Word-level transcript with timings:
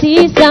Qui 0.00 0.28
bâtit 0.28 0.49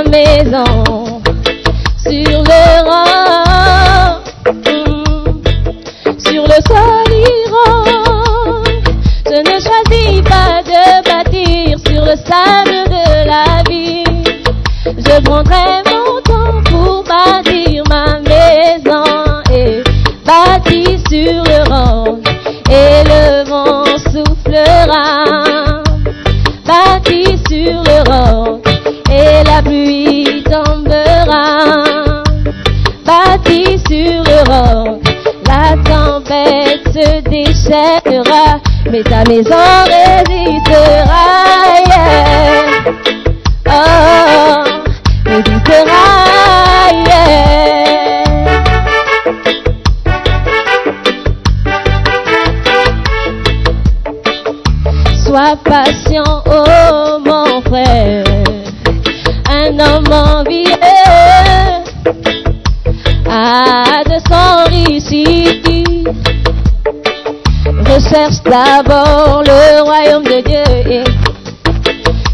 D'abord 68.20 69.44
le 69.46 69.82
royaume 69.82 70.24
de 70.24 70.42
Dieu 70.42 70.64
et 70.92 71.04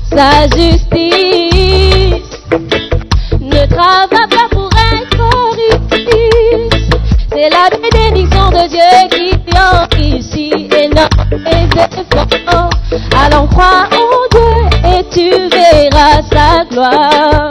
sa 0.09 0.47
justice. 0.57 0.89
Ne 3.39 3.65
travaille 3.67 4.27
pas 4.29 4.49
pour 4.49 4.69
être 4.73 5.23
riche. 5.53 6.89
C'est 7.31 7.49
la 7.51 7.69
bénédiction 7.69 8.49
de 8.49 8.67
Dieu 8.67 8.93
qui 9.11 9.29
enrichit 9.55 10.67
et 10.75 10.87
non. 10.87 11.07
Allons 13.15 13.45
croire 13.45 13.87
en 13.91 14.27
Dieu 14.31 14.53
et 14.89 15.03
tu 15.11 15.29
verras 15.55 16.23
sa 16.31 16.65
gloire. 16.65 17.49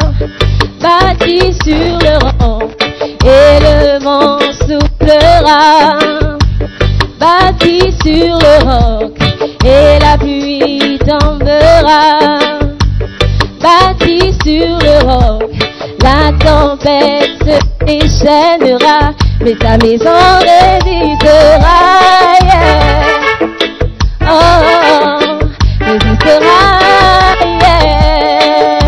Bâti 0.80 1.52
sur 1.62 1.98
le 2.00 2.18
rang 2.40 2.68
et 3.24 3.60
le 3.60 4.02
vent 4.02 4.40
soufflera. 4.58 6.23
Sur 8.04 8.12
le 8.38 8.54
roc 8.66 9.18
et 9.64 9.98
la 9.98 10.18
pluie 10.18 10.98
tombera. 10.98 12.18
Bâti 13.62 14.34
sur 14.44 14.78
le 14.78 14.96
roc, 15.06 15.50
la 16.02 16.30
tempête 16.38 17.38
se 17.40 17.56
déchaînera, 17.86 19.14
mais 19.40 19.54
ta 19.54 19.78
maison 19.78 20.10
résistera. 20.42 21.78
yeah. 22.42 23.48
Oh, 24.28 25.38
résistera. 25.80 26.60
yeah. 27.62 28.78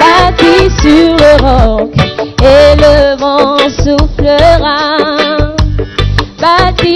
Bâti 0.00 0.68
sur 0.80 1.14
le 1.16 1.32
roc 1.44 1.94
et 2.42 2.74
le 2.76 3.16
vent 3.20 3.58
soufflera. 3.68 5.01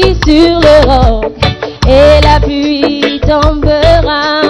Sur 0.02 0.60
le 0.60 0.86
roc 0.86 1.32
et 1.88 2.20
la 2.22 2.38
pluie 2.40 3.18
tombera. 3.26 4.42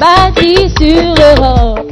Bâti 0.00 0.68
sur 0.78 1.14
le 1.14 1.40
roc, 1.40 1.86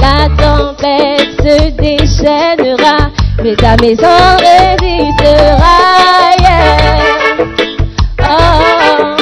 la 0.00 0.28
tempête 0.36 1.30
se 1.40 1.70
déchaînera, 1.70 3.10
mais 3.42 3.54
ta 3.56 3.76
maison 3.76 4.36
résistera. 4.38 5.78
yeah. 6.40 7.46
Oh, 8.20 9.16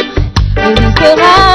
résistera. 0.56 1.50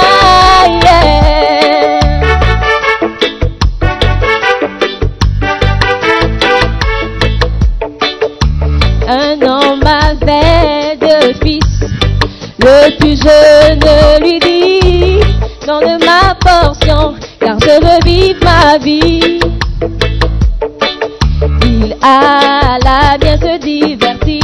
je 13.15 13.75
ne 13.75 14.19
lui 14.23 14.39
dis, 14.39 15.19
donne 15.65 15.97
ma 16.03 16.35
portion, 16.35 17.15
car 17.39 17.57
je 17.59 17.75
veux 17.81 17.99
ma 18.43 18.77
vie. 18.77 19.39
Il 21.63 21.95
alla 22.01 23.17
bien 23.19 23.37
se 23.37 23.57
divertir 23.59 24.41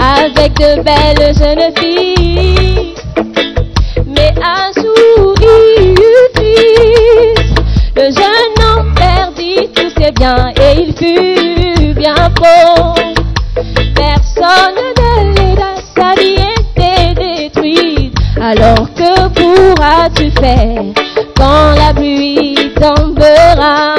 avec 0.00 0.54
de 0.54 0.82
belles 0.82 1.34
jeunes 1.34 1.72
filles. 1.78 1.99
Alors 18.50 18.92
que 18.96 19.28
pourras-tu 19.28 20.28
faire 20.32 20.82
quand 21.36 21.70
la 21.76 21.94
pluie 21.94 22.72
tombera? 22.74 23.94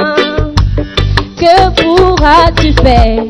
Que 1.39 1.69
pourras-tu 1.81 2.73
faire 2.73 3.23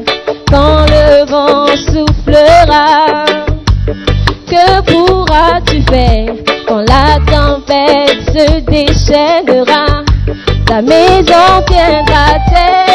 quand 0.50 0.86
le 0.90 1.26
vent 1.30 1.68
soufflera? 1.78 3.26
Que 4.50 4.82
pourras-tu 4.82 5.84
faire 5.84 6.34
quand 6.68 6.86
la 6.90 7.20
tempête 7.32 8.24
se 8.34 8.60
déchaînera? 8.62 10.04
Ta 10.66 10.82
maison 10.82 11.62
tiendra 11.68 12.40
terre. 12.50 12.91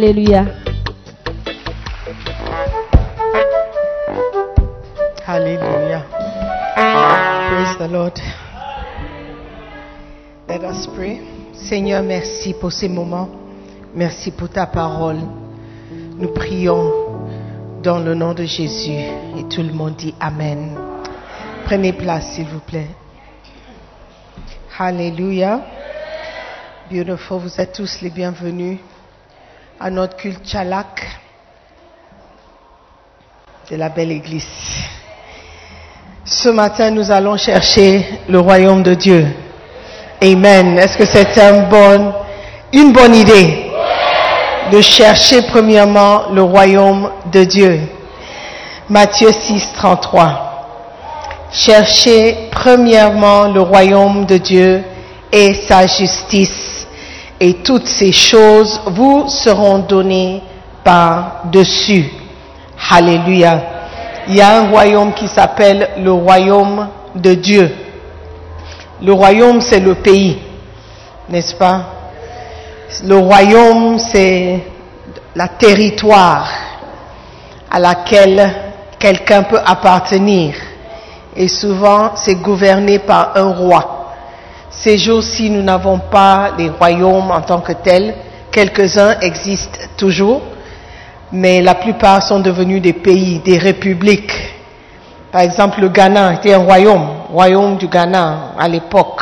Alléluia. 0.00 0.46
Hallelujah. 5.26 6.06
Praise 7.50 7.76
the 7.76 7.86
Lord. 7.86 8.18
Let 10.48 10.64
us 10.64 10.86
pray. 10.96 11.20
Seigneur, 11.52 12.02
merci 12.02 12.54
pour 12.54 12.72
ces 12.72 12.88
moments. 12.88 13.28
Merci 13.94 14.30
pour 14.30 14.48
ta 14.48 14.64
parole. 14.64 15.18
Nous 16.16 16.32
prions 16.32 17.20
dans 17.82 17.98
le 17.98 18.14
nom 18.14 18.32
de 18.32 18.44
Jésus. 18.44 19.04
Et 19.36 19.44
tout 19.50 19.62
le 19.62 19.74
monde 19.74 19.96
dit 19.96 20.14
Amen. 20.18 20.78
Prenez 21.66 21.92
place, 21.92 22.36
s'il 22.36 22.46
vous 22.46 22.60
plaît. 22.60 22.88
Hallelujah. 24.78 25.60
Beautiful. 26.90 27.40
Vous 27.40 27.60
êtes 27.60 27.74
tous 27.74 28.00
les 28.00 28.08
bienvenus 28.08 28.78
à 29.80 29.88
notre 29.88 30.16
culte 30.16 30.46
Chalak 30.46 31.08
de 33.70 33.76
la 33.76 33.88
belle 33.88 34.12
église. 34.12 34.44
Ce 36.22 36.50
matin, 36.50 36.90
nous 36.90 37.10
allons 37.10 37.38
chercher 37.38 38.04
le 38.28 38.40
royaume 38.40 38.82
de 38.82 38.92
Dieu. 38.92 39.26
Amen. 40.22 40.78
Est-ce 40.78 40.98
que 40.98 41.06
c'est 41.06 41.34
une 42.74 42.92
bonne 42.92 43.14
idée 43.14 43.70
de 44.70 44.82
chercher 44.82 45.42
premièrement 45.42 46.28
le 46.30 46.42
royaume 46.42 47.10
de 47.32 47.44
Dieu? 47.44 47.80
Matthieu 48.90 49.32
6, 49.32 49.72
33. 49.76 51.48
Cherchez 51.52 52.48
premièrement 52.50 53.44
le 53.44 53.62
royaume 53.62 54.26
de 54.26 54.36
Dieu 54.36 54.84
et 55.32 55.54
sa 55.66 55.86
justice, 55.86 56.79
et 57.40 57.54
toutes 57.54 57.88
ces 57.88 58.12
choses 58.12 58.82
vous 58.86 59.26
seront 59.28 59.78
données 59.78 60.42
par-dessus. 60.84 62.04
Alléluia. 62.90 63.62
Il 64.28 64.36
y 64.36 64.42
a 64.42 64.58
un 64.58 64.68
royaume 64.68 65.14
qui 65.14 65.26
s'appelle 65.26 65.88
le 65.98 66.12
royaume 66.12 66.88
de 67.14 67.34
Dieu. 67.34 67.74
Le 69.02 69.12
royaume, 69.12 69.62
c'est 69.62 69.80
le 69.80 69.94
pays, 69.94 70.38
n'est-ce 71.30 71.54
pas? 71.54 71.80
Le 73.04 73.16
royaume, 73.16 73.98
c'est 73.98 74.60
la 75.34 75.48
territoire 75.48 76.46
à 77.70 77.78
laquelle 77.78 78.52
quelqu'un 78.98 79.44
peut 79.44 79.60
appartenir. 79.64 80.54
Et 81.34 81.48
souvent, 81.48 82.12
c'est 82.16 82.34
gouverné 82.34 82.98
par 82.98 83.32
un 83.36 83.52
roi. 83.52 83.99
Ces 84.82 84.96
jours-ci, 84.96 85.50
nous 85.50 85.60
n'avons 85.60 85.98
pas 85.98 86.52
les 86.56 86.70
royaumes 86.70 87.30
en 87.30 87.42
tant 87.42 87.60
que 87.60 87.72
tels. 87.72 88.14
Quelques-uns 88.50 89.20
existent 89.20 89.78
toujours, 89.98 90.40
mais 91.30 91.60
la 91.60 91.74
plupart 91.74 92.22
sont 92.22 92.40
devenus 92.40 92.80
des 92.80 92.94
pays, 92.94 93.40
des 93.40 93.58
républiques. 93.58 94.32
Par 95.30 95.42
exemple, 95.42 95.82
le 95.82 95.90
Ghana 95.90 96.32
était 96.32 96.54
un 96.54 96.60
royaume, 96.64 97.06
royaume 97.30 97.76
du 97.76 97.88
Ghana 97.88 98.52
à 98.58 98.68
l'époque. 98.68 99.20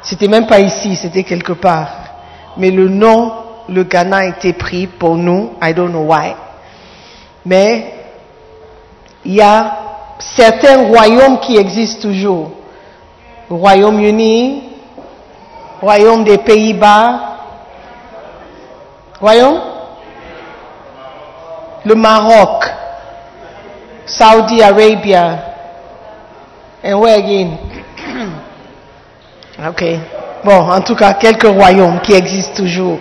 C'était 0.00 0.28
même 0.28 0.46
pas 0.46 0.60
ici, 0.60 0.96
c'était 0.96 1.24
quelque 1.24 1.52
part. 1.52 1.90
Mais 2.56 2.70
le 2.70 2.88
nom, 2.88 3.32
le 3.68 3.84
Ghana 3.84 4.16
a 4.16 4.24
été 4.24 4.54
pris 4.54 4.86
pour 4.86 5.16
nous, 5.16 5.50
I 5.62 5.74
don't 5.74 5.90
know 5.90 6.06
why. 6.10 6.32
Mais 7.44 7.92
il 9.26 9.34
y 9.34 9.42
a 9.42 9.76
certains 10.18 10.84
royaumes 10.84 11.38
qui 11.40 11.58
existent 11.58 12.08
toujours. 12.08 12.50
Royaume-Uni, 13.50 14.62
Royaume 15.80 16.24
des 16.24 16.38
Pays-Bas, 16.38 17.20
Royaume? 19.20 19.60
Le 21.84 21.94
Maroc, 21.94 22.64
Saudi 24.06 24.60
Arabia, 24.60 25.38
and 26.82 27.00
where 27.00 27.16
again? 27.16 27.58
ok. 29.68 29.84
Bon, 30.44 30.70
en 30.70 30.80
tout 30.80 30.94
cas, 30.94 31.14
quelques 31.14 31.46
royaumes 31.46 32.00
qui 32.00 32.12
existent 32.12 32.56
toujours. 32.56 32.98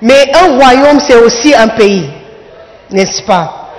Mais 0.00 0.32
un 0.34 0.56
royaume, 0.56 1.00
c'est 1.00 1.16
aussi 1.16 1.54
un 1.54 1.68
pays, 1.68 2.08
n'est-ce 2.90 3.22
pas? 3.22 3.70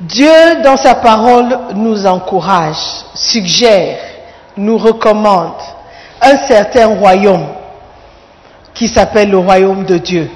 Dieu, 0.00 0.62
dans 0.64 0.76
sa 0.76 0.96
parole, 0.96 1.58
nous 1.74 2.06
encourage, 2.06 2.76
suggère, 3.14 3.98
nous 4.56 4.78
recommande 4.78 5.60
un 6.22 6.46
certain 6.46 6.86
royaume 6.86 7.46
qui 8.74 8.88
s'appelle 8.88 9.30
le 9.30 9.38
royaume 9.38 9.84
de 9.84 9.98
Dieu. 9.98 10.30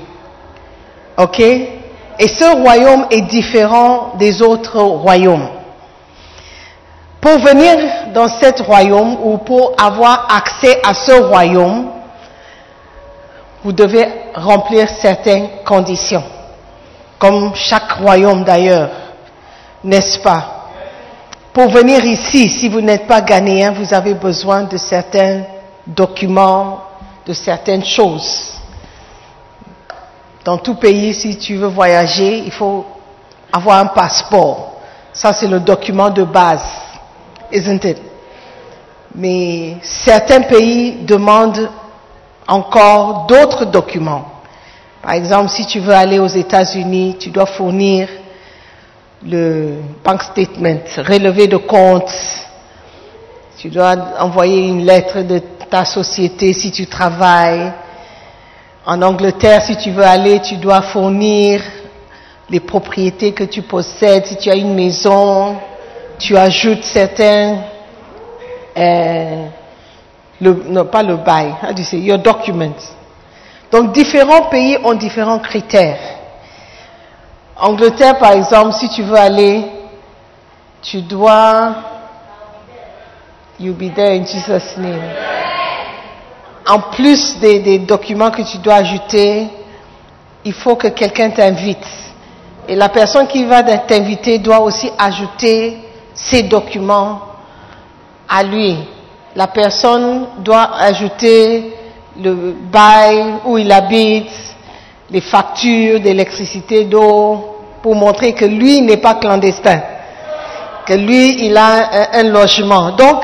OK? 1.16 1.40
Et 1.40 2.28
ce 2.28 2.56
royaume 2.62 3.06
est 3.10 3.22
différent 3.22 4.12
des 4.18 4.42
autres 4.42 4.80
royaumes. 4.80 5.48
Pour 7.20 7.38
venir 7.38 7.76
dans 8.14 8.28
cet 8.28 8.60
royaume 8.60 9.16
ou 9.22 9.38
pour 9.38 9.74
avoir 9.78 10.28
accès 10.34 10.80
à 10.86 10.94
ce 10.94 11.12
royaume, 11.12 11.88
vous 13.64 13.72
devez 13.72 14.06
remplir 14.34 14.88
certaines 14.88 15.48
conditions, 15.64 16.22
comme 17.18 17.52
chaque 17.54 17.90
royaume 17.92 18.44
d'ailleurs, 18.44 18.90
n'est-ce 19.82 20.20
pas? 20.20 20.68
Pour 21.52 21.68
venir 21.68 22.04
ici, 22.04 22.48
si 22.48 22.68
vous 22.68 22.80
n'êtes 22.80 23.06
pas 23.06 23.22
ghanéen, 23.22 23.72
vous 23.72 23.92
avez 23.92 24.14
besoin 24.14 24.62
de 24.62 24.76
certains 24.76 25.42
documents, 25.86 26.82
de 27.26 27.32
certaines 27.32 27.84
choses. 27.84 28.52
Dans 30.44 30.58
tout 30.58 30.76
pays, 30.76 31.12
si 31.12 31.36
tu 31.36 31.56
veux 31.56 31.66
voyager, 31.66 32.38
il 32.38 32.52
faut 32.52 32.86
avoir 33.52 33.80
un 33.80 33.86
passeport. 33.86 34.76
Ça, 35.12 35.32
c'est 35.32 35.48
le 35.48 35.58
document 35.60 36.10
de 36.10 36.22
base, 36.22 36.64
isn't 37.52 37.84
it? 37.84 37.98
Mais 39.14 39.76
certains 39.82 40.42
pays 40.42 41.04
demandent 41.04 41.68
encore 42.46 43.26
d'autres 43.26 43.64
documents. 43.64 44.26
Par 45.02 45.12
exemple, 45.12 45.50
si 45.50 45.66
tu 45.66 45.80
veux 45.80 45.94
aller 45.94 46.18
aux 46.18 46.26
États-Unis, 46.26 47.16
tu 47.18 47.30
dois 47.30 47.46
fournir 47.46 48.08
le 49.24 49.78
bank 50.04 50.22
statement, 50.22 50.78
relevé 50.98 51.48
de 51.48 51.56
compte. 51.56 52.12
Tu 53.58 53.68
dois 53.68 53.96
envoyer 54.20 54.68
une 54.68 54.84
lettre 54.84 55.22
de 55.22 55.38
ta 55.68 55.84
société 55.84 56.52
si 56.52 56.70
tu 56.70 56.86
travailles. 56.86 57.72
En 58.84 59.02
Angleterre, 59.02 59.62
si 59.62 59.76
tu 59.76 59.90
veux 59.90 60.04
aller, 60.04 60.40
tu 60.40 60.56
dois 60.56 60.82
fournir 60.82 61.60
les 62.48 62.60
propriétés 62.60 63.32
que 63.32 63.44
tu 63.44 63.62
possèdes. 63.62 64.26
Si 64.26 64.36
tu 64.36 64.50
as 64.50 64.54
une 64.54 64.74
maison, 64.74 65.56
tu 66.18 66.36
ajoutes 66.36 66.84
certains, 66.84 67.58
euh, 68.76 69.46
non 70.40 70.86
pas 70.86 71.02
le 71.02 71.16
bail, 71.16 71.54
you 71.76 71.84
say, 71.84 71.98
your 71.98 72.18
documents. 72.18 72.94
Donc 73.72 73.92
différents 73.92 74.42
pays 74.42 74.78
ont 74.84 74.94
différents 74.94 75.40
critères. 75.40 75.98
Angleterre, 77.58 78.18
par 78.18 78.32
exemple, 78.32 78.74
si 78.74 78.88
tu 78.90 79.02
veux 79.02 79.16
aller, 79.16 79.64
tu 80.82 81.00
dois, 81.02 81.74
you'll 83.58 83.74
be 83.74 83.92
there 83.92 84.12
in 84.12 84.24
Jesus' 84.24 84.76
name. 84.76 85.02
En 86.68 86.80
plus 86.80 87.38
des, 87.38 87.78
documents 87.78 88.30
que 88.30 88.42
tu 88.42 88.58
dois 88.58 88.74
ajouter, 88.74 89.46
il 90.44 90.52
faut 90.52 90.74
que 90.74 90.88
quelqu'un 90.88 91.30
t'invite. 91.30 91.86
Et 92.68 92.74
la 92.74 92.88
personne 92.88 93.28
qui 93.28 93.44
va 93.44 93.62
t'inviter 93.62 94.38
doit 94.38 94.60
aussi 94.60 94.90
ajouter 94.98 95.78
ses 96.12 96.42
documents 96.42 97.20
à 98.28 98.42
lui. 98.42 98.76
La 99.36 99.46
personne 99.46 100.26
doit 100.38 100.70
ajouter 100.80 101.72
le 102.20 102.56
bail 102.72 103.34
où 103.44 103.58
il 103.58 103.70
habite, 103.70 104.32
les 105.10 105.20
factures 105.20 106.00
d'électricité, 106.00 106.84
d'eau, 106.84 107.58
pour 107.80 107.94
montrer 107.94 108.32
que 108.32 108.44
lui 108.44 108.80
n'est 108.80 108.96
pas 108.96 109.14
clandestin, 109.14 109.80
que 110.84 110.94
lui, 110.94 111.46
il 111.46 111.56
a 111.56 112.10
un, 112.14 112.20
un 112.20 112.22
logement. 112.24 112.90
Donc, 112.92 113.22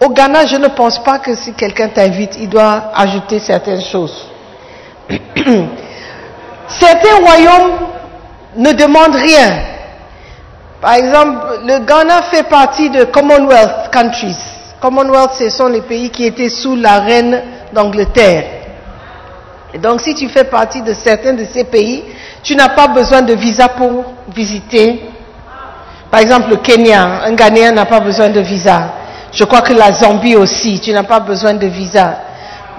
au 0.00 0.08
Ghana, 0.10 0.46
je 0.46 0.56
ne 0.56 0.68
pense 0.68 1.02
pas 1.02 1.18
que 1.18 1.34
si 1.34 1.52
quelqu'un 1.54 1.88
t'invite, 1.88 2.36
il 2.38 2.48
doit 2.48 2.90
ajouter 2.94 3.38
certaines 3.38 3.82
choses. 3.82 4.26
Certains 6.68 7.16
royaumes 7.24 7.78
ne 8.56 8.72
demandent 8.72 9.14
rien. 9.14 9.58
Par 10.80 10.94
exemple, 10.94 11.60
le 11.64 11.78
Ghana 11.78 12.22
fait 12.22 12.42
partie 12.42 12.90
de 12.90 13.04
Commonwealth 13.04 13.90
countries. 13.92 14.36
Commonwealth, 14.80 15.32
ce 15.38 15.48
sont 15.48 15.68
les 15.68 15.80
pays 15.80 16.10
qui 16.10 16.26
étaient 16.26 16.48
sous 16.48 16.76
la 16.76 16.98
reine 16.98 17.42
d'Angleterre. 17.72 18.44
Et 19.72 19.78
donc, 19.78 20.00
si 20.00 20.14
tu 20.14 20.28
fais 20.28 20.44
partie 20.44 20.82
de 20.82 20.92
certains 20.92 21.32
de 21.34 21.44
ces 21.44 21.64
pays, 21.64 22.04
tu 22.42 22.54
n'as 22.56 22.70
pas 22.70 22.88
besoin 22.88 23.22
de 23.22 23.34
visa 23.34 23.68
pour 23.68 24.04
visiter. 24.34 25.02
Par 26.10 26.20
exemple, 26.20 26.50
le 26.50 26.56
Kenya, 26.56 27.22
un 27.24 27.32
Ghanéen 27.32 27.72
n'a 27.72 27.86
pas 27.86 28.00
besoin 28.00 28.28
de 28.28 28.40
visa. 28.40 28.90
Je 29.36 29.44
crois 29.44 29.60
que 29.60 29.74
la 29.74 29.92
Zambie 29.92 30.34
aussi, 30.34 30.80
tu 30.80 30.92
n'as 30.92 31.02
pas 31.02 31.20
besoin 31.20 31.52
de 31.52 31.66
visa. 31.66 32.20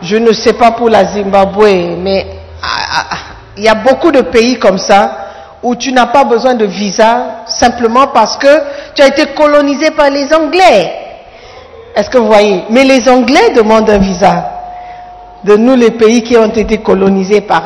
Je 0.02 0.18
ne 0.18 0.34
sais 0.34 0.54
pas 0.54 0.72
pour 0.72 0.90
la 0.90 1.06
Zimbabwe, 1.06 1.98
mais 2.00 2.26
ah, 2.64 3.06
ah, 3.12 3.18
il 3.56 3.64
y 3.64 3.68
a 3.68 3.76
beaucoup 3.76 4.12
de 4.12 4.22
pays 4.22 4.58
comme 4.58 4.80
ça 4.80 5.28
où 5.62 5.76
tu 5.76 5.92
n'as 5.92 6.08
pas 6.08 6.24
besoin 6.24 6.56
de 6.56 6.66
visa 6.66 7.44
simplement 7.46 8.08
parce 8.08 8.38
que 8.38 8.48
tu 8.96 9.04
as 9.04 9.08
été 9.10 9.28
colonisé 9.36 9.92
par 9.92 10.10
les 10.10 10.34
Anglais. 10.34 10.94
Est-ce 11.96 12.10
que 12.10 12.18
vous 12.18 12.26
voyez? 12.28 12.64
Mais 12.72 12.84
les 12.84 13.08
Anglais 13.08 13.52
demandent 13.56 13.92
un 13.92 14.00
visa. 14.00 14.52
De 15.44 15.58
nous 15.58 15.76
les 15.76 15.92
pays 15.92 16.24
qui 16.24 16.38
ont 16.38 16.50
été 16.50 16.80
colonisés 16.80 17.42
par 17.42 17.66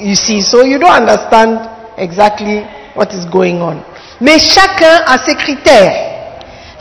you 0.00 0.16
see 0.16 0.42
so 0.42 0.64
you 0.64 0.80
don't 0.80 0.90
understand 0.90 1.60
exactly 1.96 2.64
what 2.96 3.06
is 3.12 3.24
going 3.26 3.60
on. 3.60 3.76
Mais 4.20 4.40
chacun 4.40 5.04
a 5.06 5.18
ses 5.24 5.36
critères 5.36 6.11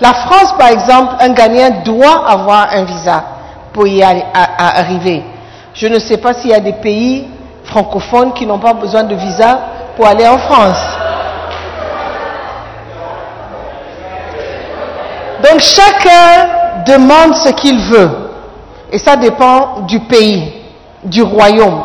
la 0.01 0.13
France 0.13 0.53
par 0.57 0.69
exemple 0.69 1.15
un 1.19 1.29
Ghanéen 1.29 1.83
doit 1.85 2.27
avoir 2.27 2.67
un 2.73 2.83
visa 2.83 3.23
pour 3.71 3.87
y 3.87 4.03
arriver 4.03 5.23
je 5.73 5.87
ne 5.87 5.99
sais 5.99 6.17
pas 6.17 6.33
s'il 6.33 6.49
y 6.51 6.53
a 6.53 6.59
des 6.59 6.73
pays 6.73 7.27
francophones 7.63 8.33
qui 8.33 8.45
n'ont 8.45 8.59
pas 8.59 8.73
besoin 8.73 9.03
de 9.03 9.15
visa 9.15 9.59
pour 9.95 10.07
aller 10.07 10.27
en 10.27 10.37
France 10.37 10.97
donc 15.43 15.59
chacun 15.59 16.83
demande 16.85 17.35
ce 17.35 17.49
qu'il 17.49 17.79
veut 17.79 18.31
et 18.91 18.97
ça 18.97 19.15
dépend 19.15 19.81
du 19.87 20.01
pays, 20.01 20.51
du 21.03 21.21
royaume. 21.21 21.81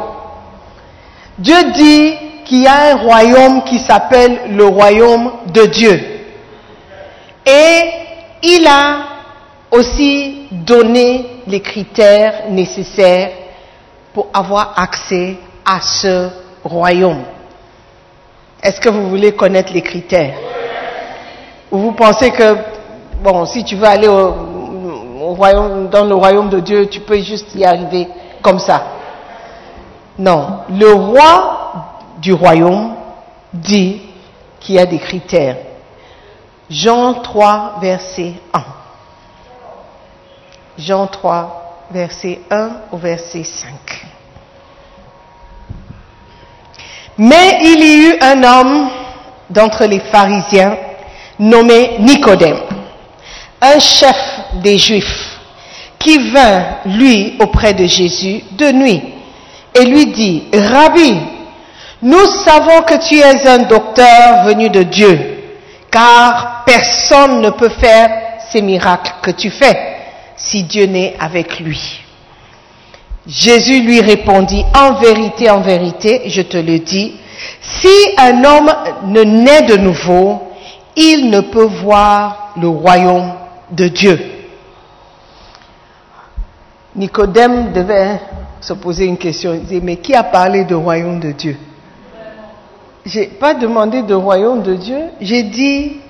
Dieu 1.38 1.56
dit 1.74 2.14
qu'il 2.44 2.62
y 2.62 2.66
a 2.66 2.92
un 2.92 2.96
royaume 2.96 3.62
qui 3.64 3.78
s'appelle 3.78 4.38
le 4.50 4.64
royaume 4.66 5.30
de 5.52 5.66
Dieu. 5.66 6.00
Et 7.46 7.82
il 8.42 8.66
a 8.66 8.98
aussi 9.70 10.48
donné 10.50 11.42
les 11.46 11.60
critères 11.60 12.44
nécessaires 12.50 13.30
pour 14.14 14.28
avoir 14.32 14.74
accès 14.76 15.36
à 15.64 15.80
ce 15.80 16.28
royaume. 16.64 17.22
Est-ce 18.62 18.80
que 18.80 18.88
vous 18.88 19.08
voulez 19.08 19.32
connaître 19.32 19.72
les 19.72 19.82
critères? 19.82 20.34
Ou 21.70 21.78
vous 21.78 21.92
pensez 21.92 22.30
que, 22.30 22.56
bon, 23.22 23.44
si 23.44 23.64
tu 23.64 23.76
veux 23.76 23.86
aller 23.86 24.08
au, 24.08 24.34
au 25.20 25.34
royaume, 25.34 25.88
dans 25.88 26.04
le 26.04 26.14
royaume 26.14 26.48
de 26.48 26.60
Dieu, 26.60 26.88
tu 26.88 27.00
peux 27.00 27.18
juste 27.18 27.54
y 27.54 27.64
arriver 27.64 28.08
comme 28.42 28.58
ça. 28.58 28.82
Non, 30.18 30.60
le 30.70 30.92
roi 30.92 32.02
du 32.18 32.32
royaume 32.32 32.94
dit 33.52 34.00
qu'il 34.60 34.76
y 34.76 34.78
a 34.78 34.86
des 34.86 34.98
critères. 34.98 35.56
Jean 36.68 37.14
3, 37.14 37.78
verset 37.80 38.34
1. 38.52 38.64
Jean 40.78 41.06
3, 41.06 41.86
verset 41.90 42.40
1 42.50 42.70
au 42.92 42.96
verset 42.96 43.44
5. 43.44 43.72
Mais 47.18 47.58
il 47.62 47.82
y 47.82 48.08
eut 48.08 48.18
un 48.20 48.42
homme 48.42 48.88
d'entre 49.48 49.84
les 49.84 50.00
pharisiens 50.00 50.76
nommé 51.38 51.98
Nicodème, 52.00 52.58
un 53.60 53.78
chef 53.78 54.16
des 54.54 54.76
Juifs, 54.76 55.38
qui 55.98 56.18
vint, 56.30 56.64
lui, 56.84 57.36
auprès 57.40 57.72
de 57.74 57.86
Jésus 57.86 58.42
de 58.52 58.72
nuit, 58.72 59.02
et 59.74 59.84
lui 59.84 60.06
dit, 60.06 60.44
Rabbi, 60.52 61.16
nous 62.02 62.26
savons 62.44 62.82
que 62.82 63.06
tu 63.08 63.18
es 63.18 63.48
un 63.48 63.58
docteur 63.58 64.44
venu 64.44 64.68
de 64.68 64.82
Dieu, 64.82 65.35
car 65.90 66.64
personne 66.64 67.40
ne 67.40 67.50
peut 67.50 67.68
faire 67.68 68.10
ces 68.50 68.62
miracles 68.62 69.14
que 69.22 69.30
tu 69.30 69.50
fais 69.50 69.96
si 70.36 70.64
Dieu 70.64 70.86
n'est 70.86 71.16
avec 71.18 71.60
lui. 71.60 72.00
Jésus 73.26 73.80
lui 73.80 74.00
répondit, 74.00 74.64
en 74.74 74.94
vérité, 74.94 75.50
en 75.50 75.60
vérité, 75.60 76.22
je 76.26 76.42
te 76.42 76.56
le 76.56 76.78
dis, 76.78 77.16
si 77.60 77.88
un 78.18 78.44
homme 78.44 78.72
ne 79.06 79.22
naît 79.22 79.62
de 79.62 79.76
nouveau, 79.76 80.52
il 80.94 81.28
ne 81.30 81.40
peut 81.40 81.64
voir 81.64 82.52
le 82.60 82.68
royaume 82.68 83.32
de 83.70 83.88
Dieu. 83.88 84.18
Nicodème 86.94 87.72
devait 87.72 88.20
se 88.60 88.72
poser 88.72 89.04
une 89.04 89.18
question. 89.18 89.52
Il 89.54 89.60
disait, 89.60 89.80
mais 89.82 89.96
qui 89.96 90.14
a 90.14 90.22
parlé 90.22 90.64
de 90.64 90.74
royaume 90.74 91.20
de 91.20 91.32
Dieu? 91.32 91.58
J'ai 93.06 93.28
pas 93.28 93.54
demandé 93.54 94.02
de 94.02 94.14
royaume 94.14 94.62
de 94.64 94.74
Dieu. 94.74 94.98
J'ai 95.20 95.44
dit, 95.44 96.00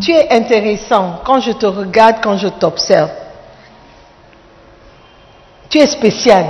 tu 0.00 0.12
es 0.12 0.30
intéressant 0.32 1.22
quand 1.24 1.40
je 1.40 1.50
te 1.50 1.66
regarde, 1.66 2.16
quand 2.22 2.36
je 2.36 2.46
t'observe. 2.46 3.10
Tu 5.68 5.78
es 5.78 5.88
spécial. 5.88 6.46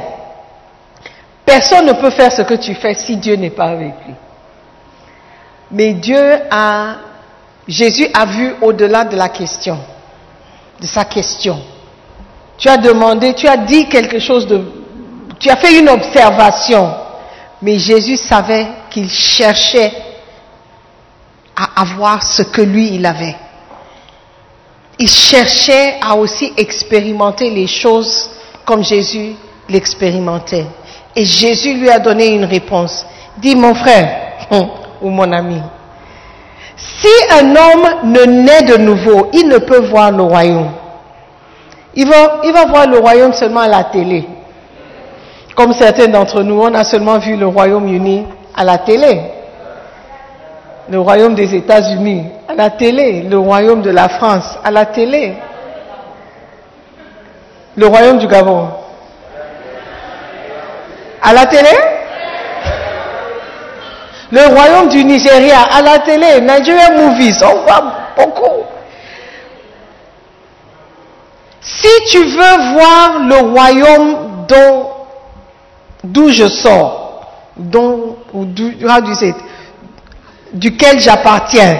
Personne 1.46 1.86
ne 1.86 1.92
peut 1.94 2.10
faire 2.10 2.30
ce 2.30 2.42
que 2.42 2.54
tu 2.54 2.74
fais 2.74 2.92
si 2.92 3.16
Dieu 3.16 3.36
n'est 3.36 3.50
pas 3.50 3.70
avec 3.70 3.94
lui. 4.06 4.14
Mais 5.70 5.94
Dieu 5.94 6.22
a, 6.50 6.96
Jésus 7.66 8.06
a 8.12 8.26
vu 8.26 8.54
au-delà 8.60 9.04
de 9.04 9.16
la 9.16 9.30
question, 9.30 9.78
de 10.78 10.86
sa 10.86 11.06
question. 11.06 11.58
Tu 12.58 12.68
as 12.68 12.76
demandé, 12.76 13.32
tu 13.32 13.48
as 13.48 13.56
dit 13.56 13.88
quelque 13.88 14.18
chose 14.18 14.46
de, 14.46 14.60
tu 15.38 15.48
as 15.48 15.56
fait 15.56 15.78
une 15.78 15.88
observation, 15.88 16.94
mais 17.64 17.78
Jésus 17.78 18.18
savait 18.18 18.66
qu'il 18.90 19.08
cherchait 19.08 19.90
à 21.56 21.80
avoir 21.80 22.22
ce 22.22 22.42
que 22.42 22.60
lui 22.60 22.94
il 22.94 23.06
avait. 23.06 23.34
Il 24.98 25.08
cherchait 25.08 25.94
à 25.98 26.14
aussi 26.14 26.52
expérimenter 26.58 27.48
les 27.48 27.66
choses 27.66 28.28
comme 28.66 28.84
Jésus 28.84 29.32
l'expérimentait. 29.66 30.66
Et 31.16 31.24
Jésus 31.24 31.72
lui 31.72 31.88
a 31.88 31.98
donné 31.98 32.34
une 32.34 32.44
réponse. 32.44 33.06
Dis 33.38 33.56
mon 33.56 33.74
frère 33.74 34.34
ou 35.00 35.08
mon 35.08 35.32
ami, 35.32 35.62
si 36.76 37.08
un 37.30 37.48
homme 37.48 38.12
ne 38.12 38.24
naît 38.26 38.62
de 38.62 38.76
nouveau, 38.76 39.30
il 39.32 39.48
ne 39.48 39.56
peut 39.56 39.86
voir 39.86 40.10
le 40.10 40.22
royaume. 40.22 40.70
Il 41.94 42.06
va, 42.06 42.42
il 42.44 42.52
va 42.52 42.66
voir 42.66 42.86
le 42.86 42.98
royaume 42.98 43.32
seulement 43.32 43.60
à 43.60 43.68
la 43.68 43.84
télé. 43.84 44.26
Comme 45.54 45.72
certains 45.72 46.08
d'entre 46.08 46.42
nous, 46.42 46.60
on 46.60 46.74
a 46.74 46.84
seulement 46.84 47.18
vu 47.18 47.36
le 47.36 47.46
Royaume-Uni 47.46 48.26
à 48.54 48.64
la 48.64 48.78
télé. 48.78 49.20
Le 50.88 51.00
royaume 51.00 51.34
des 51.34 51.54
États-Unis 51.54 52.26
à 52.46 52.54
la 52.54 52.70
télé. 52.70 53.22
Le 53.22 53.38
royaume 53.38 53.80
de 53.80 53.90
la 53.90 54.08
France 54.08 54.58
à 54.62 54.70
la 54.70 54.84
télé. 54.86 55.34
Le 57.76 57.86
royaume 57.86 58.18
du 58.18 58.26
Gabon. 58.26 58.68
À 61.22 61.32
la 61.32 61.46
télé? 61.46 61.70
Le 64.30 64.46
royaume 64.46 64.88
du 64.88 65.04
Nigeria, 65.04 65.62
à 65.72 65.80
la 65.80 66.00
télé, 66.00 66.40
Nigerian 66.40 66.92
Movies, 66.96 67.42
on 67.42 67.62
voit 67.62 67.84
beaucoup. 68.16 68.64
Si 71.60 71.88
tu 72.10 72.18
veux 72.18 72.72
voir 72.74 73.20
le 73.28 73.36
royaume 73.52 74.16
dont, 74.48 74.88
d'où 76.04 76.30
je 76.30 76.46
sors, 76.46 77.22
dont, 77.56 78.16
duquel 80.52 81.00
j'appartiens, 81.00 81.76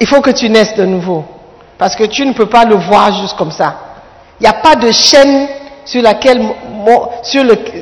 il 0.00 0.06
faut 0.06 0.20
que 0.20 0.30
tu 0.30 0.50
naisses 0.50 0.74
de 0.74 0.84
nouveau. 0.84 1.24
Parce 1.78 1.94
que 1.94 2.04
tu 2.04 2.26
ne 2.26 2.32
peux 2.32 2.46
pas 2.46 2.64
le 2.64 2.74
voir 2.74 3.12
juste 3.20 3.36
comme 3.36 3.50
ça. 3.50 3.76
Il 4.40 4.42
n'y 4.42 4.48
a 4.48 4.54
pas 4.54 4.76
de 4.76 4.90
chaîne 4.90 5.48
sur 5.84 6.02
laquelle 6.02 6.40
mon, 6.40 7.08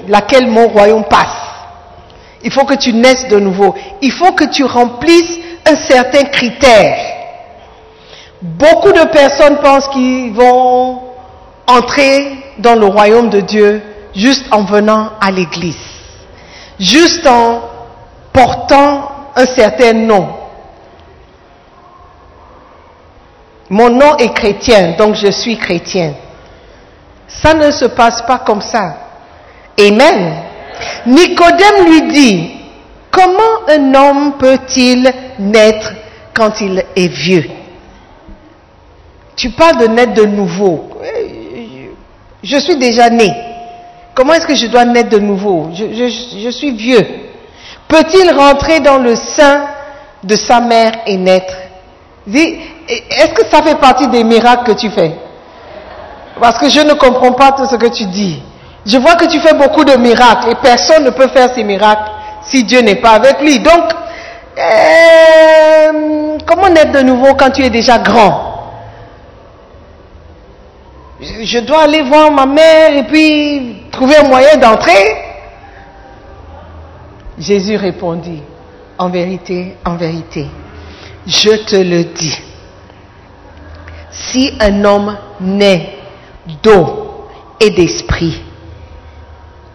laquelle 0.08 0.46
mon 0.46 0.68
royaume 0.68 1.04
passe. 1.04 1.42
Il 2.42 2.52
faut 2.52 2.64
que 2.64 2.74
tu 2.74 2.92
naisses 2.92 3.26
de 3.28 3.38
nouveau. 3.38 3.74
Il 4.02 4.12
faut 4.12 4.32
que 4.32 4.44
tu 4.44 4.64
remplisses 4.64 5.38
un 5.64 5.76
certain 5.76 6.24
critère. 6.24 6.96
Beaucoup 8.42 8.92
de 8.92 9.04
personnes 9.06 9.56
pensent 9.62 9.88
qu'ils 9.88 10.32
vont 10.34 11.00
entrer 11.66 12.36
dans 12.58 12.74
le 12.74 12.86
royaume 12.86 13.30
de 13.30 13.40
Dieu 13.40 13.82
juste 14.14 14.46
en 14.50 14.64
venant 14.64 15.10
à 15.20 15.30
l'église, 15.30 15.76
juste 16.78 17.26
en 17.26 17.62
portant 18.32 19.10
un 19.36 19.46
certain 19.46 19.92
nom. 19.92 20.28
Mon 23.70 23.90
nom 23.90 24.16
est 24.18 24.32
chrétien, 24.34 24.92
donc 24.98 25.14
je 25.16 25.30
suis 25.30 25.56
chrétien. 25.56 26.14
Ça 27.26 27.54
ne 27.54 27.70
se 27.70 27.86
passe 27.86 28.22
pas 28.22 28.38
comme 28.38 28.60
ça. 28.60 28.96
Amen. 29.78 30.34
Nicodème 31.06 31.86
lui 31.86 32.12
dit, 32.12 32.50
comment 33.10 33.66
un 33.68 33.94
homme 33.94 34.32
peut-il 34.38 35.10
naître 35.38 35.92
quand 36.34 36.60
il 36.60 36.84
est 36.94 37.08
vieux? 37.08 37.48
Tu 39.36 39.50
parles 39.50 39.78
de 39.78 39.86
naître 39.86 40.14
de 40.14 40.26
nouveau. 40.26 40.90
Je 42.42 42.56
suis 42.58 42.76
déjà 42.76 43.08
né. 43.10 43.32
Comment 44.14 44.34
est-ce 44.34 44.46
que 44.46 44.54
je 44.54 44.66
dois 44.66 44.84
naître 44.84 45.10
de 45.10 45.18
nouveau 45.18 45.70
je, 45.72 46.50
suis 46.50 46.72
vieux. 46.72 47.04
Peut-il 47.88 48.30
rentrer 48.32 48.80
dans 48.80 48.98
le 48.98 49.16
sein 49.16 49.64
de 50.22 50.36
sa 50.36 50.60
mère 50.60 50.92
et 51.06 51.16
naître? 51.16 51.54
Est-ce 52.28 53.34
que 53.34 53.46
ça 53.50 53.62
fait 53.62 53.74
partie 53.74 54.06
des 54.08 54.22
miracles 54.24 54.72
que 54.72 54.78
tu 54.78 54.88
fais? 54.90 55.12
Parce 56.40 56.58
que 56.58 56.68
je 56.68 56.80
ne 56.80 56.94
comprends 56.94 57.32
pas 57.32 57.52
tout 57.52 57.66
ce 57.66 57.76
que 57.76 57.86
tu 57.86 58.04
dis. 58.06 58.42
Je 58.86 58.98
vois 58.98 59.16
que 59.16 59.26
tu 59.26 59.40
fais 59.40 59.54
beaucoup 59.54 59.84
de 59.84 59.96
miracles 59.96 60.50
et 60.50 60.54
personne 60.56 61.04
ne 61.04 61.10
peut 61.10 61.28
faire 61.28 61.50
ces 61.54 61.64
miracles 61.64 62.10
si 62.42 62.64
Dieu 62.64 62.80
n'est 62.80 62.96
pas 62.96 63.12
avec 63.12 63.40
lui. 63.40 63.58
Donc, 63.60 63.84
euh, 64.58 66.38
comment 66.46 66.68
naître 66.68 66.92
de 66.92 67.00
nouveau 67.00 67.34
quand 67.34 67.50
tu 67.50 67.64
es 67.64 67.70
déjà 67.70 67.98
grand? 67.98 68.53
Je 71.42 71.58
dois 71.60 71.82
aller 71.82 72.02
voir 72.02 72.30
ma 72.30 72.46
mère 72.46 72.96
et 72.96 73.04
puis 73.04 73.86
trouver 73.90 74.16
un 74.16 74.28
moyen 74.28 74.56
d'entrer 74.56 75.24
Jésus 77.38 77.76
répondit, 77.76 78.42
en 78.96 79.10
vérité, 79.10 79.74
en 79.84 79.96
vérité, 79.96 80.46
je 81.26 81.50
te 81.64 81.76
le 81.76 82.04
dis, 82.04 82.38
si 84.10 84.52
un 84.60 84.84
homme 84.84 85.16
naît 85.40 85.96
d'eau 86.62 87.26
et 87.58 87.70
d'esprit, 87.70 88.40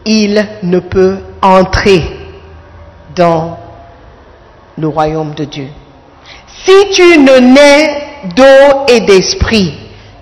il 0.06 0.48
ne 0.64 0.80
peut 0.80 1.18
entrer 1.42 2.02
dans 3.16 3.58
le 4.78 4.88
royaume 4.88 5.34
de 5.34 5.44
Dieu. 5.44 5.68
Si 6.64 6.90
tu 6.94 7.20
ne 7.20 7.40
nais 7.40 8.04
d'eau 8.36 8.86
et 8.88 9.02
d'esprit, 9.02 9.74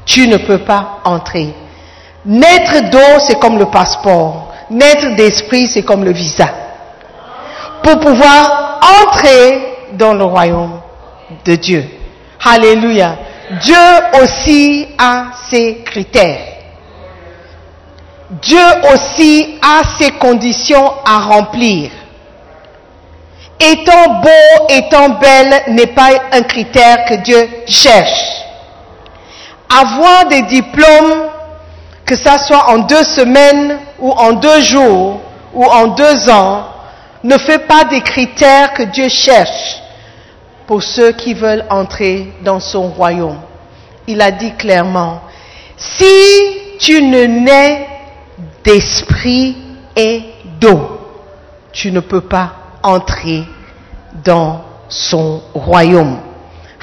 tu 0.08 0.28
ne 0.28 0.38
peux 0.38 0.60
pas 0.60 1.00
entrer. 1.04 1.54
Naître 2.26 2.90
d'eau, 2.90 3.20
c'est 3.28 3.40
comme 3.40 3.60
le 3.60 3.66
passeport. 3.66 4.54
Naître 4.70 5.16
d'esprit, 5.16 5.68
c'est 5.68 5.84
comme 5.84 6.04
le 6.04 6.12
visa. 6.12 6.50
Pour 7.84 8.00
pouvoir 8.00 8.80
entrer 9.04 9.76
dans 9.94 10.14
le 10.14 10.24
royaume 10.24 10.80
de 11.46 11.56
Dieu. 11.56 11.86
Alléluia. 12.44 13.18
Dieu 13.62 13.76
aussi 14.22 14.88
a 14.98 15.26
ses 15.50 15.84
critères. 15.86 16.56
Dieu 18.42 18.66
aussi 18.94 19.58
a 19.62 19.82
ses 19.98 20.12
conditions 20.12 20.92
à 21.06 21.20
remplir. 21.20 21.92
Étant 23.60 24.22
beau, 24.22 24.66
étant 24.70 25.10
belle 25.10 25.64
n'est 25.70 25.88
pas 25.88 26.10
un 26.34 26.42
critère 26.42 27.06
que 27.06 27.16
Dieu 27.16 27.50
cherche. 27.68 28.47
Avoir 29.70 30.28
des 30.28 30.44
diplômes, 30.44 31.30
que 32.06 32.16
ça 32.16 32.38
soit 32.38 32.70
en 32.70 32.80
deux 32.80 33.04
semaines 33.04 33.80
ou 34.00 34.12
en 34.12 34.34
deux 34.34 34.62
jours 34.62 35.22
ou 35.54 35.66
en 35.66 35.88
deux 35.88 36.30
ans, 36.30 36.68
ne 37.24 37.38
fait 37.38 37.68
pas 37.68 37.84
des 37.86 38.02
critères 38.02 38.74
que 38.74 38.84
Dieu 38.84 39.10
cherche 39.10 39.82
pour 40.68 40.84
ceux 40.84 41.12
qui 41.14 41.34
veulent 41.34 41.66
entrer 41.70 42.34
dans 42.44 42.60
son 42.60 42.90
royaume. 42.90 43.40
Il 44.08 44.22
a 44.22 44.32
dit 44.32 44.54
clairement, 44.56 45.22
si 45.76 46.06
tu 46.80 47.02
ne 47.02 47.26
nais 47.26 47.88
d'esprit 48.64 49.58
et 49.96 50.22
d'eau, 50.60 51.00
tu 51.72 51.92
ne 51.92 52.00
peux 52.00 52.22
pas 52.22 52.54
entrer 52.84 53.44
dans 54.24 54.62
son 54.88 55.42
royaume. 55.54 56.20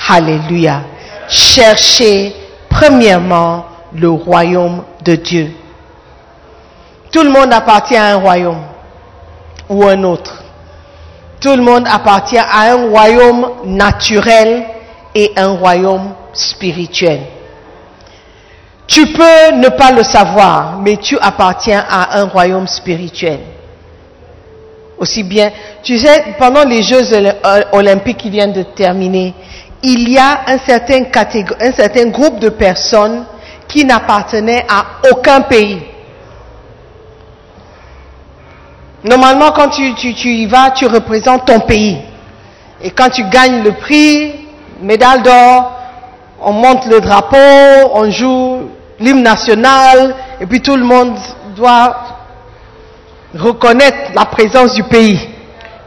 Alléluia. 0.09 0.83
Cherchez 1.29 2.35
premièrement 2.75 3.67
le 3.95 4.11
royaume 4.11 4.83
de 5.05 5.15
Dieu. 5.15 5.53
Tout 7.13 7.23
le 7.23 7.31
monde 7.31 7.53
appartient 7.53 7.97
à 7.97 8.07
un 8.07 8.17
royaume 8.17 8.63
ou 9.69 9.85
un 9.85 10.03
autre. 10.03 10.43
Tout 11.41 11.55
le 11.55 11.63
monde 11.63 11.87
appartient 11.89 12.39
à 12.39 12.73
un 12.73 12.89
royaume 12.89 13.49
naturel 13.65 14.65
et 15.15 15.33
un 15.37 15.53
royaume 15.53 16.15
spirituel. 16.33 17.21
Tu 18.89 19.07
peux 19.13 19.53
ne 19.55 19.69
pas 19.69 19.93
le 19.93 20.03
savoir, 20.03 20.79
mais 20.81 20.97
tu 20.97 21.17
appartiens 21.21 21.85
à 21.89 22.19
un 22.19 22.25
royaume 22.25 22.67
spirituel. 22.67 23.39
Aussi 24.99 25.23
bien, 25.23 25.51
tu 25.83 25.99
sais, 25.99 26.25
pendant 26.39 26.65
les 26.65 26.83
Jeux 26.83 27.03
Oly- 27.13 27.35
olympiques 27.73 28.19
qui 28.19 28.31
viennent 28.31 28.53
de 28.53 28.63
terminer, 28.63 29.35
il 29.87 30.09
y 30.09 30.19
a 30.19 30.41
un 30.47 30.59
certain, 30.59 32.07
groupe 32.11 32.39
de 32.41 32.49
personnes 32.49 33.25
qui 33.69 33.85
n'appartenaient 33.85 34.65
à 34.69 35.09
aucun 35.11 35.43
pays. 35.43 35.83
Normalement, 39.05 39.51
quand 39.53 39.69
tu, 39.69 39.95
tu- 39.95 40.15
tu 40.15 40.29
y 40.29 40.47
vas, 40.47 40.71
tu 40.71 40.87
représentes 40.87 41.45
ton 41.45 41.61
pays. 41.61 41.99
Et 42.83 42.91
quand 42.91 43.11
tu 43.11 43.23
gagnes 43.29 43.63
le 43.63 43.73
prix, 43.73 44.47
médaille 44.81 45.23
d'or, 45.23 45.73
on 46.41 46.53
monte 46.53 46.87
le 46.87 47.01
drapeau, 47.01 47.91
on 47.93 48.11
joue 48.11 48.71
l'hymne 48.99 49.23
national, 49.23 50.15
et 50.41 50.47
puis 50.47 50.61
tout 50.63 50.77
le 50.77 50.85
monde 50.85 51.17
doit 51.57 51.97
reconnaître 53.37 54.13
la 54.15 54.25
présence 54.25 54.75
du 54.75 54.85
pays. 54.85 55.19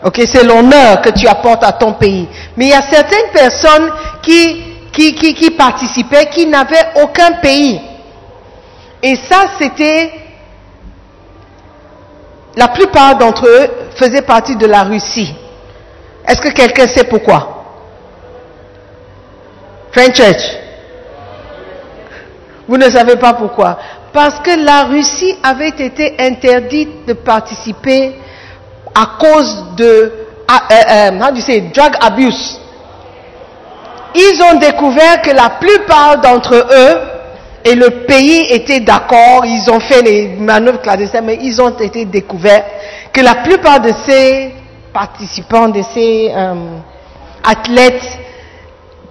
Ok, 0.04 0.22
c'est 0.26 0.44
l'honneur 0.44 1.02
que 1.02 1.10
tu 1.10 1.28
apportes 1.28 1.64
à 1.64 1.72
ton 1.72 1.94
pays. 1.94 2.28
Mais 2.56 2.66
il 2.66 2.70
y 2.70 2.74
a 2.74 2.84
certaines 2.84 3.32
personnes 3.34 3.92
qui, 4.22 5.52
participaient, 5.58 6.28
qui 6.28 6.46
n'avaient 6.46 7.02
aucun 7.02 7.34
pays. 7.34 7.82
Et 9.02 9.16
ça, 9.16 9.46
c'était, 9.60 10.12
la 12.56 12.68
plupart 12.68 13.18
d'entre 13.18 13.48
eux 13.48 13.68
faisaient 13.96 14.22
partie 14.22 14.56
de 14.56 14.68
la 14.68 14.84
Russie. 14.84 15.34
Est-ce 16.28 16.42
que 16.42 16.50
quelqu'un 16.50 16.88
sait 16.88 17.06
pourquoi? 17.06 17.64
Friend 19.92 20.16
Church. 20.16 20.58
Vous 22.68 22.78
ne 22.78 22.90
savez 22.90 23.16
pas 23.16 23.34
pourquoi. 23.34 23.80
Parce 24.14 24.40
que 24.40 24.64
la 24.64 24.84
Russie 24.84 25.36
avait 25.42 25.70
été 25.70 26.16
interdite 26.20 27.08
de 27.08 27.14
participer 27.14 28.16
à 28.98 29.06
cause 29.20 29.64
de, 29.76 30.12
ah, 30.48 30.64
euh, 30.72 30.76
euh, 30.90 31.20
how 31.22 31.30
do 31.30 31.38
you 31.38 31.44
say, 31.44 31.62
drug 31.74 31.94
abuse. 32.02 32.60
Ils 34.16 34.42
ont 34.42 34.58
découvert 34.58 35.22
que 35.22 35.30
la 35.30 35.50
plupart 35.52 36.20
d'entre 36.20 36.56
eux, 36.56 36.98
et 37.64 37.76
le 37.76 38.06
pays 38.08 38.48
était 38.50 38.80
d'accord, 38.80 39.46
ils 39.46 39.70
ont 39.70 39.80
fait 39.80 40.02
les 40.02 40.28
manœuvres 40.40 40.82
clandestines, 40.82 41.22
mais 41.24 41.38
ils 41.42 41.62
ont 41.62 41.70
été 41.70 42.06
découverts 42.06 42.64
que 43.14 43.22
la 43.22 43.36
plupart 43.36 43.82
de 43.82 43.92
ces 44.06 44.52
participants, 44.92 45.68
de 45.70 45.82
ces 45.94 46.32
euh, 46.36 46.56
athlètes, 47.44 48.18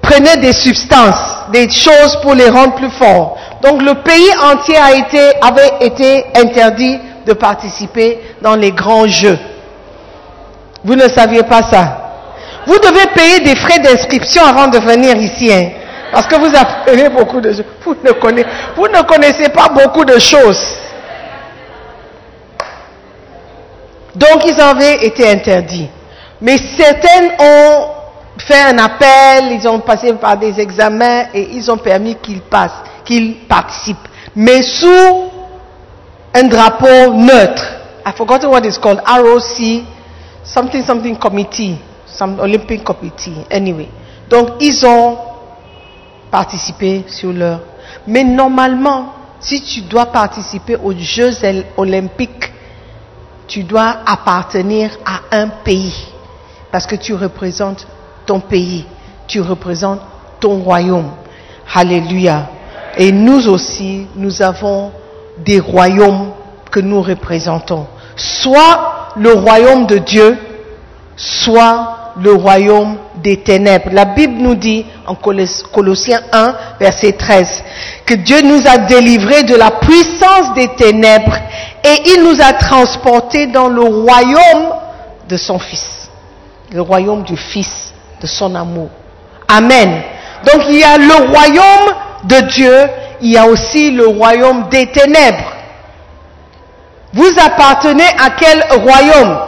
prenaient 0.02 0.38
des 0.38 0.52
substances, 0.52 1.36
des 1.52 1.68
choses 1.70 2.18
pour 2.22 2.34
les 2.34 2.48
rendre 2.48 2.74
plus 2.74 2.90
forts. 2.90 3.36
Donc 3.62 3.82
le 3.82 3.94
pays 4.02 4.30
entier 4.52 4.76
a 4.76 4.94
été, 4.94 5.20
avait 5.40 5.86
été 5.86 6.24
interdit 6.34 6.98
de 7.24 7.32
participer 7.34 8.18
dans 8.42 8.56
les 8.56 8.72
grands 8.72 9.06
jeux. 9.06 9.38
Vous 10.86 10.94
ne 10.94 11.08
saviez 11.08 11.42
pas 11.42 11.62
ça. 11.62 11.98
Vous 12.64 12.78
devez 12.78 13.06
payer 13.12 13.40
des 13.40 13.56
frais 13.56 13.80
d'inscription 13.80 14.44
avant 14.44 14.68
de 14.68 14.78
venir 14.78 15.16
ici. 15.16 15.52
Hein, 15.52 15.70
parce 16.12 16.28
que 16.28 16.36
vous 16.36 16.56
apprenez 16.56 17.08
beaucoup 17.08 17.40
de 17.40 17.52
choses. 17.52 17.64
Vous 17.84 17.94
ne 18.88 19.02
connaissez, 19.02 19.48
pas 19.48 19.68
beaucoup 19.68 20.04
de 20.04 20.16
choses. 20.20 20.64
Donc 24.14 24.46
ils 24.46 24.60
avaient 24.60 25.04
été 25.04 25.28
interdits. 25.28 25.88
Mais 26.40 26.56
certaines 26.76 27.32
ont 27.40 27.86
fait 28.38 28.62
un 28.62 28.78
appel, 28.78 29.52
ils 29.52 29.66
ont 29.68 29.80
passé 29.80 30.12
par 30.12 30.36
des 30.36 30.60
examens 30.60 31.24
et 31.34 31.48
ils 31.52 31.68
ont 31.68 31.78
permis 31.78 32.14
qu'ils 32.16 32.42
passent, 32.42 32.82
qu'ils 33.04 33.38
participent. 33.48 34.08
Mais 34.36 34.62
sous 34.62 35.30
un 36.32 36.44
drapeau 36.44 37.12
neutre. 37.14 37.72
I 38.06 38.12
forgot 38.16 38.44
what 38.44 38.60
it's 38.64 38.78
called. 38.78 39.00
ROC, 39.04 39.84
something, 40.46 40.82
something 40.82 41.16
committee, 41.16 41.78
some 42.06 42.40
Olympic 42.40 42.84
committee. 42.84 43.44
Anyway. 43.50 43.88
Donc 44.28 44.52
ils 44.60 44.84
ont 44.86 45.18
participé 46.30 47.04
sur 47.08 47.32
leur. 47.32 47.60
Mais 48.06 48.24
normalement, 48.24 49.12
si 49.40 49.62
tu 49.62 49.82
dois 49.82 50.06
participer 50.06 50.76
aux 50.76 50.92
Jeux 50.92 51.32
olympiques, 51.76 52.52
tu 53.46 53.62
dois 53.62 53.98
appartenir 54.06 54.90
à 55.04 55.36
un 55.36 55.48
pays. 55.48 55.94
Parce 56.72 56.86
que 56.86 56.96
tu 56.96 57.14
représentes 57.14 57.86
ton 58.26 58.40
pays, 58.40 58.84
tu 59.28 59.40
représentes 59.40 60.00
ton 60.40 60.58
royaume. 60.58 61.10
Alléluia. 61.74 62.48
Et 62.96 63.12
nous 63.12 63.48
aussi, 63.48 64.06
nous 64.16 64.42
avons 64.42 64.90
des 65.38 65.60
royaumes 65.60 66.32
que 66.70 66.80
nous 66.80 67.02
représentons. 67.02 67.86
Soit 68.16 68.95
le 69.18 69.32
royaume 69.32 69.86
de 69.86 69.98
Dieu, 69.98 70.38
soit 71.16 72.12
le 72.22 72.32
royaume 72.32 72.96
des 73.22 73.38
ténèbres. 73.38 73.90
La 73.92 74.04
Bible 74.04 74.34
nous 74.38 74.54
dit 74.54 74.86
en 75.06 75.14
Colossiens 75.14 76.20
1, 76.32 76.54
verset 76.80 77.12
13, 77.12 77.64
que 78.04 78.14
Dieu 78.14 78.40
nous 78.42 78.60
a 78.66 78.78
délivrés 78.78 79.42
de 79.42 79.54
la 79.54 79.70
puissance 79.70 80.54
des 80.54 80.68
ténèbres 80.68 81.36
et 81.84 82.10
il 82.14 82.22
nous 82.22 82.40
a 82.40 82.52
transportés 82.54 83.46
dans 83.48 83.68
le 83.68 83.82
royaume 83.82 84.74
de 85.28 85.36
son 85.36 85.58
Fils, 85.58 86.08
le 86.72 86.80
royaume 86.80 87.22
du 87.22 87.36
Fils, 87.36 87.92
de 88.20 88.26
son 88.26 88.54
amour. 88.54 88.88
Amen. 89.48 90.02
Donc 90.44 90.64
il 90.68 90.78
y 90.78 90.84
a 90.84 90.96
le 90.98 91.30
royaume 91.30 91.94
de 92.24 92.40
Dieu, 92.48 92.76
il 93.20 93.32
y 93.32 93.38
a 93.38 93.46
aussi 93.46 93.90
le 93.90 94.06
royaume 94.06 94.68
des 94.70 94.86
ténèbres. 94.86 95.55
Vous 97.16 97.32
appartenez 97.42 98.04
à 98.04 98.30
quel 98.38 98.62
royaume? 98.82 99.38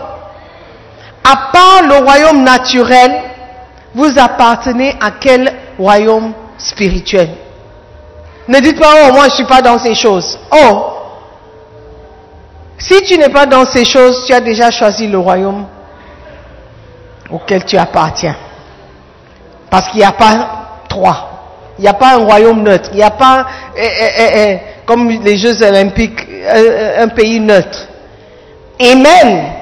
À 1.23 1.51
part 1.53 1.83
le 1.87 2.03
royaume 2.03 2.43
naturel, 2.43 3.13
vous 3.95 4.19
appartenez 4.19 4.97
à 4.99 5.11
quel 5.21 5.53
royaume 5.79 6.33
spirituel? 6.57 7.29
Ne 8.49 8.59
dites 8.61 8.81
pas, 8.81 8.95
oh, 9.05 9.13
moi 9.13 9.25
je 9.25 9.33
ne 9.33 9.35
suis 9.35 9.45
pas 9.45 9.61
dans 9.61 9.79
ces 9.79 9.95
choses. 9.95 10.39
Oh, 10.51 10.95
si 12.79 13.03
tu 13.03 13.19
n'es 13.19 13.29
pas 13.29 13.45
dans 13.45 13.67
ces 13.67 13.85
choses, 13.85 14.25
tu 14.27 14.33
as 14.33 14.41
déjà 14.41 14.71
choisi 14.71 15.07
le 15.07 15.19
royaume 15.19 15.67
auquel 17.31 17.67
tu 17.67 17.77
appartiens. 17.77 18.37
Parce 19.69 19.89
qu'il 19.91 19.99
n'y 19.99 20.07
a 20.07 20.13
pas 20.13 20.49
trois. 20.89 21.28
Il 21.79 21.83
n'y 21.83 21.89
a 21.89 21.95
pas 21.95 22.15
un 22.17 22.25
royaume 22.25 22.63
neutre. 22.63 22.91
Il 22.93 22.97
n'y 22.97 23.03
a 23.03 23.11
pas, 23.11 23.47
eh, 23.77 23.87
eh, 23.87 24.31
eh, 24.37 24.59
comme 24.85 25.09
les 25.09 25.37
Jeux 25.37 25.63
olympiques, 25.63 26.27
un, 26.99 27.09
pays 27.09 27.39
neutre. 27.39 27.87
Amen. 28.81 29.53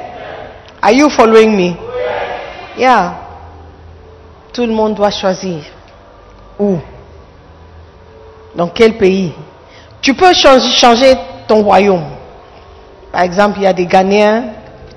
Are 0.81 0.93
you 0.93 1.11
following 1.11 1.55
me? 1.55 1.77
Yeah. 2.79 3.15
Tout 4.53 4.65
le 4.65 4.73
monde 4.73 4.95
doit 4.95 5.11
choisir. 5.11 5.61
Où? 6.59 6.79
Dans 8.55 8.69
quel 8.69 8.97
pays? 8.97 9.33
Tu 10.01 10.15
peux 10.15 10.33
changer 10.33 11.15
ton 11.47 11.63
royaume. 11.63 12.05
Par 13.13 13.23
exemple, 13.23 13.59
il 13.59 13.65
y 13.65 13.67
a 13.67 13.73
des 13.75 13.87
Ghanéens, 13.87 14.45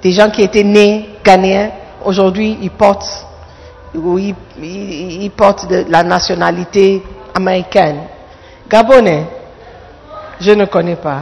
des 0.01 0.12
gens 0.12 0.29
qui 0.29 0.41
étaient 0.41 0.63
nés 0.63 1.10
Ghanéens. 1.23 1.71
Aujourd'hui, 2.05 2.58
ils 2.62 2.71
portent 2.71 3.25
oui, 3.95 4.36
ils, 4.62 5.32
portent 5.32 5.67
de 5.67 5.86
la 5.89 6.04
nationalité 6.04 7.02
américaine. 7.36 8.02
Gabonais, 8.69 9.25
je 10.39 10.52
ne 10.52 10.65
connais 10.65 10.95
pas. 10.95 11.21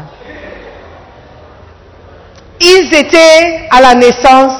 Ils 2.60 2.93
étaient 2.93 3.67
à 3.69 3.82
la 3.82 3.95
naissance 3.95 4.60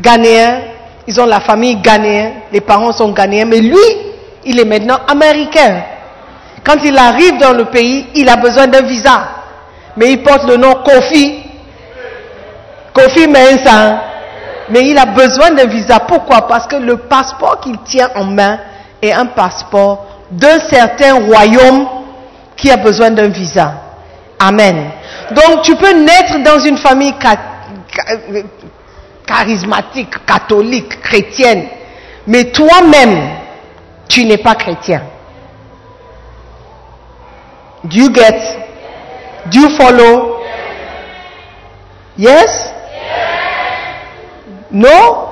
ghanéens, 0.00 0.60
ils 1.06 1.20
ont 1.20 1.26
la 1.26 1.40
famille 1.40 1.76
ghanéenne, 1.76 2.32
les 2.52 2.60
parents 2.60 2.92
sont 2.92 3.12
ghanéens, 3.12 3.44
mais 3.44 3.60
lui, 3.60 3.76
il 4.44 4.58
est 4.58 4.64
maintenant 4.64 4.98
américain. 5.06 5.82
Quand 6.64 6.76
il 6.84 6.96
arrive 6.98 7.38
dans 7.38 7.52
le 7.52 7.66
pays, 7.66 8.06
il 8.14 8.28
a 8.28 8.36
besoin 8.36 8.66
d'un 8.66 8.82
visa. 8.82 9.28
Mais 9.96 10.12
il 10.12 10.22
porte 10.22 10.44
le 10.48 10.56
nom 10.56 10.74
Kofi. 10.84 11.42
Kofi 12.92 13.26
Mensa 13.28 14.07
mais 14.70 14.88
il 14.88 14.98
a 14.98 15.06
besoin 15.06 15.50
d'un 15.52 15.66
visa. 15.66 16.00
Pourquoi? 16.00 16.46
Parce 16.46 16.66
que 16.66 16.76
le 16.76 16.96
passeport 16.98 17.60
qu'il 17.60 17.78
tient 17.82 18.10
en 18.14 18.24
main 18.24 18.58
est 19.00 19.12
un 19.12 19.26
passeport 19.26 20.06
d'un 20.30 20.58
certain 20.68 21.14
royaume 21.14 21.86
qui 22.56 22.70
a 22.70 22.76
besoin 22.76 23.10
d'un 23.10 23.28
visa. 23.28 23.72
Amen. 24.38 24.90
Donc 25.30 25.62
tu 25.62 25.74
peux 25.76 25.92
naître 25.92 26.42
dans 26.42 26.60
une 26.60 26.76
famille 26.76 27.14
charismatique, 29.26 30.24
catholique, 30.26 31.00
chrétienne, 31.02 31.68
mais 32.26 32.44
toi-même, 32.44 33.36
tu 34.08 34.24
n'es 34.24 34.38
pas 34.38 34.54
chrétien. 34.54 35.02
Do 37.84 37.96
you 37.96 38.12
get? 38.12 38.58
Do 39.50 39.60
you 39.60 39.70
follow? 39.76 40.40
Yes? 42.16 42.67
No? 44.70 45.28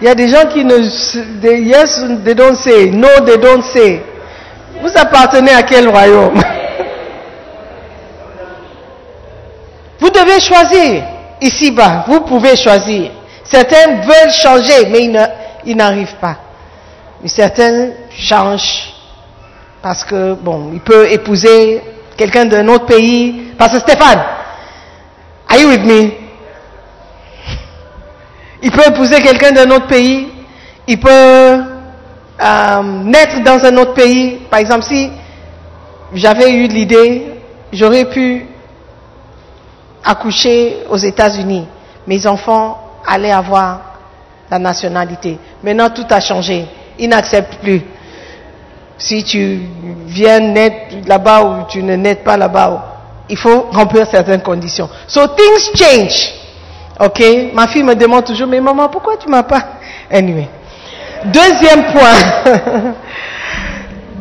Il 0.00 0.04
y 0.04 0.08
a 0.08 0.14
des 0.14 0.28
gens 0.28 0.46
qui 0.46 0.64
ne... 0.64 0.78
They, 1.40 1.62
yes, 1.62 2.00
they 2.24 2.34
don't 2.34 2.56
say. 2.56 2.90
No, 2.90 3.08
they 3.24 3.38
don't 3.38 3.62
say. 3.62 4.02
Vous 4.82 4.90
appartenez 4.94 5.52
à 5.52 5.62
quel 5.62 5.88
royaume? 5.88 6.34
Vous 9.98 10.10
devez 10.10 10.38
choisir 10.40 11.02
ici-bas. 11.40 12.04
Vous 12.08 12.20
pouvez 12.20 12.56
choisir. 12.56 13.10
Certains 13.44 14.02
veulent 14.02 14.32
changer, 14.32 14.86
mais 14.90 15.10
ils 15.64 15.76
n'arrivent 15.76 16.16
pas. 16.20 16.36
Mais 17.22 17.28
certains 17.28 17.90
changent 18.10 18.92
parce 19.80 20.04
que, 20.04 20.34
bon, 20.34 20.70
il 20.74 20.80
peut 20.80 21.10
épouser 21.10 21.80
quelqu'un 22.16 22.44
d'un 22.44 22.68
autre 22.68 22.86
pays. 22.86 23.52
Parce 23.56 23.72
que 23.72 23.78
Stéphane, 23.80 24.22
are 25.48 25.58
you 25.58 25.68
with 25.68 25.84
me? 25.84 26.25
Il 28.66 28.72
peut 28.72 28.82
épouser 28.84 29.20
quelqu'un 29.20 29.52
d'un 29.52 29.70
autre 29.70 29.86
pays. 29.86 30.26
Il 30.88 30.98
peut 30.98 31.08
euh, 31.08 32.82
naître 33.04 33.40
dans 33.44 33.64
un 33.64 33.76
autre 33.76 33.94
pays. 33.94 34.38
Par 34.50 34.58
exemple, 34.58 34.82
si 34.82 35.08
j'avais 36.12 36.50
eu 36.50 36.66
l'idée, 36.66 37.26
j'aurais 37.72 38.06
pu 38.06 38.44
accoucher 40.04 40.78
aux 40.90 40.96
États-Unis. 40.96 41.64
Mes 42.08 42.26
enfants 42.26 42.80
allaient 43.06 43.30
avoir 43.30 43.82
la 44.50 44.58
nationalité. 44.58 45.38
Maintenant, 45.62 45.90
tout 45.90 46.06
a 46.10 46.18
changé. 46.18 46.66
Ils 46.98 47.08
n'acceptent 47.08 47.60
plus. 47.62 47.82
Si 48.98 49.22
tu 49.22 49.60
viens 50.08 50.40
naître 50.40 50.96
là-bas 51.06 51.42
ou 51.44 51.70
tu 51.70 51.84
ne 51.84 51.94
naites 51.94 52.24
pas 52.24 52.36
là-bas, 52.36 52.96
il 53.28 53.36
faut 53.36 53.68
remplir 53.70 54.08
certaines 54.08 54.42
conditions. 54.42 54.88
So 55.06 55.24
things 55.28 55.70
change. 55.76 56.45
Ok 56.98 57.22
Ma 57.52 57.66
fille 57.68 57.82
me 57.82 57.94
demande 57.94 58.24
toujours, 58.24 58.48
mais 58.48 58.60
maman, 58.60 58.88
pourquoi 58.88 59.16
tu 59.16 59.28
m'as 59.28 59.42
pas... 59.42 59.62
Anyway. 60.10 60.48
Deuxième 61.24 61.84
point. 61.92 62.44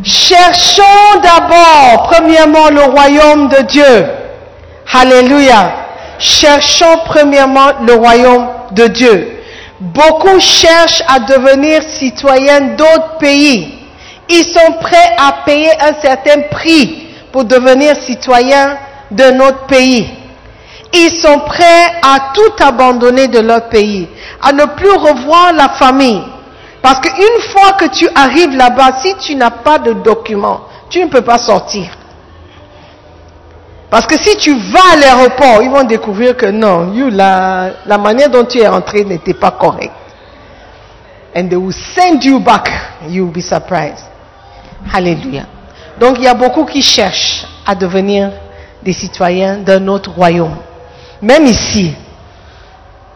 Cherchons 0.03 1.19
d'abord, 1.23 2.09
premièrement, 2.11 2.69
le 2.69 2.81
royaume 2.83 3.49
de 3.49 3.61
Dieu. 3.63 4.05
Alléluia. 4.93 5.71
Cherchons 6.19 6.99
premièrement 7.05 7.71
le 7.85 7.93
royaume 7.93 8.47
de 8.71 8.87
Dieu. 8.87 9.39
Beaucoup 9.79 10.39
cherchent 10.39 11.03
à 11.07 11.19
devenir 11.19 11.81
citoyens 11.83 12.61
d'autres 12.77 13.17
pays. 13.19 13.79
Ils 14.29 14.45
sont 14.45 14.73
prêts 14.81 15.15
à 15.17 15.43
payer 15.45 15.71
un 15.81 15.93
certain 16.01 16.41
prix 16.51 17.07
pour 17.31 17.45
devenir 17.45 17.95
citoyens 17.97 18.77
d'un 19.11 19.39
autre 19.39 19.65
pays. 19.67 20.07
Ils 20.93 21.19
sont 21.21 21.39
prêts 21.39 21.91
à 22.01 22.31
tout 22.33 22.63
abandonner 22.63 23.27
de 23.27 23.39
leur 23.39 23.69
pays, 23.69 24.07
à 24.41 24.51
ne 24.53 24.65
plus 24.65 24.91
revoir 24.91 25.53
la 25.53 25.69
famille. 25.69 26.23
Parce 26.81 26.99
qu'une 26.99 27.41
fois 27.51 27.73
que 27.73 27.85
tu 27.85 28.07
arrives 28.13 28.55
là-bas, 28.55 28.99
si 29.01 29.15
tu 29.15 29.35
n'as 29.35 29.51
pas 29.51 29.79
de 29.79 29.93
documents, 29.93 30.61
tu 30.89 31.03
ne 31.03 31.07
peux 31.07 31.21
pas 31.23 31.39
sortir. 31.39 31.89
Parce 33.89 34.05
que 34.07 34.21
si 34.21 34.37
tu 34.37 34.53
vas 34.53 34.93
à 34.93 34.95
l'aéroport, 34.95 35.61
ils 35.63 35.69
vont 35.69 35.83
découvrir 35.83 36.35
que 36.35 36.47
non, 36.47 36.93
you, 36.93 37.09
la, 37.09 37.71
la 37.85 37.97
manière 37.97 38.29
dont 38.29 38.45
tu 38.45 38.59
es 38.59 38.67
entré 38.67 39.03
n'était 39.03 39.33
pas 39.33 39.51
correcte. 39.51 39.93
And 41.35 41.49
they 41.49 41.57
will 41.57 41.73
send 41.73 42.23
you 42.23 42.39
back. 42.39 42.69
You 43.07 43.25
will 43.25 43.33
be 43.33 43.41
surprised. 43.41 44.05
Alléluia. 44.93 45.43
Donc 45.99 46.17
il 46.17 46.23
y 46.23 46.27
a 46.27 46.33
beaucoup 46.33 46.65
qui 46.65 46.81
cherchent 46.81 47.45
à 47.65 47.75
devenir 47.75 48.31
des 48.83 48.93
citoyens 48.93 49.57
d'un 49.57 49.87
autre 49.87 50.11
royaume. 50.11 50.55
Même 51.21 51.45
ici, 51.45 51.95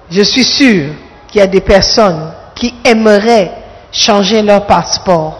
je 0.09 0.21
suis 0.21 0.43
sûr 0.43 0.93
qu'il 1.27 1.39
y 1.39 1.43
a 1.43 1.47
des 1.47 1.61
personnes 1.61 2.31
qui 2.55 2.73
aimeraient 2.83 3.51
changer 3.91 4.41
leur 4.41 4.65
passeport 4.65 5.39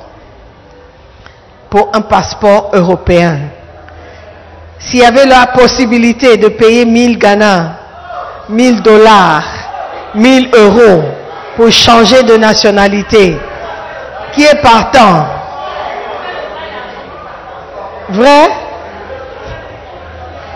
pour 1.70 1.90
un 1.94 2.02
passeport 2.02 2.72
européen. 2.74 3.40
S'il 4.80 5.02
y 5.02 5.06
avait 5.06 5.26
la 5.26 5.48
possibilité 5.48 6.38
de 6.38 6.48
payer 6.50 6.86
1000 6.86 7.18
Ghana, 7.18 7.78
1000 8.50 8.82
dollars, 8.82 9.44
1000 10.16 10.50
euros 10.56 11.04
pour 11.56 11.72
changer 11.72 12.24
de 12.24 12.38
nationalité, 12.38 13.38
qui 14.34 14.44
est 14.44 14.62
partant? 14.62 15.26
Vrai? 18.10 18.50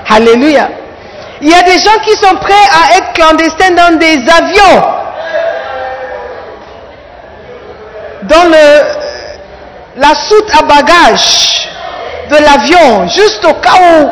Alléluia. 0.09 0.69
Il 1.43 1.49
y 1.49 1.53
a 1.53 1.61
des 1.63 1.77
gens 1.77 1.99
qui 2.05 2.11
sont 2.11 2.35
prêts 2.37 2.53
à 2.53 2.97
être 2.97 3.11
clandestins 3.11 3.71
dans 3.71 3.99
des 3.99 4.15
avions. 4.29 4.81
Dans 8.23 8.49
la 9.97 10.15
soute 10.15 10.49
à 10.57 10.61
bagages 10.61 11.67
de 12.29 12.37
l'avion, 12.37 13.09
juste 13.09 13.43
au 13.43 13.55
cas 13.55 13.73
où 13.73 14.09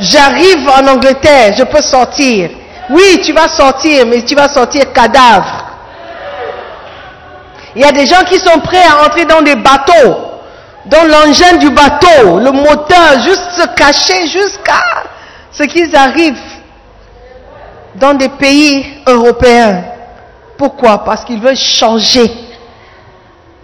j'arrive 0.00 0.68
en 0.68 0.88
Angleterre, 0.88 1.54
je 1.56 1.62
peux 1.62 1.80
sortir. 1.80 2.50
Oui, 2.90 3.20
tu 3.24 3.32
vas 3.32 3.46
sortir, 3.46 4.04
mais 4.06 4.24
tu 4.24 4.34
vas 4.34 4.48
sortir 4.48 4.92
cadavre. 4.92 5.66
Il 7.76 7.82
y 7.82 7.84
a 7.84 7.92
des 7.92 8.06
gens 8.06 8.24
qui 8.24 8.40
sont 8.40 8.58
prêts 8.58 8.82
à 8.82 9.06
entrer 9.06 9.24
dans 9.26 9.42
des 9.42 9.54
bateaux, 9.54 10.16
dans 10.86 11.04
l'engin 11.04 11.54
du 11.58 11.70
bateau, 11.70 12.40
le 12.40 12.50
moteur, 12.50 13.20
juste 13.20 13.52
se 13.60 13.66
cacher 13.76 14.26
jusqu'à 14.26 14.82
ce 15.52 15.62
qu'ils 15.62 15.94
arrivent 15.94 16.53
dans 17.96 18.14
des 18.14 18.28
pays 18.28 18.84
européens. 19.06 19.84
Pourquoi? 20.56 21.04
Parce 21.04 21.24
qu'ils 21.24 21.40
veulent 21.40 21.56
changer 21.56 22.30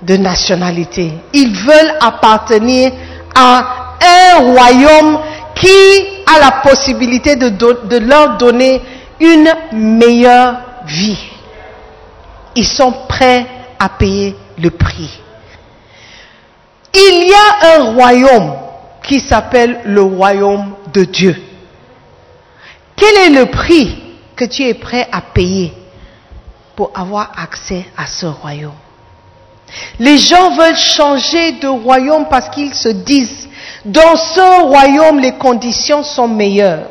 de 0.02 0.16
nationalité. 0.16 1.12
Ils 1.32 1.54
veulent 1.54 1.94
appartenir 2.00 2.92
à 3.34 3.96
un 4.00 4.38
royaume 4.52 5.18
qui 5.54 5.68
a 6.26 6.38
la 6.38 6.50
possibilité 6.62 7.36
de, 7.36 7.98
leur 7.98 8.36
donner 8.38 8.80
une 9.20 9.52
meilleure 9.72 10.56
vie. 10.86 11.18
Ils 12.56 12.66
sont 12.66 12.92
prêts 13.08 13.46
à 13.78 13.88
payer 13.90 14.34
le 14.58 14.70
prix. 14.70 15.20
Il 16.94 17.28
y 17.28 17.32
a 17.32 17.76
un 17.76 17.92
royaume 17.92 18.52
qui 19.02 19.20
s'appelle 19.20 19.80
le 19.84 20.02
royaume 20.02 20.74
de 20.92 21.04
Dieu. 21.04 21.36
Quel 22.96 23.16
est 23.16 23.30
le 23.38 23.46
prix 23.46 23.99
que 24.40 24.46
tu 24.46 24.62
es 24.62 24.72
prêt 24.72 25.06
à 25.12 25.20
payer 25.20 25.70
pour 26.74 26.90
avoir 26.94 27.30
accès 27.36 27.84
à 27.94 28.06
ce 28.06 28.24
royaume 28.24 28.72
Les 29.98 30.16
gens 30.16 30.56
veulent 30.56 30.78
changer 30.78 31.52
de 31.52 31.68
royaume 31.68 32.24
parce 32.30 32.48
qu'ils 32.48 32.72
se 32.74 32.88
disent, 32.88 33.46
dans 33.84 34.16
ce 34.16 34.62
royaume, 34.62 35.18
les 35.20 35.32
conditions 35.32 36.02
sont 36.02 36.26
meilleures. 36.26 36.86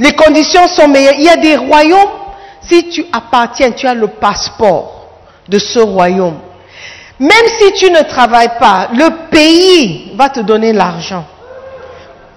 Les 0.00 0.12
conditions 0.16 0.66
sont 0.66 0.88
meilleures. 0.88 1.14
Il 1.18 1.22
y 1.24 1.28
a 1.28 1.36
des 1.36 1.56
royaumes, 1.56 2.10
si 2.62 2.88
tu 2.88 3.06
appartiens, 3.12 3.70
tu 3.70 3.86
as 3.86 3.94
le 3.94 4.08
passeport 4.08 5.06
de 5.46 5.60
ce 5.60 5.78
royaume. 5.78 6.40
Même 7.20 7.46
si 7.60 7.72
tu 7.74 7.88
ne 7.92 8.02
travailles 8.02 8.58
pas, 8.58 8.88
le 8.92 9.28
pays 9.30 10.10
va 10.16 10.28
te 10.28 10.40
donner 10.40 10.72
l'argent 10.72 11.24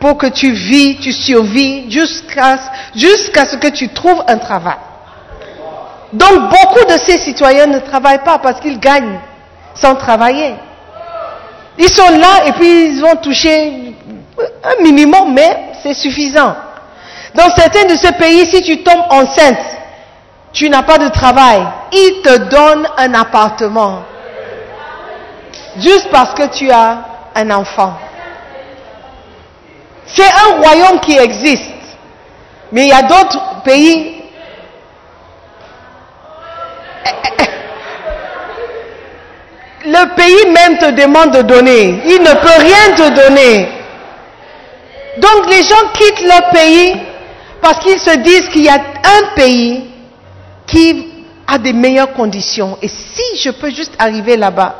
pour 0.03 0.17
que 0.17 0.27
tu 0.27 0.51
vis, 0.51 0.97
tu 0.97 1.13
survis 1.13 1.89
jusqu'à 1.89 2.57
jusqu'à 2.93 3.45
ce 3.47 3.55
que 3.55 3.69
tu 3.69 3.87
trouves 3.87 4.21
un 4.27 4.37
travail. 4.37 4.75
Donc 6.11 6.49
beaucoup 6.49 6.83
de 6.89 6.97
ces 6.97 7.17
citoyens 7.19 7.67
ne 7.67 7.79
travaillent 7.79 8.25
pas 8.25 8.37
parce 8.37 8.59
qu'ils 8.59 8.81
gagnent 8.81 9.17
sans 9.73 9.95
travailler. 9.95 10.55
Ils 11.77 11.87
sont 11.87 12.09
là 12.19 12.47
et 12.47 12.51
puis 12.51 12.87
ils 12.89 13.01
vont 13.01 13.15
toucher 13.15 13.95
un 14.65 14.83
minimum, 14.83 15.33
mais 15.33 15.71
c'est 15.81 15.93
suffisant. 15.93 16.53
Dans 17.33 17.49
certains 17.55 17.85
de 17.85 17.95
ces 17.95 18.11
pays, 18.11 18.45
si 18.51 18.61
tu 18.61 18.83
tombes 18.83 19.05
enceinte, 19.09 19.65
tu 20.51 20.69
n'as 20.69 20.83
pas 20.83 20.97
de 20.97 21.07
travail, 21.07 21.61
ils 21.93 22.21
te 22.21 22.37
donnent 22.49 22.89
un 22.97 23.13
appartement. 23.13 24.01
Juste 25.77 26.09
parce 26.11 26.33
que 26.33 26.47
tu 26.47 26.69
as 26.69 26.97
un 27.35 27.49
enfant. 27.51 27.93
C'est 30.15 30.29
un 30.29 30.61
royaume 30.61 30.99
qui 30.99 31.17
existe. 31.17 31.71
Mais 32.71 32.85
il 32.85 32.89
y 32.89 32.93
a 32.93 33.03
d'autres 33.03 33.61
pays. 33.63 34.21
Le 39.85 40.15
pays 40.15 40.51
même 40.51 40.77
te 40.77 40.91
demande 40.91 41.31
de 41.31 41.41
donner. 41.41 42.01
Il 42.05 42.21
ne 42.21 42.33
peut 42.33 42.59
rien 42.59 42.95
te 42.95 43.09
donner. 43.15 43.67
Donc 45.17 45.49
les 45.49 45.63
gens 45.63 45.91
quittent 45.93 46.25
leur 46.27 46.49
pays 46.49 46.95
parce 47.61 47.79
qu'ils 47.79 47.99
se 47.99 48.17
disent 48.17 48.49
qu'il 48.49 48.63
y 48.63 48.69
a 48.69 48.75
un 48.75 49.35
pays 49.35 49.85
qui 50.65 51.07
a 51.47 51.57
des 51.57 51.73
meilleures 51.73 52.13
conditions. 52.13 52.77
Et 52.81 52.87
si 52.87 53.37
je 53.41 53.49
peux 53.51 53.69
juste 53.69 53.93
arriver 53.99 54.37
là-bas, 54.37 54.75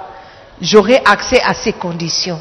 j'aurai 0.62 1.02
accès 1.06 1.42
à 1.42 1.54
ces 1.54 1.74
conditions. 1.74 2.40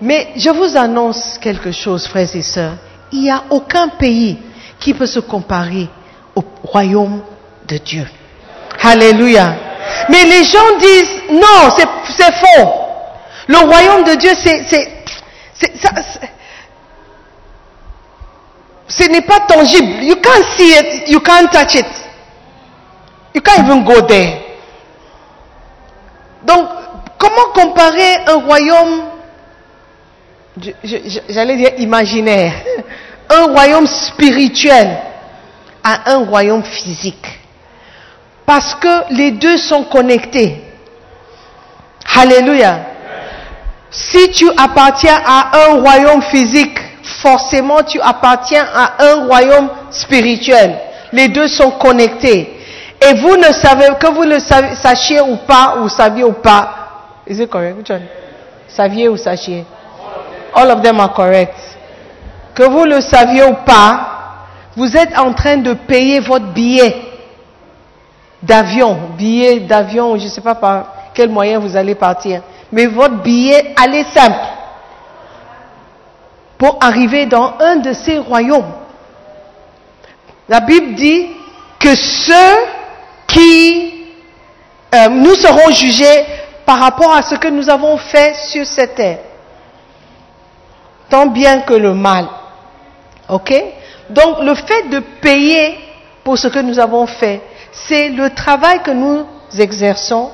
Mais 0.00 0.32
je 0.36 0.50
vous 0.50 0.76
annonce 0.76 1.38
quelque 1.38 1.72
chose, 1.72 2.06
frères 2.06 2.34
et 2.34 2.42
sœurs. 2.42 2.74
Il 3.12 3.22
n'y 3.22 3.30
a 3.30 3.44
aucun 3.50 3.88
pays 3.88 4.38
qui 4.78 4.92
peut 4.92 5.06
se 5.06 5.20
comparer 5.20 5.88
au 6.34 6.44
royaume 6.62 7.22
de 7.66 7.78
Dieu. 7.78 8.06
Alléluia. 8.82 9.54
Mais 10.08 10.24
les 10.24 10.44
gens 10.44 10.76
disent, 10.78 11.22
non, 11.30 11.70
c'est 12.04 12.32
faux. 12.34 12.70
Le 13.48 13.58
royaume 13.58 14.04
de 14.04 14.14
Dieu, 14.16 14.32
c'est, 14.42 14.64
ce 18.88 19.04
n'est 19.08 19.22
pas 19.22 19.40
tangible. 19.40 20.02
You 20.02 20.16
can't 20.16 20.44
see 20.56 20.72
it, 20.72 21.08
you 21.08 21.20
can't 21.20 21.50
touch 21.50 21.74
it. 21.74 21.86
You 23.34 23.40
can't 23.40 23.64
even 23.64 23.84
go 23.84 24.02
there. 24.02 24.40
Donc, 26.44 26.68
comment 27.18 27.52
comparer 27.54 28.16
un 28.26 28.40
royaume 28.46 29.02
j'allais 31.28 31.56
dire 31.56 31.70
imaginaire, 31.78 32.52
un 33.28 33.44
royaume 33.52 33.86
spirituel 33.86 34.98
à 35.82 36.12
un 36.12 36.24
royaume 36.24 36.62
physique. 36.62 37.26
Parce 38.44 38.74
que 38.76 39.12
les 39.14 39.32
deux 39.32 39.56
sont 39.56 39.84
connectés. 39.84 40.62
Alléluia. 42.16 42.78
Si 43.90 44.30
tu 44.30 44.48
appartiens 44.56 45.20
à 45.24 45.50
un 45.68 45.80
royaume 45.80 46.22
physique, 46.22 46.78
forcément 47.02 47.82
tu 47.82 48.00
appartiens 48.00 48.66
à 48.74 49.04
un 49.04 49.26
royaume 49.26 49.68
spirituel. 49.90 50.78
Les 51.12 51.28
deux 51.28 51.48
sont 51.48 51.72
connectés. 51.72 52.52
Et 53.00 53.14
vous 53.14 53.36
ne 53.36 53.52
savez, 53.52 53.88
que 54.00 54.06
vous 54.08 54.22
le 54.22 54.38
sachiez 54.38 55.20
ou 55.20 55.36
pas, 55.36 55.76
ou 55.80 55.88
saviez 55.88 56.24
ou 56.24 56.32
pas. 56.32 57.22
Saviez 58.68 59.08
ou 59.08 59.16
sachiez? 59.16 59.64
All 60.56 60.70
of 60.70 60.82
them 60.82 60.98
are 61.00 61.12
correct. 61.12 61.54
Que 62.54 62.62
vous 62.62 62.84
le 62.84 63.02
saviez 63.02 63.44
ou 63.44 63.52
pas, 63.66 64.46
vous 64.74 64.96
êtes 64.96 65.16
en 65.18 65.34
train 65.34 65.58
de 65.58 65.74
payer 65.74 66.20
votre 66.20 66.46
billet 66.46 66.96
d'avion, 68.42 68.96
billet 69.18 69.60
d'avion, 69.60 70.16
je 70.16 70.24
ne 70.24 70.28
sais 70.30 70.40
pas 70.40 70.54
par 70.54 70.86
quel 71.12 71.28
moyen 71.28 71.58
vous 71.58 71.76
allez 71.76 71.94
partir, 71.94 72.40
mais 72.72 72.86
votre 72.86 73.16
billet, 73.22 73.74
allez 73.76 74.04
simple, 74.04 74.46
pour 76.56 76.78
arriver 76.80 77.26
dans 77.26 77.54
un 77.60 77.76
de 77.76 77.92
ces 77.92 78.16
royaumes. 78.16 78.72
La 80.48 80.60
Bible 80.60 80.94
dit 80.94 81.26
que 81.78 81.94
ceux 81.94 82.56
qui 83.26 84.06
euh, 84.94 85.08
nous 85.10 85.34
seront 85.34 85.70
jugés 85.70 86.24
par 86.64 86.78
rapport 86.78 87.14
à 87.14 87.20
ce 87.20 87.34
que 87.34 87.48
nous 87.48 87.68
avons 87.68 87.98
fait 87.98 88.34
sur 88.36 88.64
cette 88.64 88.94
terre 88.94 89.18
tant 91.08 91.26
bien 91.26 91.60
que 91.60 91.74
le 91.74 91.94
mal. 91.94 92.26
OK? 93.28 93.52
Donc 94.10 94.40
le 94.42 94.54
fait 94.54 94.88
de 94.90 95.00
payer 95.20 95.78
pour 96.24 96.38
ce 96.38 96.48
que 96.48 96.58
nous 96.60 96.78
avons 96.78 97.06
fait, 97.06 97.40
c'est 97.72 98.08
le 98.10 98.30
travail 98.30 98.82
que 98.82 98.90
nous 98.90 99.26
exerçons 99.58 100.30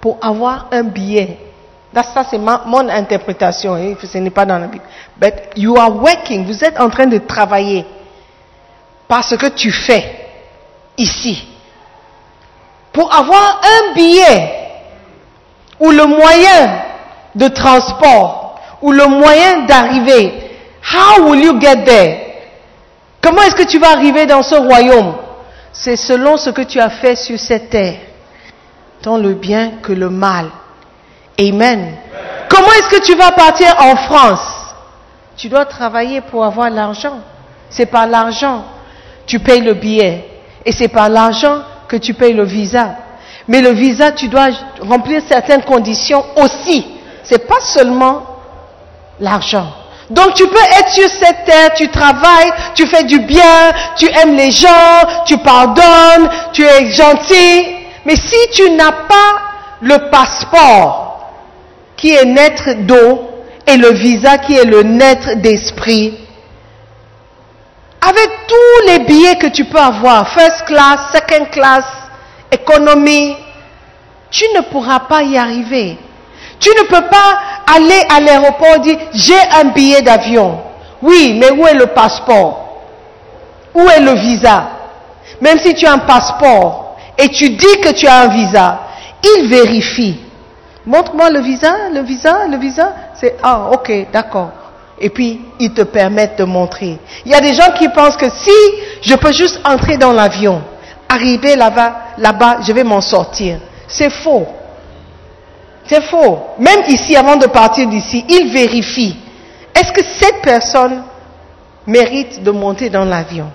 pour 0.00 0.18
avoir 0.22 0.68
un 0.72 0.82
billet 0.82 1.38
Là, 1.96 2.02
ça, 2.02 2.24
c'est 2.30 2.36
mon 2.36 2.88
interprétation. 2.90 3.74
hein, 3.74 3.94
Ce 4.02 4.18
n'est 4.18 4.28
pas 4.28 4.44
dans 4.44 4.58
la 4.58 4.66
Bible. 4.66 4.84
But 5.18 5.32
you 5.56 5.78
are 5.78 5.90
working. 5.96 6.44
Vous 6.44 6.62
êtes 6.62 6.78
en 6.78 6.90
train 6.90 7.06
de 7.06 7.16
travailler. 7.16 7.86
Parce 9.08 9.34
que 9.34 9.46
tu 9.46 9.72
fais 9.72 10.04
ici. 10.98 11.42
Pour 12.92 13.14
avoir 13.14 13.62
un 13.64 13.94
billet 13.94 14.52
ou 15.80 15.90
le 15.90 16.04
moyen 16.04 16.82
de 17.34 17.48
transport 17.48 18.45
ou 18.82 18.92
le 18.92 19.06
moyen 19.06 19.66
d'arriver. 19.66 20.32
How 20.82 21.22
will 21.28 21.42
you 21.42 21.60
get 21.60 21.84
there? 21.84 22.18
Comment 23.20 23.42
est-ce 23.42 23.56
que 23.56 23.66
tu 23.66 23.78
vas 23.78 23.90
arriver 23.90 24.26
dans 24.26 24.42
ce 24.42 24.54
royaume? 24.54 25.14
C'est 25.72 25.96
selon 25.96 26.36
ce 26.36 26.50
que 26.50 26.62
tu 26.62 26.80
as 26.80 26.90
fait 26.90 27.16
sur 27.16 27.38
cette 27.38 27.70
terre, 27.70 27.98
tant 29.02 29.18
le 29.18 29.34
bien 29.34 29.72
que 29.82 29.92
le 29.92 30.08
mal. 30.08 30.46
Amen. 31.38 31.96
Comment 32.48 32.72
est-ce 32.72 32.98
que 32.98 33.04
tu 33.04 33.14
vas 33.14 33.32
partir 33.32 33.74
en 33.78 33.96
France? 33.96 34.74
Tu 35.36 35.48
dois 35.48 35.66
travailler 35.66 36.20
pour 36.20 36.44
avoir 36.44 36.70
l'argent. 36.70 37.20
C'est 37.68 37.86
par 37.86 38.06
l'argent 38.06 38.64
tu 39.26 39.40
payes 39.40 39.60
le 39.60 39.74
billet 39.74 40.24
et 40.64 40.72
c'est 40.72 40.88
par 40.88 41.08
l'argent 41.08 41.62
que 41.88 41.96
tu 41.96 42.14
payes 42.14 42.32
le 42.32 42.44
visa. 42.44 42.96
Mais 43.48 43.60
le 43.60 43.70
visa, 43.70 44.12
tu 44.12 44.28
dois 44.28 44.48
remplir 44.80 45.22
certaines 45.28 45.62
conditions 45.62 46.24
aussi. 46.36 46.86
C'est 47.22 47.46
pas 47.46 47.60
seulement 47.60 48.35
l'argent. 49.20 49.66
Donc 50.10 50.34
tu 50.34 50.46
peux 50.46 50.64
être 50.78 50.90
sur 50.90 51.08
cette 51.08 51.44
terre, 51.44 51.74
tu 51.74 51.88
travailles, 51.88 52.52
tu 52.74 52.86
fais 52.86 53.04
du 53.04 53.20
bien, 53.20 53.72
tu 53.96 54.06
aimes 54.06 54.36
les 54.36 54.52
gens, 54.52 55.02
tu 55.26 55.36
pardonnes, 55.38 56.28
tu 56.52 56.62
es 56.62 56.92
gentil. 56.92 57.66
Mais 58.04 58.16
si 58.16 58.36
tu 58.52 58.70
n'as 58.70 58.92
pas 58.92 59.40
le 59.80 60.10
passeport 60.10 61.32
qui 61.96 62.14
est 62.14 62.24
naître 62.24 62.74
d'eau 62.86 63.30
et 63.66 63.76
le 63.76 63.90
visa 63.92 64.38
qui 64.38 64.56
est 64.56 64.64
le 64.64 64.82
naître 64.84 65.34
d'esprit, 65.36 66.16
avec 68.00 68.30
tous 68.46 68.86
les 68.86 69.00
billets 69.00 69.36
que 69.36 69.48
tu 69.48 69.64
peux 69.64 69.80
avoir, 69.80 70.28
first 70.28 70.64
class, 70.66 70.98
second 71.12 71.46
class, 71.46 71.84
économie, 72.52 73.36
tu 74.30 74.44
ne 74.54 74.60
pourras 74.60 75.00
pas 75.00 75.22
y 75.22 75.36
arriver. 75.36 75.98
Tu 76.60 76.70
ne 76.70 76.82
peux 76.84 77.08
pas 77.08 77.38
aller 77.66 78.02
à 78.08 78.20
l'aéroport 78.20 78.80
dire 78.80 78.98
j'ai 79.12 79.40
un 79.60 79.64
billet 79.66 80.02
d'avion. 80.02 80.58
Oui, 81.02 81.36
mais 81.38 81.50
où 81.50 81.66
est 81.66 81.74
le 81.74 81.86
passeport? 81.86 82.82
Où 83.74 83.82
est 83.88 84.00
le 84.00 84.12
visa? 84.14 84.68
Même 85.40 85.58
si 85.58 85.74
tu 85.74 85.86
as 85.86 85.92
un 85.92 85.98
passeport 85.98 86.96
et 87.18 87.28
tu 87.28 87.50
dis 87.50 87.80
que 87.82 87.92
tu 87.92 88.06
as 88.06 88.20
un 88.22 88.28
visa, 88.28 88.80
il 89.22 89.48
vérifie. 89.48 90.20
Montre-moi 90.86 91.30
le 91.30 91.40
visa, 91.40 91.88
le 91.92 92.00
visa, 92.00 92.46
le 92.48 92.56
visa. 92.56 92.92
C'est 93.14 93.36
ah 93.42 93.70
ok, 93.72 94.06
d'accord. 94.12 94.50
Et 94.98 95.10
puis 95.10 95.40
ils 95.58 95.74
te 95.74 95.82
permettent 95.82 96.38
de 96.38 96.44
montrer. 96.44 96.98
Il 97.24 97.32
y 97.32 97.34
a 97.34 97.40
des 97.40 97.52
gens 97.52 97.72
qui 97.76 97.88
pensent 97.88 98.16
que 98.16 98.30
si 98.30 98.50
je 99.02 99.14
peux 99.16 99.32
juste 99.32 99.60
entrer 99.64 99.96
dans 99.98 100.12
l'avion, 100.12 100.62
arriver 101.08 101.56
là-bas, 101.56 101.96
là-bas, 102.18 102.58
je 102.66 102.72
vais 102.72 102.84
m'en 102.84 103.00
sortir. 103.00 103.58
C'est 103.88 104.10
faux. 104.10 104.46
C'est 105.88 106.02
faux. 106.02 106.38
Même 106.58 106.82
ici, 106.88 107.16
avant 107.16 107.36
de 107.36 107.46
partir 107.46 107.86
d'ici, 107.88 108.24
il 108.28 108.52
vérifie. 108.52 109.16
Est-ce 109.74 109.92
que 109.92 110.02
cette 110.18 110.42
personne 110.42 111.02
mérite 111.86 112.42
de 112.42 112.50
monter 112.50 112.90
dans 112.90 113.04
l'avion? 113.04 113.50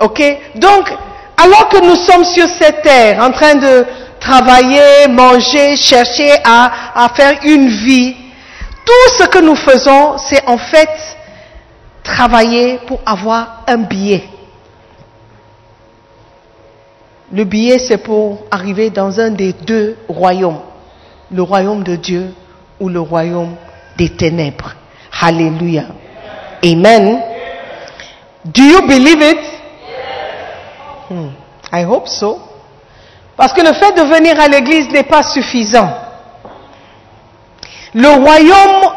Ok? 0.00 0.22
Donc, 0.56 0.90
alors 1.36 1.68
que 1.68 1.84
nous 1.84 1.96
sommes 1.96 2.24
sur 2.24 2.46
cette 2.48 2.82
terre, 2.82 3.22
en 3.22 3.30
train 3.30 3.54
de 3.54 3.86
travailler, 4.20 5.08
manger, 5.08 5.76
chercher 5.76 6.32
à, 6.44 7.04
à 7.04 7.08
faire 7.10 7.38
une 7.44 7.68
vie, 7.68 8.14
tout 8.84 9.14
ce 9.18 9.24
que 9.28 9.38
nous 9.38 9.56
faisons, 9.56 10.18
c'est 10.18 10.46
en 10.46 10.58
fait 10.58 10.90
travailler 12.02 12.78
pour 12.86 13.00
avoir 13.06 13.62
un 13.66 13.78
billet. 13.78 14.24
Le 17.32 17.44
billet, 17.44 17.78
c'est 17.78 17.98
pour 17.98 18.44
arriver 18.50 18.90
dans 18.90 19.18
un 19.18 19.30
des 19.30 19.52
deux 19.52 19.96
royaumes, 20.08 20.60
le 21.32 21.42
royaume 21.42 21.82
de 21.82 21.96
Dieu 21.96 22.34
ou 22.78 22.88
le 22.88 23.00
royaume 23.00 23.54
des 23.96 24.10
ténèbres. 24.10 24.74
Alléluia. 25.20 25.84
Amen. 26.64 27.22
Do 28.44 28.62
you 28.62 28.82
believe 28.82 29.22
it? 29.22 29.38
Hmm, 31.08 31.28
I 31.72 31.84
hope 31.84 32.08
so. 32.08 32.40
Parce 33.36 33.52
que 33.52 33.60
le 33.60 33.72
fait 33.72 33.92
de 33.92 34.02
venir 34.02 34.38
à 34.40 34.48
l'église 34.48 34.90
n'est 34.90 35.02
pas 35.04 35.22
suffisant. 35.22 35.90
Le 37.94 38.08
royaume 38.08 38.92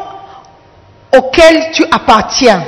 auquel 1.16 1.70
tu 1.72 1.84
appartiens, 1.90 2.64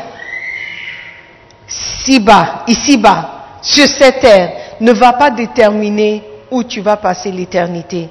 si 1.67 2.21
bas, 2.21 2.65
ici 2.67 2.97
bas, 2.97 3.59
sur 3.61 3.87
cette 3.87 4.21
terre, 4.21 4.53
ne 4.81 4.93
va 4.93 5.13
pas 5.15 5.31
déterminer 5.31 6.23
où 6.51 6.63
tu 6.65 6.81
vas 6.81 6.97
passer 6.97 7.31
l'éternité. 7.31 8.09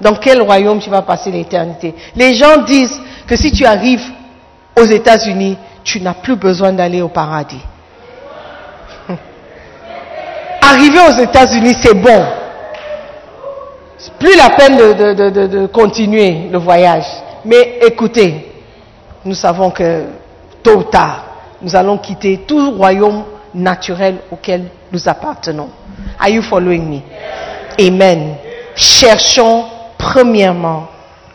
Dans 0.00 0.14
quel 0.14 0.40
royaume 0.42 0.78
tu 0.80 0.88
vas 0.90 1.02
passer 1.02 1.30
l'éternité? 1.30 1.94
Les 2.16 2.34
gens 2.34 2.58
disent 2.62 2.98
que 3.26 3.36
si 3.36 3.52
tu 3.52 3.64
arrives 3.66 4.04
aux 4.78 4.84
États-Unis, 4.84 5.56
tu 5.84 6.00
n'as 6.00 6.14
plus 6.14 6.36
besoin 6.36 6.72
d'aller 6.72 7.02
au 7.02 7.08
paradis. 7.08 7.60
Arriver 10.62 10.98
aux 11.08 11.18
États-Unis, 11.22 11.76
c'est 11.82 11.94
bon. 11.94 12.24
C'est 13.98 14.12
plus 14.14 14.36
la 14.36 14.50
peine 14.50 14.76
de, 14.76 15.12
de- 15.12 15.30
de- 15.30 15.46
de- 15.46 15.66
continuer 15.66 16.48
le 16.50 16.58
voyage. 16.58 17.04
Mais 17.44 17.78
écoutez, 17.86 18.50
nous 19.24 19.34
savons 19.34 19.70
que 19.70 20.04
tôt 20.62 20.78
ou 20.78 20.82
tard, 20.84 21.24
nous 21.60 21.74
allons 21.76 21.98
quitter 21.98 22.38
tout 22.46 22.70
royaume 22.72 23.24
naturel 23.54 24.16
auquel 24.30 24.64
nous 24.92 25.06
appartenons. 25.08 25.68
Are 26.18 26.28
you 26.30 26.40
following 26.42 26.88
me? 26.88 27.00
Amen. 27.78 28.36
Cherchons 28.74 29.64
premièrement 30.00 30.88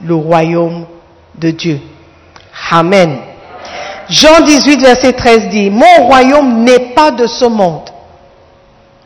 le 0.03 0.15
royaume 0.15 0.85
de 1.35 1.51
Dieu. 1.51 1.79
Amen. 2.71 3.17
Jean 4.09 4.41
18, 4.41 4.81
verset 4.81 5.13
13 5.13 5.49
dit, 5.49 5.69
Mon 5.69 6.07
royaume 6.07 6.63
n'est 6.63 6.93
pas 6.93 7.11
de 7.11 7.27
ce 7.27 7.45
monde. 7.45 7.89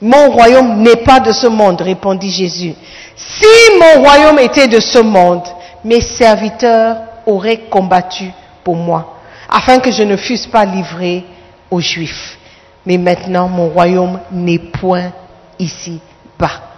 Mon 0.01 0.29
royaume 0.31 0.81
n'est 0.81 1.03
pas 1.03 1.19
de 1.19 1.31
ce 1.31 1.47
monde, 1.47 1.81
répondit 1.81 2.31
Jésus. 2.31 2.73
Si 3.15 3.45
mon 3.79 4.01
royaume 4.01 4.39
était 4.39 4.69
de 4.69 4.79
ce 4.79 4.99
monde, 4.99 5.43
mes 5.83 6.01
serviteurs 6.01 6.97
auraient 7.25 7.63
combattu 7.69 8.31
pour 8.63 8.75
moi, 8.75 9.17
afin 9.49 9.79
que 9.79 9.91
je 9.91 10.03
ne 10.03 10.15
fusse 10.15 10.47
pas 10.47 10.63
livré 10.63 11.25
aux 11.69 11.81
Juifs. 11.81 12.37
Mais 12.85 12.97
maintenant, 12.97 13.49
mon 13.49 13.67
royaume 13.67 14.19
n'est 14.31 14.59
point 14.59 15.11
ici-bas. 15.59 16.68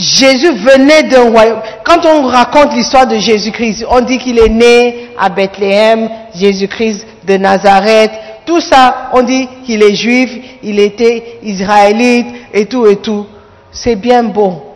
Jésus 0.00 0.52
venait 0.52 1.02
d'un 1.02 1.30
royaume. 1.30 1.60
Quand 1.84 2.06
on 2.06 2.26
raconte 2.26 2.72
l'histoire 2.72 3.06
de 3.06 3.18
Jésus-Christ, 3.18 3.84
on 3.90 4.00
dit 4.00 4.18
qu'il 4.18 4.38
est 4.38 4.48
né 4.48 5.10
à 5.18 5.28
Bethléem, 5.28 6.08
Jésus-Christ 6.34 7.06
de 7.26 7.36
Nazareth, 7.36 8.10
tout 8.46 8.62
ça, 8.62 9.10
on 9.12 9.22
dit 9.22 9.46
qu'il 9.66 9.82
est 9.82 9.94
juif, 9.94 10.30
il 10.62 10.80
était 10.80 11.38
israélite 11.42 12.26
et 12.54 12.64
tout 12.64 12.86
et 12.86 12.96
tout. 12.96 13.26
C'est 13.70 13.96
bien 13.96 14.22
beau. 14.22 14.74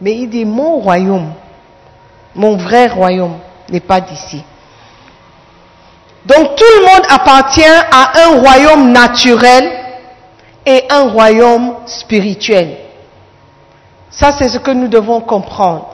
Mais 0.00 0.16
il 0.16 0.28
dit, 0.28 0.44
mon 0.44 0.78
royaume, 0.78 1.32
mon 2.34 2.56
vrai 2.56 2.88
royaume 2.88 3.38
n'est 3.70 3.78
pas 3.78 4.00
d'ici. 4.00 4.42
Donc 6.26 6.56
tout 6.56 6.64
le 6.80 6.84
monde 6.84 7.06
appartient 7.10 7.62
à 7.62 8.24
un 8.24 8.40
royaume 8.40 8.90
naturel 8.90 9.70
et 10.66 10.82
un 10.90 11.10
royaume 11.10 11.74
spirituel. 11.86 12.83
Ça, 14.16 14.32
c'est 14.38 14.48
ce 14.48 14.58
que 14.58 14.70
nous 14.70 14.88
devons 14.88 15.20
comprendre. 15.20 15.88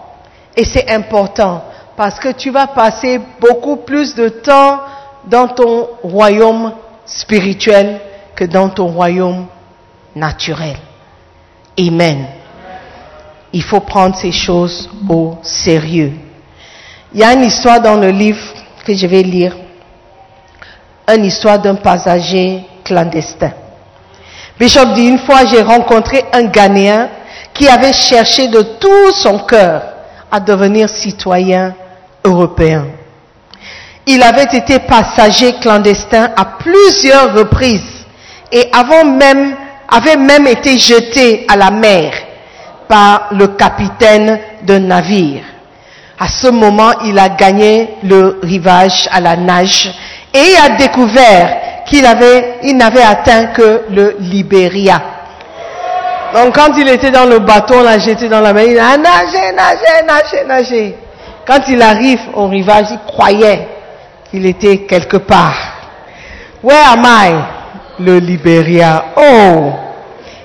Et 0.56 0.64
c'est 0.64 0.90
important 0.90 1.64
parce 1.96 2.18
que 2.18 2.32
tu 2.32 2.50
vas 2.50 2.66
passer 2.66 3.20
beaucoup 3.40 3.76
plus 3.76 4.14
de 4.14 4.28
temps 4.28 4.80
dans 5.26 5.48
ton 5.48 5.88
royaume 6.02 6.72
spirituel 7.06 8.00
que 8.34 8.44
dans 8.44 8.68
ton 8.68 8.88
royaume 8.88 9.46
naturel. 10.14 10.76
Amen. 11.78 12.26
Il 13.52 13.62
faut 13.62 13.80
prendre 13.80 14.16
ces 14.16 14.32
choses 14.32 14.88
au 15.08 15.36
sérieux. 15.42 16.12
Il 17.12 17.20
y 17.20 17.24
a 17.24 17.32
une 17.32 17.44
histoire 17.44 17.80
dans 17.80 17.96
le 17.96 18.10
livre 18.10 18.44
que 18.84 18.94
je 18.94 19.06
vais 19.06 19.22
lire, 19.22 19.56
une 21.08 21.24
histoire 21.24 21.58
d'un 21.58 21.74
passager 21.74 22.64
clandestin. 22.84 23.52
Bishop 24.58 24.92
dit, 24.94 25.08
une 25.08 25.18
fois 25.18 25.44
j'ai 25.46 25.62
rencontré 25.62 26.24
un 26.32 26.44
Ghanéen 26.44 27.08
qui 27.54 27.68
avait 27.68 27.92
cherché 27.92 28.48
de 28.48 28.62
tout 28.62 29.12
son 29.14 29.40
cœur 29.40 29.82
à 30.30 30.40
devenir 30.40 30.88
citoyen 30.88 31.74
européen. 32.24 32.86
Il 34.06 34.22
avait 34.22 34.56
été 34.56 34.78
passager 34.80 35.54
clandestin 35.60 36.30
à 36.36 36.44
plusieurs 36.58 37.34
reprises 37.34 38.04
et 38.52 38.68
avant 38.72 39.04
même, 39.04 39.54
avait 39.88 40.16
même 40.16 40.46
été 40.46 40.78
jeté 40.78 41.46
à 41.48 41.56
la 41.56 41.70
mer 41.70 42.12
par 42.88 43.28
le 43.32 43.48
capitaine 43.48 44.38
d'un 44.62 44.80
navire. 44.80 45.42
À 46.18 46.28
ce 46.28 46.48
moment, 46.48 46.92
il 47.04 47.18
a 47.18 47.28
gagné 47.30 47.94
le 48.02 48.40
rivage 48.42 49.08
à 49.12 49.20
la 49.20 49.36
nage 49.36 49.90
et 50.34 50.54
a 50.62 50.76
découvert 50.76 51.84
qu'il 51.86 52.04
avait, 52.04 52.58
n'avait 52.74 53.02
atteint 53.02 53.46
que 53.46 53.82
le 53.90 54.16
Libéria. 54.20 55.00
Donc 56.34 56.54
quand 56.54 56.76
il 56.76 56.88
était 56.88 57.10
dans 57.10 57.26
le 57.26 57.40
bateau, 57.40 57.82
l'a 57.82 57.98
jeté 57.98 58.28
dans 58.28 58.40
la 58.40 58.52
mer, 58.52 58.66
il 58.66 58.78
a 58.78 58.96
nagé, 58.96 59.52
nagé, 59.52 60.06
nagé, 60.06 60.44
nagé. 60.46 60.96
Quand 61.46 61.60
il 61.68 61.82
arrive 61.82 62.20
au 62.34 62.46
rivage, 62.46 62.86
il 62.90 62.98
croyait 63.06 63.68
qu'il 64.30 64.46
était 64.46 64.78
quelque 64.78 65.16
part. 65.16 65.56
Where 66.62 66.92
am 66.92 67.04
I? 67.04 67.34
Le 67.98 68.18
Libéria. 68.18 69.06
Oh! 69.16 69.72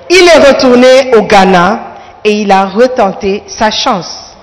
Il 0.10 0.28
est 0.28 0.48
retourné 0.48 1.16
au 1.16 1.24
Ghana 1.24 1.96
et 2.24 2.32
il 2.32 2.52
a 2.52 2.66
retenté 2.66 3.44
sa 3.48 3.70
chance. 3.70 4.36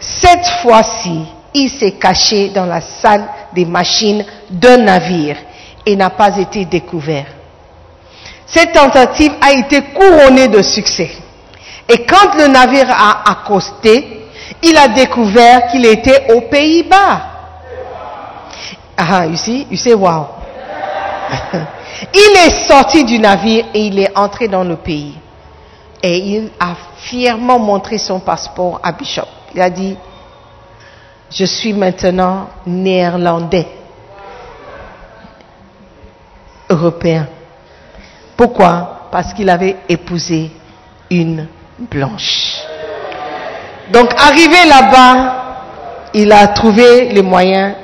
Cette 0.00 0.46
fois-ci, 0.62 1.24
il 1.54 1.70
s'est 1.70 1.92
caché 1.92 2.48
dans 2.48 2.66
la 2.66 2.80
salle 2.80 3.24
des 3.54 3.64
machines 3.64 4.24
d'un 4.50 4.78
navire 4.78 5.36
et 5.86 5.96
n'a 5.96 6.10
pas 6.10 6.36
été 6.36 6.64
découvert. 6.64 7.26
Cette 8.50 8.72
tentative 8.72 9.32
a 9.40 9.52
été 9.52 9.82
couronnée 9.82 10.48
de 10.48 10.62
succès. 10.62 11.10
Et 11.88 12.04
quand 12.04 12.34
le 12.36 12.46
navire 12.48 12.90
a 12.90 13.30
accosté, 13.30 14.26
il 14.62 14.76
a 14.76 14.88
découvert 14.88 15.68
qu'il 15.68 15.84
était 15.86 16.32
aux 16.32 16.42
Pays-Bas. 16.42 17.22
Ah, 18.96 19.26
you 19.26 19.76
say 19.76 19.94
wow. 19.94 20.26
il 22.14 22.36
est 22.46 22.66
sorti 22.66 23.04
du 23.04 23.18
navire 23.18 23.66
et 23.74 23.80
il 23.86 23.98
est 23.98 24.16
entré 24.16 24.48
dans 24.48 24.64
le 24.64 24.76
pays. 24.76 25.14
Et 26.02 26.18
il 26.18 26.50
a 26.58 26.74
fièrement 26.96 27.58
montré 27.58 27.98
son 27.98 28.18
passeport 28.20 28.80
à 28.82 28.92
Bishop. 28.92 29.26
Il 29.54 29.60
a 29.60 29.70
dit, 29.70 29.96
je 31.30 31.44
suis 31.44 31.72
maintenant 31.72 32.48
néerlandais, 32.66 33.68
européen. 36.70 37.28
Pourquoi 38.38 39.08
Parce 39.10 39.34
qu'il 39.34 39.50
avait 39.50 39.78
épousé 39.88 40.52
une 41.10 41.48
blanche. 41.90 42.62
Donc 43.92 44.14
arrivé 44.16 44.64
là-bas, 44.68 45.34
il 46.14 46.30
a 46.30 46.46
trouvé 46.46 47.08
les 47.08 47.22
moyens 47.22 47.74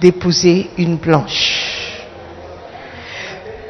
d'épouser 0.00 0.70
une 0.78 0.96
blanche. 0.96 1.94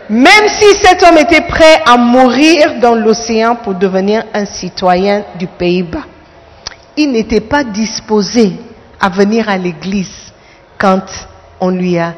Même 0.09 0.49
si 0.49 0.77
cet 0.83 1.03
homme 1.03 1.19
était 1.19 1.43
prêt 1.43 1.83
à 1.85 1.99
mourir 1.99 2.81
dans 2.81 2.95
l'océan 2.95 3.57
pour 3.57 3.75
devenir 3.75 4.25
un 4.33 4.47
citoyen 4.47 5.25
du 5.39 5.47
Pays-Bas, 5.47 6.07
il 6.97 7.13
n'était 7.13 7.43
pas 7.43 7.65
disposé 7.65 8.53
à 8.99 9.11
venir 9.11 9.47
à 9.47 9.59
l'église 9.59 10.33
quand 10.79 11.05
on 11.61 11.69
lui 11.69 11.99
a 11.99 12.15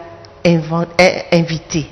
invité. 1.33 1.89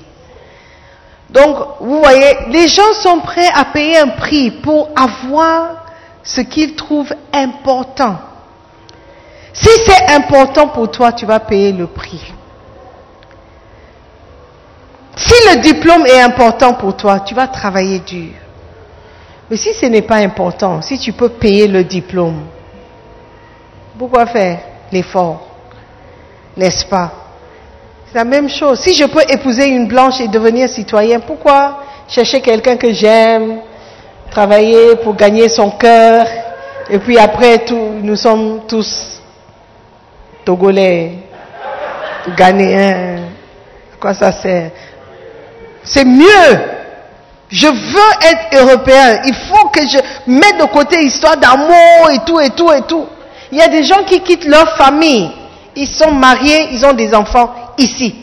Donc, 1.29 1.57
vous 1.79 1.99
voyez, 1.99 2.37
les 2.49 2.67
gens 2.67 2.93
sont 2.93 3.19
prêts 3.19 3.49
à 3.53 3.65
payer 3.65 3.97
un 3.97 4.09
prix 4.09 4.51
pour 4.51 4.89
avoir 4.95 5.85
ce 6.23 6.41
qu'ils 6.41 6.75
trouvent 6.75 7.13
important. 7.31 8.17
Si 9.53 9.69
c'est 9.85 10.13
important 10.13 10.67
pour 10.69 10.89
toi, 10.89 11.11
tu 11.11 11.25
vas 11.25 11.39
payer 11.39 11.71
le 11.71 11.87
prix. 11.87 12.33
Si 15.15 15.33
le 15.49 15.61
diplôme 15.61 16.05
est 16.07 16.21
important 16.21 16.73
pour 16.73 16.95
toi, 16.95 17.19
tu 17.19 17.35
vas 17.35 17.47
travailler 17.47 17.99
dur. 17.99 18.31
Mais 19.49 19.57
si 19.57 19.73
ce 19.73 19.85
n'est 19.87 20.01
pas 20.01 20.17
important, 20.17 20.81
si 20.81 20.97
tu 20.97 21.11
peux 21.11 21.29
payer 21.29 21.67
le 21.67 21.83
diplôme, 21.83 22.45
pourquoi 23.97 24.25
faire 24.27 24.59
l'effort? 24.91 25.45
N'est-ce 26.55 26.85
pas? 26.85 27.11
C'est 28.11 28.17
la 28.17 28.23
même 28.23 28.49
chose. 28.49 28.79
Si 28.79 28.95
je 28.95 29.05
peux 29.05 29.21
épouser 29.29 29.67
une 29.67 29.87
blanche 29.87 30.19
et 30.19 30.27
devenir 30.27 30.67
citoyen, 30.67 31.19
pourquoi 31.19 31.83
chercher 32.07 32.41
quelqu'un 32.41 32.75
que 32.75 32.91
j'aime, 32.91 33.59
travailler 34.31 34.95
pour 35.03 35.15
gagner 35.15 35.47
son 35.47 35.69
cœur, 35.69 36.25
et 36.89 36.97
puis 36.97 37.19
après, 37.19 37.59
tout, 37.59 37.91
nous 38.01 38.15
sommes 38.15 38.61
tous 38.67 39.21
Togolais, 40.43 41.19
Ghanéens. 42.35 43.25
Quoi 43.99 44.15
ça 44.15 44.31
sert? 44.31 44.71
C'est 45.83 46.05
mieux. 46.05 46.59
Je 47.49 47.67
veux 47.67 48.27
être 48.27 48.63
européen. 48.63 49.21
Il 49.25 49.35
faut 49.35 49.67
que 49.67 49.81
je 49.81 49.99
mette 50.31 50.57
de 50.59 50.65
côté 50.65 50.99
histoire 51.03 51.37
d'amour 51.37 52.09
et 52.11 52.19
tout, 52.25 52.39
et 52.39 52.49
tout, 52.49 52.71
et 52.71 52.81
tout. 52.87 53.05
Il 53.51 53.59
y 53.59 53.61
a 53.61 53.67
des 53.67 53.83
gens 53.83 54.03
qui 54.03 54.19
quittent 54.21 54.45
leur 54.45 54.77
famille. 54.77 55.29
Ils 55.75 55.87
sont 55.87 56.11
mariés, 56.11 56.69
ils 56.71 56.83
ont 56.87 56.93
des 56.93 57.13
enfants 57.13 57.53
ici. 57.79 58.15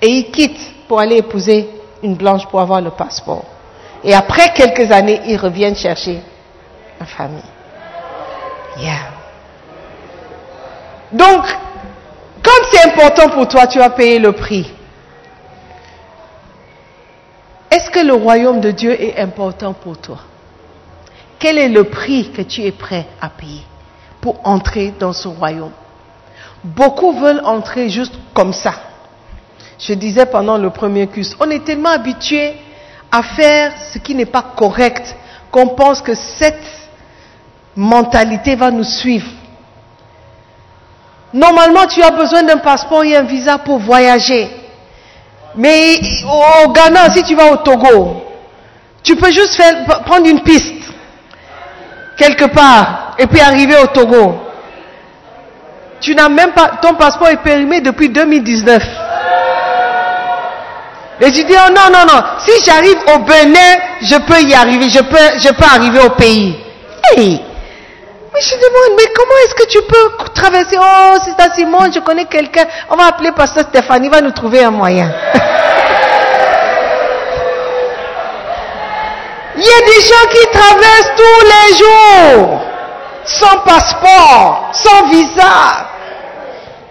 Et 0.00 0.08
ils 0.08 0.30
quittent 0.30 0.86
pour 0.88 1.00
aller 1.00 1.16
épouser 1.16 1.68
une 2.02 2.14
blanche 2.14 2.46
pour 2.46 2.60
avoir 2.60 2.80
le 2.80 2.90
passeport. 2.90 3.44
Et 4.02 4.14
après 4.14 4.52
quelques 4.54 4.90
années, 4.90 5.20
ils 5.26 5.36
reviennent 5.36 5.76
chercher 5.76 6.20
la 6.98 7.06
famille. 7.06 7.42
Yeah. 8.78 9.10
Donc, 11.12 11.44
comme 12.42 12.64
c'est 12.72 12.86
important 12.86 13.28
pour 13.28 13.48
toi, 13.48 13.66
tu 13.66 13.78
vas 13.78 13.90
payer 13.90 14.18
le 14.18 14.32
prix. 14.32 14.72
Est-ce 17.70 17.90
que 17.90 18.00
le 18.00 18.14
royaume 18.14 18.60
de 18.60 18.70
Dieu 18.70 19.00
est 19.00 19.18
important 19.18 19.72
pour 19.72 19.98
toi? 19.98 20.18
Quel 21.38 21.58
est 21.58 21.68
le 21.68 21.84
prix 21.84 22.30
que 22.30 22.42
tu 22.42 22.62
es 22.62 22.72
prêt 22.72 23.06
à 23.20 23.28
payer 23.28 23.62
pour 24.20 24.40
entrer 24.44 24.92
dans 24.98 25.12
ce 25.12 25.28
royaume? 25.28 25.72
Beaucoup 26.62 27.12
veulent 27.12 27.42
entrer 27.44 27.88
juste 27.88 28.14
comme 28.34 28.52
ça. 28.52 28.74
Je 29.80 29.94
disais 29.94 30.26
pendant 30.26 30.58
le 30.58 30.70
premier 30.70 31.06
cursus, 31.06 31.34
on 31.40 31.50
est 31.50 31.64
tellement 31.64 31.88
habitué 31.90 32.54
à 33.10 33.22
faire 33.22 33.72
ce 33.92 33.98
qui 33.98 34.14
n'est 34.14 34.26
pas 34.26 34.44
correct 34.56 35.16
qu'on 35.50 35.68
pense 35.68 36.02
que 36.02 36.14
cette 36.14 36.62
mentalité 37.74 38.56
va 38.56 38.70
nous 38.70 38.84
suivre. 38.84 39.26
Normalement, 41.32 41.86
tu 41.86 42.02
as 42.02 42.10
besoin 42.10 42.42
d'un 42.42 42.58
passeport 42.58 43.04
et 43.04 43.16
un 43.16 43.22
visa 43.22 43.58
pour 43.58 43.78
voyager. 43.78 44.50
Mais 45.56 45.98
au 46.24 46.70
Ghana, 46.72 47.10
si 47.14 47.22
tu 47.22 47.34
vas 47.34 47.52
au 47.52 47.56
Togo, 47.56 48.22
tu 49.02 49.16
peux 49.16 49.30
juste 49.30 49.60
prendre 50.04 50.26
une 50.26 50.42
piste 50.42 50.74
quelque 52.16 52.44
part 52.44 53.14
et 53.18 53.26
puis 53.26 53.40
arriver 53.40 53.76
au 53.76 53.86
Togo. 53.86 54.34
Tu 56.00 56.14
n'as 56.14 56.28
même 56.28 56.52
pas, 56.52 56.78
ton 56.82 56.94
passeport 56.94 57.28
est 57.28 57.42
périmé 57.42 57.80
depuis 57.80 58.08
2019. 58.08 58.82
Et 61.22 61.30
tu 61.32 61.44
dis, 61.44 61.54
oh 61.54 61.70
non, 61.70 61.90
non, 61.92 62.06
non, 62.06 62.22
si 62.38 62.64
j'arrive 62.64 62.96
au 63.14 63.18
Bénin, 63.18 63.76
je 64.00 64.16
peux 64.16 64.40
y 64.40 64.54
arriver, 64.54 64.88
je 64.88 65.00
peux, 65.00 65.38
je 65.38 65.52
peux 65.52 65.66
arriver 65.74 66.00
au 66.00 66.10
pays. 66.10 66.58
Mais 68.32 68.40
je 68.40 68.54
demande, 68.54 68.96
mais 68.96 69.12
comment 69.14 69.34
est-ce 69.44 69.54
que 69.54 69.66
tu 69.68 69.82
peux 69.82 70.10
traverser? 70.34 70.78
Oh, 70.80 71.16
c'est 71.24 71.32
ça, 71.38 71.52
Simon, 71.54 71.90
je 71.92 72.00
connais 72.00 72.24
quelqu'un. 72.24 72.64
On 72.88 72.96
va 72.96 73.08
appeler 73.08 73.32
Pasteur 73.32 73.64
Stéphanie, 73.64 74.06
il 74.06 74.10
va 74.10 74.22
nous 74.22 74.30
trouver 74.30 74.64
un 74.64 74.70
moyen. 74.70 75.12
il 79.56 79.62
y 79.62 79.68
a 79.68 79.80
des 79.84 80.00
gens 80.00 80.26
qui 80.30 80.46
traversent 80.52 81.12
tous 81.16 81.42
les 81.44 81.76
jours, 81.76 82.62
sans 83.24 83.58
passeport, 83.58 84.70
sans 84.72 85.08
visa, 85.08 85.86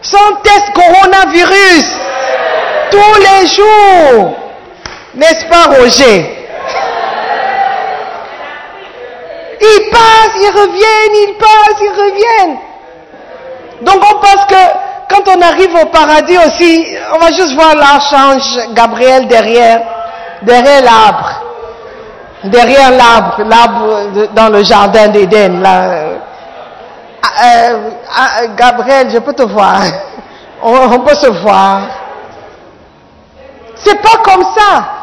sans 0.01 0.35
test 0.43 0.71
coronavirus, 0.75 1.85
tous 2.91 3.19
les 3.19 3.47
jours. 3.47 4.35
N'est-ce 5.15 5.45
pas, 5.45 5.75
Roger? 5.75 6.39
Ils 9.61 9.89
passent, 9.91 10.41
ils 10.41 10.51
reviennent, 10.51 11.29
ils 11.29 11.35
passent, 11.37 11.81
ils 11.81 11.89
reviennent. 11.89 12.57
Donc 13.81 13.95
on 13.97 14.19
pense 14.19 14.45
que 14.47 14.89
quand 15.09 15.27
on 15.35 15.41
arrive 15.41 15.73
au 15.75 15.85
paradis 15.87 16.37
aussi, 16.37 16.85
on 17.13 17.17
va 17.17 17.31
juste 17.31 17.53
voir 17.55 17.75
l'archange 17.75 18.73
Gabriel 18.73 19.27
derrière, 19.27 19.81
derrière 20.43 20.83
l'arbre. 20.83 21.29
Derrière 22.45 22.91
l'arbre, 22.91 23.43
l'arbre 23.43 24.29
dans 24.33 24.47
le 24.49 24.63
jardin 24.63 25.09
d'Éden. 25.09 25.61
Euh, 25.65 26.17
euh, 27.43 28.47
Gabriel, 28.55 29.09
je 29.11 29.17
peux 29.19 29.33
te 29.33 29.43
voir. 29.43 29.81
On 30.63 30.99
peut 30.99 31.15
se 31.15 31.27
voir. 31.27 31.81
C'est 33.83 34.01
pas 34.01 34.17
comme 34.23 34.43
ça. 34.55 34.99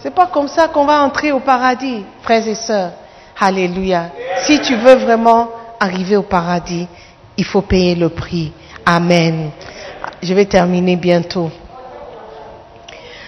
C'est 0.00 0.14
pas 0.14 0.26
comme 0.26 0.48
ça 0.48 0.68
qu'on 0.68 0.84
va 0.84 1.02
entrer 1.02 1.32
au 1.32 1.40
paradis, 1.40 2.04
frères 2.22 2.46
et 2.46 2.54
sœurs. 2.54 2.92
Alléluia. 3.40 4.10
Si 4.44 4.60
tu 4.60 4.76
veux 4.76 4.94
vraiment 4.94 5.48
arriver 5.80 6.16
au 6.16 6.22
paradis, 6.22 6.86
il 7.36 7.44
faut 7.44 7.62
payer 7.62 7.94
le 7.94 8.08
prix. 8.08 8.52
Amen. 8.86 9.50
Je 10.22 10.34
vais 10.34 10.44
terminer 10.44 10.96
bientôt. 10.96 11.50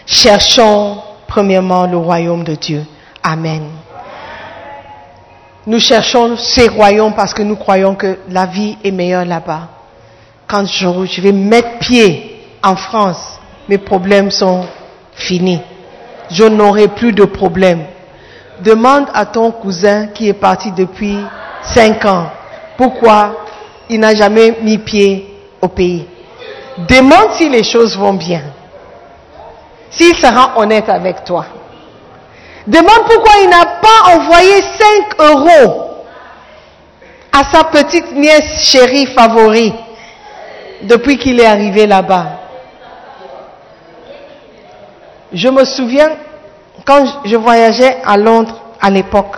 Cherchons 0.06 1.02
premièrement 1.26 1.86
le 1.86 1.96
royaume 1.96 2.44
de 2.44 2.54
Dieu. 2.54 2.84
Amen. 3.22 3.62
Nous 5.66 5.78
cherchons 5.78 6.36
ces 6.36 6.68
royaumes 6.68 7.14
parce 7.14 7.34
que 7.34 7.42
nous 7.42 7.56
croyons 7.56 7.94
que 7.94 8.18
la 8.28 8.46
vie 8.46 8.76
est 8.82 8.90
meilleure 8.90 9.24
là-bas. 9.24 9.68
Quand 10.46 10.66
je, 10.66 11.04
je 11.04 11.20
vais 11.20 11.32
mettre 11.32 11.78
pied 11.78 12.29
en 12.62 12.76
France, 12.76 13.38
mes 13.68 13.78
problèmes 13.78 14.30
sont 14.30 14.64
finis. 15.14 15.60
Je 16.30 16.44
n'aurai 16.44 16.88
plus 16.88 17.12
de 17.12 17.24
problèmes. 17.24 17.84
Demande 18.60 19.06
à 19.14 19.26
ton 19.26 19.50
cousin 19.50 20.08
qui 20.08 20.28
est 20.28 20.34
parti 20.34 20.70
depuis 20.72 21.18
cinq 21.62 22.04
ans 22.04 22.26
pourquoi 22.80 23.44
il 23.90 24.00
n'a 24.00 24.14
jamais 24.14 24.56
mis 24.62 24.78
pied 24.78 25.36
au 25.60 25.68
pays. 25.68 26.06
Demande 26.88 27.32
si 27.32 27.46
les 27.50 27.62
choses 27.62 27.94
vont 27.96 28.14
bien. 28.14 28.40
S'il 29.90 30.14
sera 30.16 30.58
honnête 30.58 30.88
avec 30.88 31.24
toi. 31.24 31.44
Demande 32.66 33.04
pourquoi 33.06 33.32
il 33.42 33.50
n'a 33.50 33.66
pas 33.66 34.14
envoyé 34.14 34.62
5 34.62 35.20
euros 35.20 36.04
à 37.32 37.44
sa 37.52 37.64
petite 37.64 38.12
nièce 38.12 38.64
chérie 38.64 39.06
favorite 39.06 39.74
depuis 40.82 41.18
qu'il 41.18 41.38
est 41.38 41.46
arrivé 41.46 41.86
là-bas. 41.86 42.39
Je 45.32 45.48
me 45.48 45.64
souviens 45.64 46.10
quand 46.84 47.04
je 47.24 47.36
voyageais 47.36 47.98
à 48.04 48.16
Londres 48.16 48.60
à 48.80 48.90
l'époque. 48.90 49.36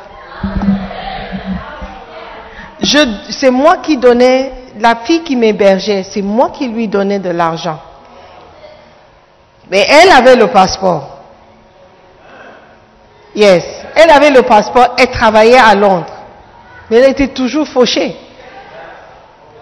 C'est 3.31 3.51
moi 3.51 3.79
qui 3.79 3.97
donnais, 3.97 4.53
la 4.79 4.97
fille 4.97 5.23
qui 5.23 5.37
m'hébergeait, 5.37 6.03
c'est 6.03 6.23
moi 6.23 6.51
qui 6.51 6.69
lui 6.69 6.89
donnais 6.89 7.19
de 7.19 7.31
l'argent. 7.31 7.79
Mais 9.71 9.87
elle 9.89 10.11
avait 10.11 10.37
le 10.37 10.49
passeport. 10.49 11.19
Yes. 13.35 13.65
Elle 13.95 14.11
avait 14.11 14.31
le 14.31 14.43
passeport, 14.43 14.95
elle 14.99 15.11
travaillait 15.11 15.59
à 15.59 15.75
Londres. 15.75 16.13
Mais 16.91 16.99
elle 16.99 17.11
était 17.11 17.29
toujours 17.29 17.69
fauchée. 17.69 18.17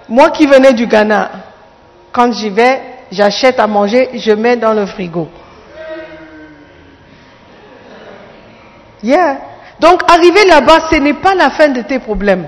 Moi 0.09 0.31
qui 0.31 0.47
venais 0.47 0.73
du 0.73 0.87
Ghana, 0.87 1.31
quand 2.13 2.33
j'y 2.33 2.51
vais, 2.51 2.81
j'achète 3.13 3.61
à 3.61 3.67
manger, 3.67 4.11
je 4.15 4.33
mets 4.33 4.57
dans 4.57 4.73
le 4.73 4.87
frigo. 4.87 5.29
Yeah. 9.03 9.37
Donc 9.79 10.03
arriver 10.11 10.45
là-bas, 10.47 10.89
ce 10.91 10.97
n'est 10.97 11.15
pas 11.15 11.35
la 11.35 11.51
fin 11.51 11.69
de 11.69 11.81
tes 11.83 11.99
problèmes. 11.99 12.47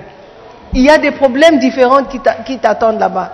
Il 0.73 0.81
y 0.81 0.89
a 0.89 0.97
des 0.97 1.11
problèmes 1.11 1.59
différents 1.59 2.03
qui 2.03 2.57
t'attendent 2.59 2.99
là-bas. 2.99 3.33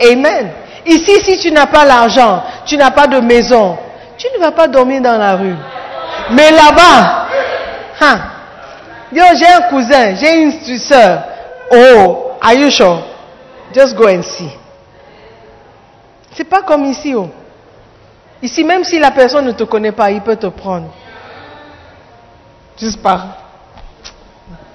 Amen. 0.00 0.50
Ici, 0.86 1.20
si 1.20 1.38
tu 1.38 1.52
n'as 1.52 1.66
pas 1.66 1.84
l'argent, 1.84 2.42
tu 2.66 2.76
n'as 2.76 2.90
pas 2.90 3.06
de 3.06 3.20
maison, 3.20 3.78
tu 4.18 4.26
ne 4.34 4.40
vas 4.40 4.50
pas 4.52 4.66
dormir 4.66 5.00
dans 5.00 5.16
la 5.16 5.36
rue. 5.36 5.56
Mais 6.32 6.50
là-bas, 6.50 7.26
hein, 8.00 8.20
j'ai 9.12 9.46
un 9.46 9.60
cousin, 9.68 10.14
j'ai 10.14 10.42
une 10.42 10.78
soeur. 10.78 11.22
Oh, 11.70 12.32
are 12.40 12.54
you 12.54 12.70
sure? 12.70 13.02
Just 13.74 13.94
go 13.94 14.08
and 14.08 14.22
see. 14.22 14.50
C'est 16.34 16.44
pas 16.44 16.62
comme 16.62 16.84
ici. 16.86 17.14
Oh. 17.14 17.28
Ici, 18.42 18.64
même 18.64 18.84
si 18.84 18.98
la 18.98 19.10
personne 19.10 19.46
ne 19.46 19.52
te 19.52 19.64
connaît 19.64 19.92
pas, 19.92 20.10
il 20.10 20.20
peut 20.20 20.36
te 20.36 20.46
prendre. 20.46 20.88
Juste 22.78 23.02
par. 23.02 23.26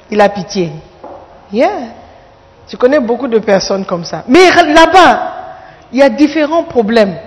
Il 0.09 0.21
a 0.21 0.29
pitié. 0.29 0.71
Yeah. 1.51 1.69
Je 2.67 2.75
connais 2.75 2.99
beaucoup 2.99 3.27
de 3.27 3.39
personnes 3.39 3.85
comme 3.85 4.03
ça. 4.03 4.23
Mais 4.27 4.49
là-bas, 4.51 5.33
il 5.91 5.99
y 5.99 6.01
a 6.01 6.09
différents 6.09 6.63
problèmes. 6.63 7.17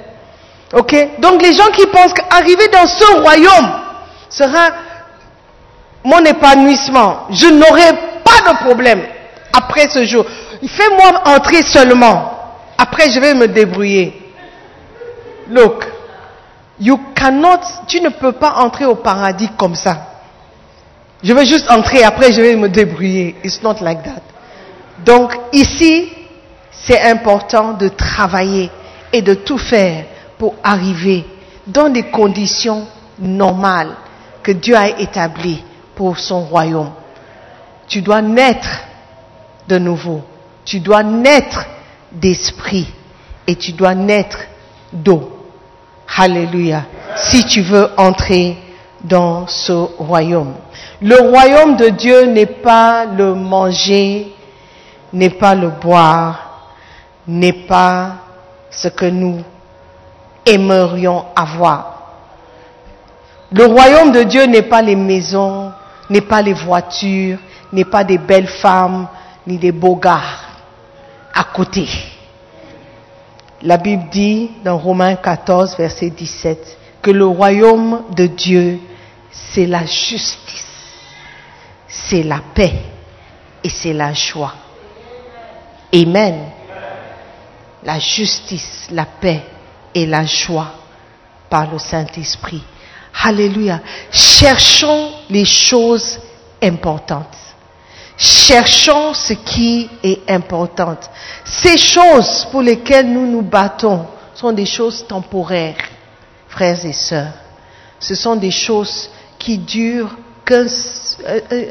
Ok? 0.72 0.94
Donc 1.18 1.42
les 1.42 1.52
gens 1.52 1.70
qui 1.72 1.86
pensent 1.86 2.12
qu'arriver 2.12 2.68
dans 2.68 2.86
ce 2.86 3.20
royaume 3.20 3.70
sera 4.28 4.68
mon 6.04 6.24
épanouissement, 6.24 7.26
je 7.30 7.48
n'aurai 7.48 7.92
pas 8.24 8.52
de 8.52 8.64
problème 8.64 9.02
après 9.52 9.88
ce 9.88 10.04
jour. 10.04 10.24
Fais-moi 10.66 11.22
entrer 11.24 11.62
seulement. 11.62 12.32
Après, 12.78 13.10
je 13.10 13.20
vais 13.20 13.34
me 13.34 13.48
débrouiller. 13.48 14.32
Look, 15.48 15.86
you 16.78 16.98
cannot, 17.14 17.60
tu 17.86 18.00
ne 18.00 18.10
peux 18.10 18.32
pas 18.32 18.54
entrer 18.58 18.84
au 18.84 18.94
paradis 18.94 19.50
comme 19.56 19.74
ça. 19.74 20.09
Je 21.22 21.32
vais 21.34 21.44
juste 21.44 21.70
entrer, 21.70 22.02
après 22.02 22.32
je 22.32 22.40
vais 22.40 22.56
me 22.56 22.68
débrouiller. 22.68 23.36
It's 23.44 23.62
not 23.62 23.76
like 23.80 24.02
that. 24.04 24.22
Donc 25.04 25.34
ici, 25.52 26.08
c'est 26.70 27.00
important 27.02 27.72
de 27.74 27.88
travailler 27.88 28.70
et 29.12 29.22
de 29.22 29.34
tout 29.34 29.58
faire 29.58 30.04
pour 30.38 30.54
arriver 30.62 31.24
dans 31.66 31.90
des 31.90 32.04
conditions 32.04 32.86
normales 33.18 33.94
que 34.42 34.52
Dieu 34.52 34.74
a 34.74 34.88
établies 35.00 35.62
pour 35.94 36.18
son 36.18 36.40
royaume. 36.40 36.92
Tu 37.86 38.00
dois 38.00 38.22
naître 38.22 38.80
de 39.68 39.78
nouveau. 39.78 40.22
Tu 40.64 40.80
dois 40.80 41.02
naître 41.02 41.66
d'esprit 42.12 42.88
et 43.46 43.56
tu 43.56 43.72
dois 43.72 43.94
naître 43.94 44.38
d'eau. 44.92 45.36
Alléluia. 46.16 46.84
Si 47.16 47.44
tu 47.44 47.62
veux 47.62 47.88
entrer 47.96 48.56
dans 49.04 49.46
ce 49.46 49.72
royaume. 49.72 50.54
Le 51.00 51.16
royaume 51.16 51.76
de 51.76 51.88
Dieu 51.88 52.26
n'est 52.26 52.46
pas 52.46 53.06
le 53.06 53.34
manger, 53.34 54.32
n'est 55.12 55.30
pas 55.30 55.54
le 55.54 55.68
boire, 55.68 56.68
n'est 57.26 57.52
pas 57.66 58.16
ce 58.70 58.88
que 58.88 59.06
nous 59.06 59.42
aimerions 60.46 61.24
avoir. 61.34 61.96
Le 63.52 63.64
royaume 63.64 64.12
de 64.12 64.22
Dieu 64.22 64.44
n'est 64.44 64.62
pas 64.62 64.82
les 64.82 64.96
maisons, 64.96 65.72
n'est 66.08 66.20
pas 66.20 66.42
les 66.42 66.52
voitures, 66.52 67.38
n'est 67.72 67.84
pas 67.84 68.04
des 68.04 68.18
belles 68.18 68.46
femmes, 68.46 69.08
ni 69.46 69.58
des 69.58 69.72
beaux 69.72 69.96
gars 69.96 70.20
à 71.34 71.44
côté. 71.44 71.88
La 73.62 73.76
Bible 73.76 74.04
dit 74.10 74.50
dans 74.64 74.78
Romains 74.78 75.16
14, 75.16 75.76
verset 75.76 76.10
17, 76.10 76.78
que 77.02 77.10
le 77.10 77.26
royaume 77.26 78.02
de 78.14 78.26
Dieu, 78.26 78.78
c'est 79.30 79.66
la 79.66 79.86
justice, 79.86 80.66
c'est 81.88 82.22
la 82.22 82.40
paix 82.54 82.72
et 83.62 83.68
c'est 83.68 83.92
la 83.92 84.12
joie. 84.12 84.54
Amen. 85.92 86.50
La 87.82 87.98
justice, 87.98 88.88
la 88.90 89.06
paix 89.06 89.42
et 89.94 90.06
la 90.06 90.24
joie 90.24 90.72
par 91.48 91.70
le 91.70 91.78
Saint-Esprit. 91.78 92.62
Alléluia. 93.22 93.80
Cherchons 94.10 95.10
les 95.28 95.44
choses 95.44 96.18
importantes. 96.62 97.36
Cherchons 98.16 99.14
ce 99.14 99.32
qui 99.32 99.88
est 100.02 100.30
important. 100.30 100.96
Ces 101.44 101.78
choses 101.78 102.46
pour 102.50 102.62
lesquelles 102.62 103.10
nous 103.10 103.26
nous 103.26 103.42
battons 103.42 104.06
sont 104.34 104.52
des 104.52 104.66
choses 104.66 105.06
temporaires, 105.06 105.76
frères 106.48 106.84
et 106.84 106.92
sœurs. 106.92 107.32
Ce 107.98 108.14
sont 108.14 108.36
des 108.36 108.50
choses 108.50 109.10
qui 109.40 109.58
durent 109.58 110.16
qu'un 110.44 110.66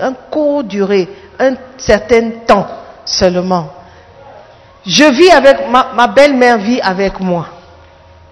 un 0.02 0.14
court 0.30 0.64
durée, 0.66 1.08
un 1.40 1.54
certain 1.78 2.32
temps 2.46 2.68
seulement. 3.06 3.70
Je 4.86 5.06
vis 5.06 5.30
avec, 5.30 5.70
ma, 5.70 5.92
ma 5.96 6.08
belle-mère 6.08 6.58
vit 6.58 6.82
avec 6.82 7.20
moi. 7.20 7.46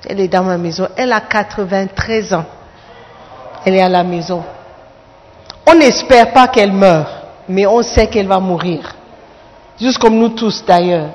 Elle 0.09 0.21
est 0.21 0.27
dans 0.27 0.43
ma 0.43 0.57
maison. 0.57 0.87
Elle 0.95 1.13
a 1.13 1.21
93 1.21 2.33
ans. 2.33 2.45
Elle 3.65 3.75
est 3.75 3.81
à 3.81 3.89
la 3.89 4.03
maison. 4.03 4.43
On 5.65 5.75
n'espère 5.75 6.31
pas 6.31 6.47
qu'elle 6.47 6.71
meure, 6.71 7.09
mais 7.49 7.65
on 7.65 7.81
sait 7.81 8.07
qu'elle 8.07 8.27
va 8.27 8.39
mourir. 8.39 8.95
Juste 9.79 9.97
comme 9.97 10.17
nous 10.17 10.29
tous 10.29 10.63
d'ailleurs. 10.65 11.09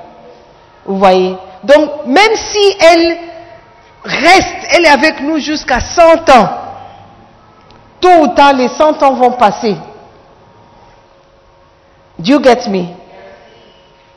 Vous 0.85 0.99
voyez? 0.99 1.37
Donc, 1.65 2.07
même 2.07 2.37
si 2.37 2.77
elle 2.79 3.17
reste, 4.05 4.67
elle 4.71 4.85
est 4.85 4.91
avec 4.91 5.21
nous 5.21 5.39
jusqu'à 5.39 5.81
100 5.81 6.31
ans, 6.31 6.49
tôt 8.03 8.25
ou 8.25 8.29
tard, 8.35 8.53
les 8.53 8.69
100 8.69 9.03
ans 9.03 9.15
vont 9.15 9.33
passer. 9.33 9.77
Do 12.19 12.33
you 12.33 12.43
get 12.43 12.69
me? 12.69 12.85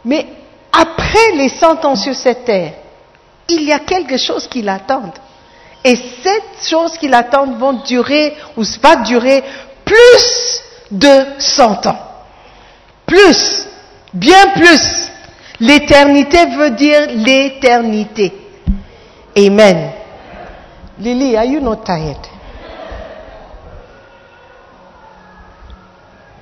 Mais 0.04 0.26
après 0.72 1.32
les 1.36 1.50
100 1.50 1.86
ans 1.86 1.96
sur 1.96 2.14
cette 2.14 2.44
terre, 2.44 2.74
il 3.48 3.64
y 3.64 3.72
a 3.72 3.80
quelque 3.80 4.18
chose 4.18 4.48
qui 4.48 4.62
l'attend. 4.62 5.14
Et 5.84 5.96
cette 5.96 6.68
chose 6.68 6.98
qui 6.98 7.08
l'attend 7.08 7.46
vont 7.54 7.74
durer, 7.74 8.36
ou 8.58 8.64
va 8.82 8.98
durer 8.98 9.44
plus 9.86 10.62
de 10.90 11.26
100 11.38 11.86
ans. 11.86 11.98
Plus, 13.06 13.68
bien 14.12 14.48
plus. 14.56 15.12
L'éternité 15.60 16.46
veut 16.48 16.72
dire 16.72 17.08
l'éternité. 17.14 18.34
Amen. 19.38 19.92
Lily, 21.00 21.38
are 21.38 21.46
you 21.46 21.60
not 21.60 21.78
tired? 21.86 22.35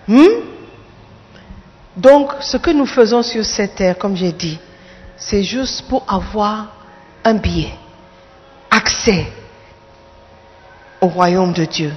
Hmm? 0.07 0.41
Donc, 1.95 2.31
ce 2.41 2.57
que 2.57 2.71
nous 2.71 2.85
faisons 2.85 3.21
sur 3.21 3.45
cette 3.45 3.75
terre, 3.75 3.97
comme 3.97 4.15
j'ai 4.15 4.31
dit, 4.31 4.59
c'est 5.15 5.43
juste 5.43 5.87
pour 5.87 6.03
avoir 6.07 6.67
un 7.23 7.35
billet, 7.35 7.73
accès 8.69 9.27
au 10.99 11.07
royaume 11.07 11.53
de 11.53 11.65
Dieu 11.65 11.93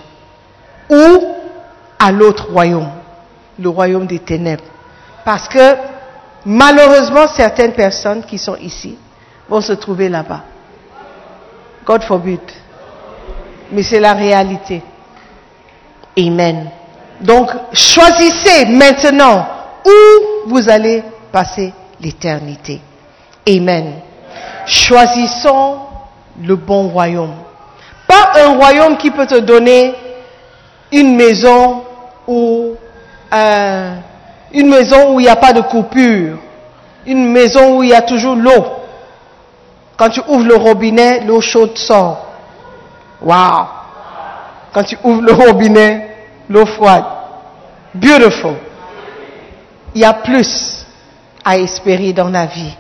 ou 0.90 1.34
à 1.98 2.12
l'autre 2.12 2.50
royaume. 2.50 2.90
le 3.58 3.68
royaume 3.70 4.06
des 4.06 4.18
ténèbres. 4.18 4.64
Parce 5.24 5.48
que 5.48 5.76
malheureusement, 6.44 7.26
certaines 7.26 7.72
personnes 7.72 8.22
qui 8.24 8.38
sont 8.38 8.56
ici 8.56 8.98
vont 9.48 9.62
se 9.62 9.72
trouver 9.72 10.08
là-bas. 10.08 10.44
God 11.84 12.02
forbid. 12.02 12.40
Mais 13.72 13.82
c'est 13.82 14.00
la 14.00 14.12
réalité. 14.12 14.82
Amen. 16.18 16.70
Donc, 17.20 17.50
choisissez 17.72 18.66
maintenant 18.66 19.46
où 19.84 20.48
vous 20.48 20.68
allez 20.68 21.02
passer 21.32 21.72
l'éternité. 22.00 22.80
Amen. 23.48 23.94
Choisissons 24.66 25.78
le 26.42 26.56
bon 26.56 26.88
royaume. 26.88 27.34
Pas 28.06 28.32
un 28.36 28.56
royaume 28.56 28.96
qui 28.96 29.10
peut 29.10 29.26
te 29.26 29.38
donner 29.38 29.94
une 30.92 31.16
maison 31.16 31.82
ou 32.26 32.74
euh, 33.32 33.94
une 34.52 34.68
maison 34.68 35.14
où 35.14 35.20
il 35.20 35.24
n'y 35.24 35.28
a 35.28 35.36
pas 35.36 35.52
de 35.52 35.62
coupure, 35.62 36.38
une 37.06 37.30
maison 37.30 37.78
où 37.78 37.82
il 37.82 37.90
y 37.90 37.94
a 37.94 38.02
toujours 38.02 38.36
l'eau. 38.36 38.64
Quand 39.96 40.10
tu 40.10 40.20
ouvres 40.28 40.44
le 40.44 40.56
robinet, 40.56 41.20
l'eau 41.24 41.40
chaude 41.40 41.76
sort. 41.78 42.26
Wow. 43.22 43.66
Quand 44.72 44.84
tu 44.84 44.98
ouvres 45.02 45.22
le 45.22 45.32
robinet, 45.32 46.15
l'eau 46.48 46.66
froide. 46.66 47.04
Beautiful. 47.94 48.56
Il 49.94 50.02
y 50.02 50.04
a 50.04 50.12
plus 50.12 50.84
à 51.44 51.56
espérer 51.58 52.12
dans 52.12 52.28
la 52.28 52.46
vie. 52.46 52.74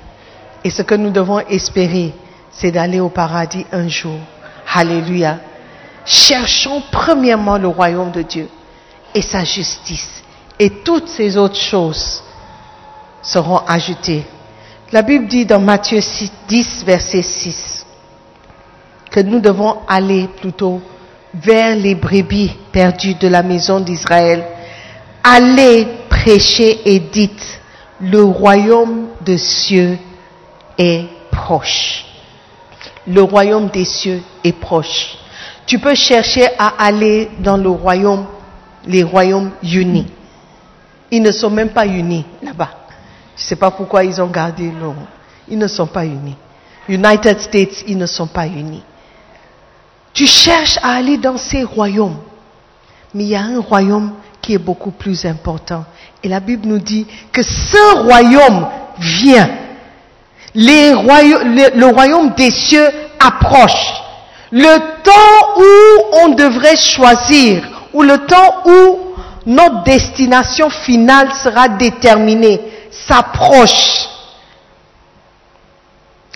Et 0.64 0.70
ce 0.70 0.82
que 0.82 0.94
nous 0.94 1.10
devons 1.10 1.38
espérer, 1.40 2.12
c'est 2.50 2.72
d'aller 2.72 3.00
au 3.00 3.08
paradis 3.08 3.64
un 3.72 3.88
jour. 3.88 4.18
Alléluia. 4.74 5.38
Cherchons 6.04 6.82
premièrement 6.90 7.56
le 7.58 7.68
royaume 7.68 8.10
de 8.10 8.22
Dieu 8.22 8.48
et 9.14 9.22
sa 9.22 9.44
justice. 9.44 10.22
Et 10.58 10.70
toutes 10.70 11.08
ces 11.08 11.36
autres 11.36 11.60
choses 11.60 12.22
seront 13.22 13.58
ajoutées. 13.66 14.24
La 14.92 15.02
Bible 15.02 15.26
dit 15.26 15.44
dans 15.44 15.60
Matthieu 15.60 16.00
10, 16.48 16.84
verset 16.84 17.22
6, 17.22 17.86
que 19.10 19.20
nous 19.20 19.40
devons 19.40 19.78
aller 19.88 20.28
plutôt 20.40 20.80
vers 21.42 21.76
les 21.76 21.94
brebis 21.94 22.52
perdues 22.72 23.14
de 23.14 23.28
la 23.28 23.42
maison 23.42 23.80
d'Israël. 23.80 24.44
Allez 25.22 25.86
prêcher 26.08 26.80
et 26.84 26.98
dites, 27.00 27.60
le 28.00 28.22
royaume 28.22 29.08
des 29.24 29.38
cieux 29.38 29.98
est 30.78 31.06
proche. 31.30 32.04
Le 33.06 33.22
royaume 33.22 33.68
des 33.68 33.84
cieux 33.84 34.22
est 34.42 34.52
proche. 34.52 35.16
Tu 35.66 35.78
peux 35.78 35.94
chercher 35.94 36.48
à 36.58 36.74
aller 36.78 37.30
dans 37.40 37.56
le 37.56 37.68
royaume, 37.68 38.26
les 38.86 39.02
royaumes 39.02 39.50
unis. 39.62 40.06
Ils 41.10 41.22
ne 41.22 41.32
sont 41.32 41.50
même 41.50 41.70
pas 41.70 41.86
unis 41.86 42.24
là-bas. 42.42 42.70
Je 43.36 43.42
ne 43.42 43.46
sais 43.46 43.56
pas 43.56 43.70
pourquoi 43.70 44.04
ils 44.04 44.20
ont 44.20 44.28
gardé 44.28 44.64
le 44.64 44.78
nom. 44.78 44.94
Ils 45.48 45.58
ne 45.58 45.68
sont 45.68 45.86
pas 45.86 46.04
unis. 46.04 46.36
United 46.88 47.40
States, 47.40 47.84
ils 47.86 47.98
ne 47.98 48.06
sont 48.06 48.26
pas 48.26 48.46
unis. 48.46 48.82
Tu 50.16 50.26
cherches 50.26 50.78
à 50.82 50.94
aller 50.94 51.18
dans 51.18 51.36
ces 51.36 51.62
royaumes. 51.62 52.16
Mais 53.12 53.24
il 53.24 53.28
y 53.28 53.36
a 53.36 53.42
un 53.42 53.60
royaume 53.60 54.14
qui 54.40 54.54
est 54.54 54.58
beaucoup 54.58 54.90
plus 54.90 55.26
important. 55.26 55.84
Et 56.22 56.28
la 56.28 56.40
Bible 56.40 56.66
nous 56.66 56.78
dit 56.78 57.06
que 57.30 57.42
ce 57.42 57.96
royaume 58.02 58.66
vient. 58.98 59.50
Le, 60.54 61.78
le 61.78 61.86
royaume 61.88 62.32
des 62.34 62.50
cieux 62.50 62.88
approche. 63.20 63.92
Le 64.50 64.78
temps 65.02 65.60
où 65.60 66.24
on 66.24 66.28
devrait 66.30 66.76
choisir, 66.78 67.62
ou 67.92 68.02
le 68.02 68.16
temps 68.24 68.62
où 68.64 68.98
notre 69.44 69.82
destination 69.82 70.70
finale 70.70 71.30
sera 71.34 71.68
déterminée, 71.68 72.58
s'approche. 72.90 74.08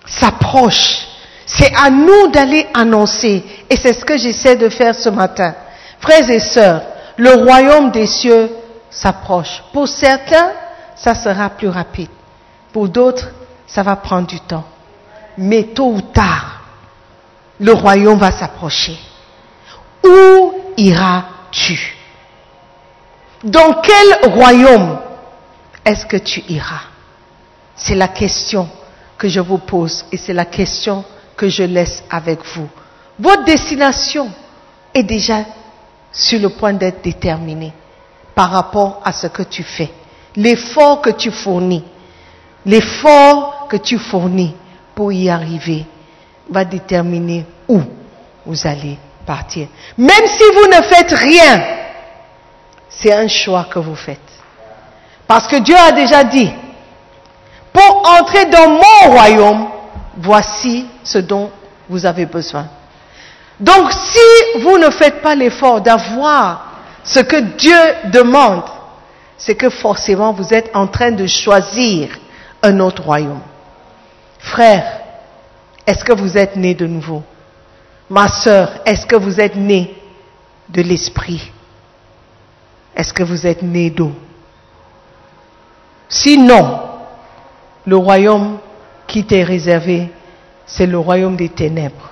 S'approche. 0.05 1.10
C'est 1.53 1.75
à 1.75 1.91
nous 1.91 2.29
d'aller 2.29 2.67
annoncer. 2.75 3.45
Et 3.69 3.77
c'est 3.77 3.93
ce 3.93 4.05
que 4.05 4.17
j'essaie 4.17 4.57
de 4.57 4.69
faire 4.69 4.95
ce 4.95 5.09
matin. 5.09 5.55
Frères 5.99 6.31
et 6.31 6.39
sœurs, 6.39 6.83
le 7.17 7.35
royaume 7.35 7.91
des 7.91 8.07
cieux 8.07 8.51
s'approche. 8.91 9.63
Pour 9.73 9.89
certains, 9.89 10.53
ça 10.97 11.15
sera 11.15 11.51
plus 11.51 11.69
rapide. 11.69 12.09
Pour 12.73 12.89
d'autres, 12.89 13.31
ça 13.67 13.83
va 13.83 13.97
prendre 13.97 14.27
du 14.27 14.41
temps. 14.41 14.65
Mais 15.37 15.65
tôt 15.65 15.93
ou 15.93 16.01
tard, 16.01 16.61
le 17.59 17.73
royaume 17.73 18.19
va 18.19 18.31
s'approcher. 18.31 18.99
Où 20.05 20.55
iras-tu? 20.77 21.97
Dans 23.43 23.75
quel 23.83 24.31
royaume 24.33 24.99
est-ce 25.85 26.07
que 26.07 26.17
tu 26.17 26.45
iras? 26.49 26.83
C'est 27.75 27.95
la 27.95 28.09
question 28.09 28.69
que 29.19 29.29
je 29.29 29.41
vous 29.41 29.59
pose 29.59 30.05
et 30.13 30.17
c'est 30.17 30.33
la 30.33 30.45
question 30.45 31.05
que 31.41 31.49
je 31.49 31.63
laisse 31.63 32.05
avec 32.11 32.45
vous. 32.55 32.69
Votre 33.19 33.45
destination 33.45 34.31
est 34.93 35.03
déjà 35.03 35.39
sur 36.13 36.39
le 36.39 36.51
point 36.51 36.75
d'être 36.75 37.01
déterminée 37.03 37.73
par 38.35 38.51
rapport 38.51 39.01
à 39.03 39.11
ce 39.11 39.27
que 39.29 39.45
tu 39.45 39.63
fais. 39.63 39.91
L'effort 40.37 41.01
que 41.01 41.09
tu 41.09 41.31
fournis, 41.31 41.83
l'effort 42.67 43.69
que 43.71 43.79
tu 43.79 43.97
fournis 43.97 44.55
pour 44.95 45.13
y 45.13 45.31
arriver 45.31 45.87
va 46.51 46.67
déterminer 46.67 47.47
où 47.67 47.81
vous 48.45 48.67
allez 48.67 48.99
partir. 49.25 49.67
Même 49.97 50.27
si 50.27 50.45
vous 50.55 50.67
ne 50.67 50.83
faites 50.83 51.13
rien, 51.13 51.65
c'est 52.91 53.15
un 53.15 53.29
choix 53.29 53.65
que 53.65 53.79
vous 53.79 53.97
faites. 53.97 54.19
Parce 55.27 55.47
que 55.47 55.57
Dieu 55.57 55.77
a 55.77 55.93
déjà 55.93 56.23
dit, 56.23 56.53
pour 57.73 58.13
entrer 58.21 58.45
dans 58.45 58.69
mon 58.69 59.15
royaume, 59.15 59.70
voici 60.17 60.87
ce 61.03 61.19
dont 61.19 61.51
vous 61.89 62.07
avez 62.07 62.27
besoin. 62.27 62.67
Donc 63.59 63.93
si 63.93 64.61
vous 64.61 64.79
ne 64.79 64.91
faites 64.91 65.21
pas 65.21 65.35
l'effort 65.35 65.81
d'avoir 65.81 66.67
ce 67.05 67.21
que 67.21 67.37
Dieu 67.57 68.11
demande, 68.13 68.65
c'est 69.37 69.55
que 69.55 69.71
forcément 69.71 70.33
vous 70.33 70.53
êtes 70.53 70.71
en 70.75 70.87
train 70.87 71.11
de 71.11 71.27
choisir 71.27 72.19
un 72.63 72.79
autre 72.81 73.03
royaume. 73.03 73.41
Frère, 74.39 75.01
est-ce 75.87 76.05
que 76.05 76.13
vous 76.13 76.39
êtes 76.39 76.57
né 76.57 76.75
de 76.75 76.87
nouveau? 76.87 77.23
Ma 78.09 78.29
sœur, 78.29 78.71
est-ce 78.85 79.07
que 79.07 79.17
vous 79.17 79.41
êtes 79.41 79.57
né 79.57 79.97
de 80.69 80.83
l'esprit? 80.83 81.53
Est-ce 82.95 83.13
que 83.13 83.23
vous 83.23 83.47
êtes 83.47 83.63
né 83.63 83.91
d'eau? 83.91 84.13
Sinon, 86.09 86.81
le 87.87 87.97
royaume 87.97 88.59
qui 89.11 89.25
t'est 89.25 89.43
réservé, 89.43 90.09
c'est 90.65 90.87
le 90.87 90.97
royaume 90.97 91.35
des 91.37 91.49
ténèbres. 91.49 92.11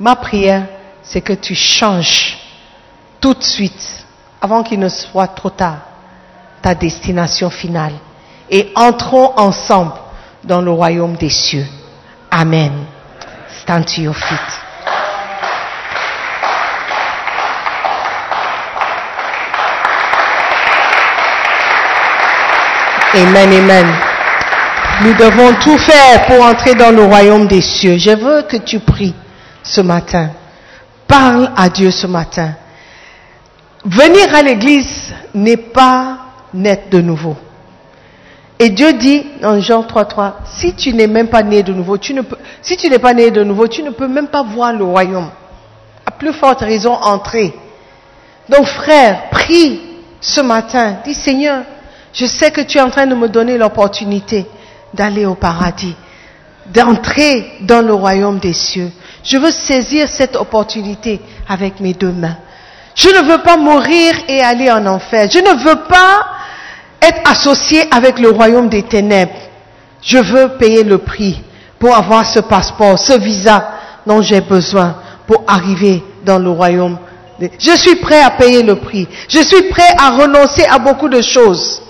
Ma 0.00 0.16
prière, 0.16 0.64
c'est 1.02 1.20
que 1.20 1.32
tu 1.32 1.54
changes 1.54 2.36
tout 3.20 3.32
de 3.32 3.42
suite, 3.44 4.04
avant 4.40 4.64
qu'il 4.64 4.80
ne 4.80 4.88
soit 4.88 5.28
trop 5.28 5.50
tard, 5.50 5.78
ta 6.60 6.74
destination 6.74 7.48
finale. 7.48 7.92
Et 8.50 8.72
entrons 8.74 9.32
ensemble 9.36 9.92
dans 10.42 10.60
le 10.60 10.72
royaume 10.72 11.14
des 11.14 11.30
cieux. 11.30 11.66
Amen. 12.28 12.72
Stand 13.62 13.86
to 13.86 14.00
your 14.00 14.16
feet. 14.16 14.40
Amen, 23.14 23.52
amen. 23.52 24.11
Nous 25.00 25.14
devons 25.14 25.54
tout 25.54 25.78
faire 25.78 26.26
pour 26.26 26.44
entrer 26.44 26.74
dans 26.74 26.90
le 26.90 27.04
royaume 27.04 27.48
des 27.48 27.60
cieux. 27.60 27.96
Je 27.98 28.10
veux 28.10 28.42
que 28.42 28.58
tu 28.58 28.78
pries 28.78 29.14
ce 29.62 29.80
matin. 29.80 30.30
Parle 31.08 31.50
à 31.56 31.68
Dieu 31.68 31.90
ce 31.90 32.06
matin. 32.06 32.52
Venir 33.84 34.32
à 34.34 34.42
l'église 34.42 35.12
n'est 35.34 35.56
pas 35.56 36.18
naître 36.54 36.88
de 36.90 37.00
nouveau. 37.00 37.36
Et 38.60 38.70
Dieu 38.70 38.92
dit 38.92 39.26
dans 39.40 39.58
Jean 39.60 39.82
3.3, 39.82 40.32
si 40.44 40.74
tu 40.74 40.92
n'es 40.92 41.08
même 41.08 41.26
pas 41.26 41.42
né 41.42 41.64
de 41.64 41.72
nouveau, 41.72 41.98
tu 41.98 42.14
ne 42.14 42.22
peux, 42.22 42.36
si 42.60 42.76
tu 42.76 42.88
n'es 42.88 43.00
pas 43.00 43.12
né 43.12 43.32
de 43.32 43.42
nouveau, 43.42 43.66
tu 43.66 43.82
ne 43.82 43.90
peux 43.90 44.06
même 44.06 44.28
pas 44.28 44.44
voir 44.44 44.72
le 44.72 44.84
royaume. 44.84 45.30
À 46.06 46.12
plus 46.12 46.32
forte 46.32 46.60
raison, 46.60 46.92
entrer. 46.92 47.52
Donc 48.48 48.66
frère, 48.66 49.30
prie 49.30 49.80
ce 50.20 50.40
matin. 50.42 50.98
Dis 51.04 51.14
Seigneur, 51.14 51.64
je 52.12 52.26
sais 52.26 52.52
que 52.52 52.60
tu 52.60 52.78
es 52.78 52.80
en 52.80 52.90
train 52.90 53.06
de 53.06 53.16
me 53.16 53.28
donner 53.28 53.58
l'opportunité 53.58 54.46
d'aller 54.94 55.26
au 55.26 55.34
paradis, 55.34 55.94
d'entrer 56.66 57.58
dans 57.60 57.82
le 57.82 57.94
royaume 57.94 58.38
des 58.38 58.52
cieux. 58.52 58.90
Je 59.24 59.36
veux 59.36 59.50
saisir 59.50 60.08
cette 60.08 60.36
opportunité 60.36 61.20
avec 61.48 61.80
mes 61.80 61.94
deux 61.94 62.12
mains. 62.12 62.36
Je 62.94 63.08
ne 63.08 63.30
veux 63.30 63.38
pas 63.42 63.56
mourir 63.56 64.14
et 64.28 64.40
aller 64.40 64.70
en 64.70 64.84
enfer. 64.86 65.28
Je 65.30 65.38
ne 65.38 65.64
veux 65.64 65.82
pas 65.88 66.26
être 67.00 67.30
associé 67.30 67.84
avec 67.90 68.18
le 68.18 68.30
royaume 68.30 68.68
des 68.68 68.82
ténèbres. 68.82 69.32
Je 70.02 70.18
veux 70.18 70.56
payer 70.58 70.82
le 70.84 70.98
prix 70.98 71.40
pour 71.78 71.94
avoir 71.94 72.24
ce 72.26 72.40
passeport, 72.40 72.98
ce 72.98 73.18
visa 73.18 73.72
dont 74.06 74.20
j'ai 74.20 74.40
besoin 74.40 74.96
pour 75.26 75.44
arriver 75.46 76.02
dans 76.24 76.38
le 76.38 76.50
royaume 76.50 76.98
Je 77.58 77.76
suis 77.76 77.96
prêt 77.96 78.20
à 78.22 78.30
payer 78.30 78.62
le 78.62 78.76
prix. 78.76 79.08
Je 79.28 79.40
suis 79.40 79.62
prêt 79.70 79.94
à 79.98 80.10
renoncer 80.10 80.64
à 80.64 80.78
beaucoup 80.78 81.08
de 81.08 81.20
choses. 81.22 81.82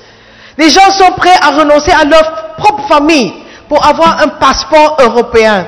Les 0.58 0.68
gens 0.68 0.90
sont 0.90 1.12
prêts 1.12 1.36
à 1.40 1.50
renoncer 1.50 1.92
à 1.92 2.04
leur 2.04 2.54
propre 2.56 2.86
famille 2.86 3.32
pour 3.68 3.84
avoir 3.84 4.22
un 4.22 4.28
passeport 4.28 4.96
européen 5.00 5.66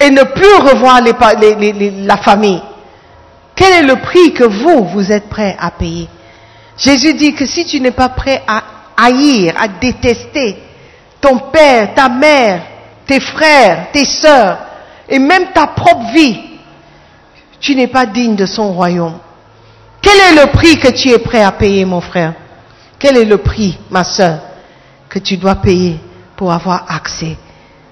et 0.00 0.10
ne 0.10 0.22
plus 0.22 0.54
revoir 0.56 1.00
la 1.02 2.16
famille. 2.16 2.62
Quel 3.54 3.72
est 3.72 3.86
le 3.86 3.96
prix 3.96 4.32
que 4.32 4.44
vous, 4.44 4.84
vous 4.84 5.12
êtes 5.12 5.28
prêt 5.28 5.56
à 5.58 5.70
payer? 5.70 6.08
Jésus 6.76 7.14
dit 7.14 7.34
que 7.34 7.46
si 7.46 7.64
tu 7.64 7.80
n'es 7.80 7.90
pas 7.90 8.10
prêt 8.10 8.42
à 8.46 8.62
haïr, 8.96 9.54
à 9.58 9.68
détester 9.68 10.56
ton 11.20 11.38
père, 11.38 11.94
ta 11.94 12.08
mère, 12.08 12.60
tes 13.06 13.20
frères, 13.20 13.86
tes 13.92 14.04
sœurs 14.04 14.58
et 15.08 15.18
même 15.18 15.52
ta 15.54 15.66
propre 15.68 16.12
vie, 16.12 16.38
tu 17.60 17.74
n'es 17.74 17.86
pas 17.86 18.04
digne 18.06 18.36
de 18.36 18.46
son 18.46 18.72
royaume. 18.72 19.18
Quel 20.02 20.18
est 20.18 20.40
le 20.44 20.52
prix 20.52 20.78
que 20.78 20.88
tu 20.88 21.08
es 21.10 21.18
prêt 21.18 21.42
à 21.42 21.52
payer, 21.52 21.84
mon 21.84 22.00
frère? 22.00 22.34
Quel 22.98 23.16
est 23.16 23.24
le 23.24 23.38
prix, 23.38 23.78
ma 23.90 24.04
sœur, 24.04 24.38
que 25.08 25.18
tu 25.18 25.36
dois 25.36 25.56
payer 25.56 25.98
pour 26.36 26.52
avoir 26.52 26.84
accès 26.88 27.36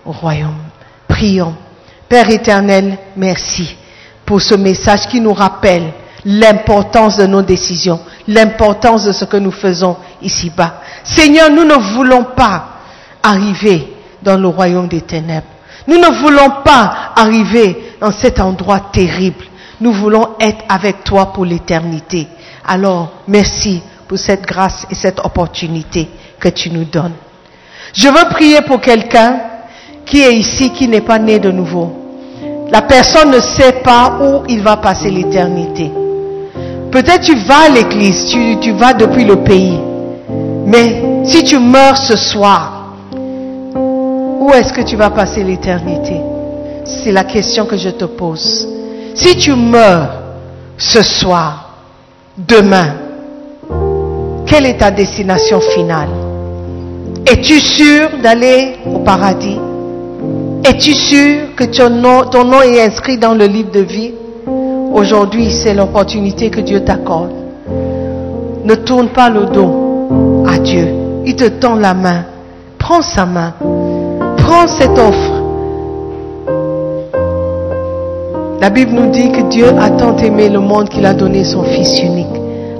au 0.04 0.12
royaume? 0.12 0.58
Prions. 1.08 1.54
Père 2.08 2.30
éternel, 2.30 2.98
merci 3.16 3.76
pour 4.24 4.40
ce 4.40 4.54
message 4.54 5.06
qui 5.08 5.20
nous 5.20 5.32
rappelle 5.34 5.92
l'importance 6.24 7.18
de 7.18 7.26
nos 7.26 7.42
décisions, 7.42 8.00
l'importance 8.26 9.04
de 9.04 9.12
ce 9.12 9.24
que 9.24 9.36
nous 9.36 9.50
faisons 9.50 9.96
ici-bas. 10.22 10.80
Seigneur, 11.04 11.50
nous 11.50 11.64
ne 11.64 11.74
voulons 11.74 12.24
pas 12.24 12.68
arriver 13.22 13.92
dans 14.22 14.38
le 14.38 14.48
royaume 14.48 14.88
des 14.88 15.02
ténèbres. 15.02 15.46
Nous 15.86 15.98
ne 15.98 16.10
voulons 16.22 16.62
pas 16.64 17.12
arriver 17.14 17.94
dans 18.00 18.10
cet 18.12 18.40
endroit 18.40 18.80
terrible. 18.92 19.44
Nous 19.80 19.92
voulons 19.92 20.30
être 20.40 20.64
avec 20.68 21.04
toi 21.04 21.32
pour 21.32 21.44
l'éternité. 21.44 22.26
Alors, 22.66 23.12
merci 23.28 23.82
pour 24.06 24.18
cette 24.18 24.42
grâce 24.42 24.86
et 24.90 24.94
cette 24.94 25.20
opportunité 25.20 26.08
que 26.38 26.48
tu 26.48 26.70
nous 26.70 26.84
donnes. 26.84 27.14
Je 27.92 28.08
veux 28.08 28.28
prier 28.30 28.60
pour 28.62 28.80
quelqu'un 28.80 29.40
qui 30.04 30.20
est 30.20 30.34
ici, 30.34 30.70
qui 30.70 30.88
n'est 30.88 31.00
pas 31.00 31.18
né 31.18 31.38
de 31.38 31.50
nouveau. 31.50 31.92
La 32.70 32.82
personne 32.82 33.30
ne 33.30 33.40
sait 33.40 33.82
pas 33.84 34.18
où 34.20 34.42
il 34.48 34.62
va 34.62 34.76
passer 34.76 35.10
l'éternité. 35.10 35.90
Peut-être 36.90 37.22
tu 37.22 37.34
vas 37.34 37.66
à 37.66 37.68
l'église, 37.68 38.30
tu, 38.60 38.72
vas 38.72 38.92
depuis 38.92 39.24
le 39.24 39.36
pays. 39.36 39.80
Mais 40.66 41.24
si 41.24 41.44
tu 41.44 41.58
meurs 41.58 41.96
ce 41.96 42.16
soir, 42.16 42.94
où 44.40 44.50
est-ce 44.54 44.72
que 44.72 44.82
tu 44.82 44.96
vas 44.96 45.10
passer 45.10 45.42
l'éternité? 45.42 46.20
C'est 46.84 47.12
la 47.12 47.24
question 47.24 47.66
que 47.66 47.76
je 47.76 47.90
te 47.90 48.04
pose. 48.04 48.68
Si 49.14 49.36
tu 49.36 49.54
meurs 49.54 50.10
ce 50.76 51.02
soir, 51.02 51.70
demain, 52.36 52.94
quelle 54.46 54.66
est 54.66 54.78
ta 54.78 54.90
destination 54.90 55.60
finale? 55.60 56.08
Es-tu 57.26 57.58
sûr 57.58 58.10
d'aller 58.22 58.76
au 58.86 58.98
paradis? 58.98 59.58
Es-tu 60.64 60.92
sûr 60.92 61.54
que 61.56 61.64
ton 61.64 62.44
nom, 62.44 62.62
est 62.62 62.80
inscrit 62.82 63.18
dans 63.18 63.34
le 63.34 63.46
livre 63.46 63.70
de 63.70 63.80
vie? 63.80 64.12
Aujourd'hui, 64.94 65.50
c'est 65.50 65.74
l'opportunité 65.74 66.50
que 66.50 66.60
Dieu 66.60 66.84
t'accorde. 66.84 67.32
Ne 68.64 68.74
tourne 68.76 69.08
pas 69.08 69.28
le 69.28 69.46
dos 69.46 70.44
à 70.46 70.58
Dieu. 70.58 70.86
Il 71.26 71.36
te 71.36 71.48
tend 71.48 71.74
la 71.74 71.94
main. 71.94 72.24
Prends 72.78 73.02
sa 73.02 73.26
main. 73.26 73.54
Prends 74.38 74.68
cette 74.68 74.98
offre. 74.98 75.42
La 78.60 78.70
Bible 78.70 78.92
nous 78.92 79.10
dit 79.10 79.30
que 79.30 79.42
Dieu 79.50 79.66
a 79.78 79.90
tant 79.90 80.16
aimé 80.16 80.48
le 80.48 80.60
monde 80.60 80.88
qu'il 80.88 81.04
a 81.04 81.12
donné 81.12 81.44
son 81.44 81.64
Fils 81.64 82.00
unique, 82.02 82.33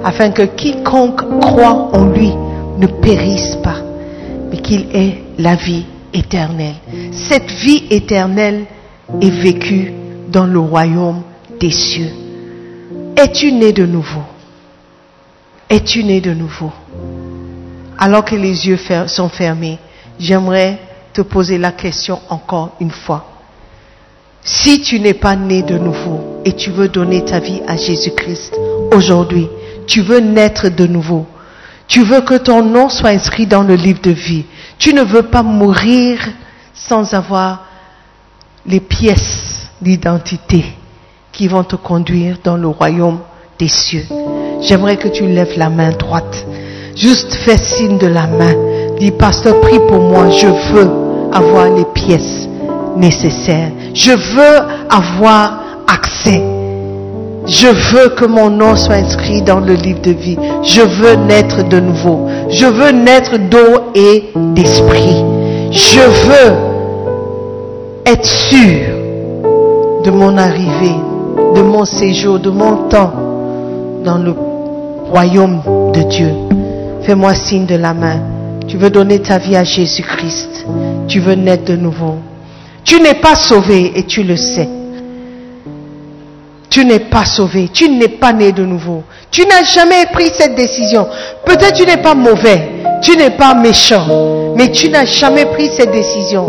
afin 0.05 0.29
que 0.29 0.43
quiconque 0.43 1.39
croit 1.41 1.89
en 1.93 2.05
lui 2.05 2.31
ne 2.77 2.85
périsse 2.85 3.55
pas, 3.63 3.77
mais 4.51 4.57
qu'il 4.57 4.85
ait 4.95 5.23
la 5.39 5.55
vie 5.55 5.85
éternelle. 6.13 6.75
Cette 7.11 7.49
vie 7.49 7.85
éternelle 7.89 8.65
est 9.19 9.31
vécue 9.31 9.91
dans 10.29 10.45
le 10.45 10.59
royaume 10.59 11.23
des 11.59 11.71
cieux. 11.71 12.11
Es-tu 13.17 13.51
né 13.51 13.73
de 13.73 13.87
nouveau? 13.87 14.21
Es-tu 15.69 16.03
né 16.03 16.21
de 16.21 16.35
nouveau? 16.35 16.71
Alors 17.97 18.25
que 18.25 18.35
les 18.35 18.67
yeux 18.67 18.77
sont 19.07 19.29
fermés, 19.29 19.79
j'aimerais 20.19 20.77
te 21.13 21.21
poser 21.21 21.57
la 21.57 21.71
question 21.71 22.19
encore 22.29 22.75
une 22.79 22.91
fois. 22.91 23.25
Si 24.43 24.81
tu 24.81 24.99
n'es 24.99 25.15
pas 25.15 25.35
né 25.35 25.63
de 25.63 25.79
nouveau 25.79 26.41
et 26.45 26.53
tu 26.53 26.69
veux 26.69 26.89
donner 26.89 27.25
ta 27.25 27.39
vie 27.39 27.61
à 27.67 27.75
Jésus-Christ 27.75 28.55
aujourd'hui, 28.93 29.47
tu 29.87 30.01
veux 30.01 30.19
naître 30.19 30.69
de 30.69 30.85
nouveau, 30.85 31.25
tu 31.87 32.03
veux 32.03 32.21
que 32.21 32.35
ton 32.35 32.63
nom 32.63 32.89
soit 32.89 33.09
inscrit 33.09 33.47
dans 33.47 33.63
le 33.63 33.75
livre 33.75 34.01
de 34.01 34.11
vie, 34.11 34.45
tu 34.77 34.93
ne 34.93 35.03
veux 35.03 35.23
pas 35.23 35.43
mourir 35.43 36.19
sans 36.73 37.13
avoir 37.13 37.65
les 38.65 38.79
pièces 38.79 39.69
d'identité 39.81 40.65
qui 41.31 41.47
vont 41.47 41.63
te 41.63 41.75
conduire 41.75 42.37
dans 42.43 42.57
le 42.57 42.67
royaume 42.67 43.19
des 43.59 43.67
cieux. 43.67 44.05
J'aimerais 44.61 44.97
que 44.97 45.07
tu 45.07 45.25
lèves 45.27 45.57
la 45.57 45.69
main 45.69 45.91
droite. 45.91 46.45
Juste 46.95 47.33
fais 47.33 47.57
signe 47.57 47.97
de 47.97 48.07
la 48.07 48.25
main. 48.27 48.53
Dis, 48.99 49.11
pasteur, 49.11 49.59
prie 49.61 49.79
pour 49.87 49.99
moi. 49.99 50.29
Je 50.29 50.47
veux 50.47 50.89
avoir 51.33 51.69
les 51.69 51.85
pièces 51.93 52.47
nécessaires. 52.95 53.71
Je 53.93 54.11
veux 54.11 54.87
avoir 54.89 55.59
accès. 55.87 56.54
Je 57.47 57.67
veux 57.67 58.09
que 58.09 58.25
mon 58.25 58.49
nom 58.49 58.75
soit 58.75 58.95
inscrit 58.95 59.41
dans 59.41 59.59
le 59.59 59.73
livre 59.73 60.01
de 60.01 60.11
vie. 60.11 60.37
Je 60.63 60.81
veux 60.81 61.15
naître 61.15 61.67
de 61.67 61.79
nouveau. 61.79 62.27
Je 62.49 62.65
veux 62.65 62.91
naître 62.91 63.37
d'eau 63.37 63.91
et 63.93 64.31
d'esprit. 64.53 65.23
Je 65.71 65.99
veux 66.27 66.55
être 68.05 68.25
sûr 68.25 68.87
de 70.03 70.11
mon 70.11 70.37
arrivée 70.37 70.95
de 71.55 71.61
mon 71.61 71.85
séjour, 71.85 72.39
de 72.39 72.49
mon 72.49 72.87
temps 72.89 73.13
dans 74.03 74.17
le 74.17 74.31
royaume 75.09 75.61
de 75.93 76.01
Dieu. 76.03 76.31
Fais-moi 77.03 77.33
signe 77.33 77.65
de 77.65 77.75
la 77.75 77.93
main. 77.93 78.19
Tu 78.67 78.77
veux 78.77 78.89
donner 78.89 79.19
ta 79.19 79.37
vie 79.37 79.55
à 79.55 79.63
Jésus-Christ. 79.63 80.65
Tu 81.07 81.19
veux 81.19 81.35
naître 81.35 81.65
de 81.65 81.75
nouveau. 81.75 82.15
Tu 82.83 82.99
n'es 83.01 83.15
pas 83.15 83.35
sauvé 83.35 83.93
et 83.95 84.03
tu 84.03 84.23
le 84.23 84.35
sais. 84.35 84.67
Tu 86.75 86.83
n'es 86.83 86.99
pas 86.99 87.23
sauvé. 87.23 87.69
Tu 87.71 87.87
n'es 87.87 88.09
pas 88.09 88.33
né 88.33 88.51
de 88.51 88.65
nouveau. 88.65 89.03
Tu 89.31 89.45
n'as 89.47 89.63
jamais 89.63 90.07
pris 90.07 90.29
cette 90.37 90.55
décision. 90.55 91.07
Peut-être 91.45 91.71
tu 91.71 91.85
n'es 91.85 92.01
pas 92.01 92.13
mauvais. 92.13 92.67
Tu 93.01 93.15
n'es 93.15 93.29
pas 93.29 93.53
méchant. 93.53 94.53
Mais 94.57 94.69
tu 94.71 94.89
n'as 94.89 95.05
jamais 95.05 95.45
pris 95.45 95.69
cette 95.69 95.93
décision. 95.93 96.45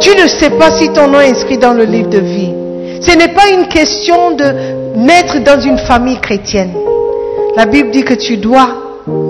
Tu 0.00 0.10
ne 0.20 0.26
sais 0.26 0.50
pas 0.50 0.72
si 0.72 0.88
ton 0.88 1.06
nom 1.06 1.20
est 1.20 1.30
inscrit 1.30 1.58
dans 1.58 1.74
le 1.74 1.84
livre 1.84 2.08
de 2.08 2.18
vie. 2.18 2.52
Ce 3.00 3.16
n'est 3.16 3.34
pas 3.34 3.48
une 3.48 3.68
question 3.68 4.32
de 4.32 4.96
naître 4.96 5.38
dans 5.44 5.60
une 5.60 5.78
famille 5.78 6.18
chrétienne. 6.18 6.72
La 7.54 7.66
Bible 7.66 7.92
dit 7.92 8.02
que 8.02 8.14
tu 8.14 8.38
dois 8.38 8.66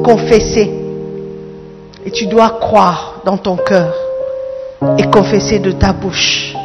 confesser 0.02 0.72
et 2.06 2.10
tu 2.10 2.24
dois 2.24 2.56
croire 2.58 3.20
dans 3.26 3.36
ton 3.36 3.56
cœur 3.56 3.92
et 4.96 5.10
confesser 5.10 5.58
de 5.58 5.72
ta 5.72 5.92
bouche. 5.92 6.55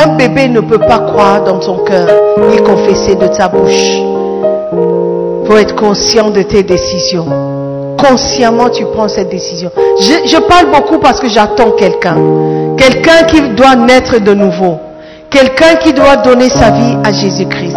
Un 0.00 0.14
bébé 0.14 0.48
ne 0.48 0.60
peut 0.60 0.78
pas 0.78 1.00
croire 1.00 1.42
dans 1.42 1.58
ton 1.58 1.78
cœur 1.78 2.06
et 2.54 2.58
confesser 2.62 3.16
de 3.16 3.26
ta 3.26 3.48
bouche. 3.48 3.98
Il 3.98 5.46
faut 5.46 5.56
être 5.56 5.74
conscient 5.74 6.30
de 6.30 6.42
tes 6.42 6.62
décisions. 6.62 7.26
Consciemment, 7.98 8.68
tu 8.70 8.84
prends 8.84 9.08
cette 9.08 9.28
décision. 9.28 9.70
Je 10.00 10.38
parle 10.46 10.70
beaucoup 10.70 10.98
parce 10.98 11.18
que 11.18 11.28
j'attends 11.28 11.72
quelqu'un. 11.72 12.16
Quelqu'un 12.76 13.24
qui 13.26 13.40
doit 13.56 13.74
naître 13.74 14.20
de 14.20 14.34
nouveau. 14.34 14.78
Quelqu'un 15.30 15.74
qui 15.82 15.92
doit 15.92 16.16
donner 16.16 16.48
sa 16.48 16.70
vie 16.70 16.96
à 17.02 17.12
Jésus-Christ. 17.12 17.76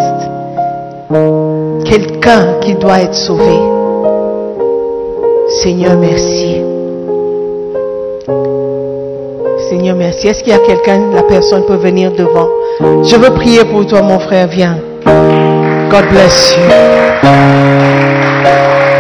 Quelqu'un 1.86 2.60
qui 2.62 2.76
doit 2.76 3.00
être 3.00 3.16
sauvé. 3.16 3.60
Seigneur, 5.64 5.98
merci. 5.98 6.61
Seigneur, 9.72 9.96
merci. 9.96 10.28
Est-ce 10.28 10.44
qu'il 10.44 10.52
y 10.52 10.54
a 10.54 10.60
quelqu'un, 10.60 11.00
la 11.16 11.24
personne 11.24 11.64
peut 11.66 11.78
venir 11.78 12.12
devant? 12.12 12.50
Je 13.06 13.16
veux 13.16 13.30
prier 13.30 13.64
pour 13.64 13.86
toi, 13.86 14.02
mon 14.02 14.20
frère. 14.20 14.48
Viens. 14.48 14.76
God 15.06 16.10
bless 16.10 16.58
you. 16.58 16.64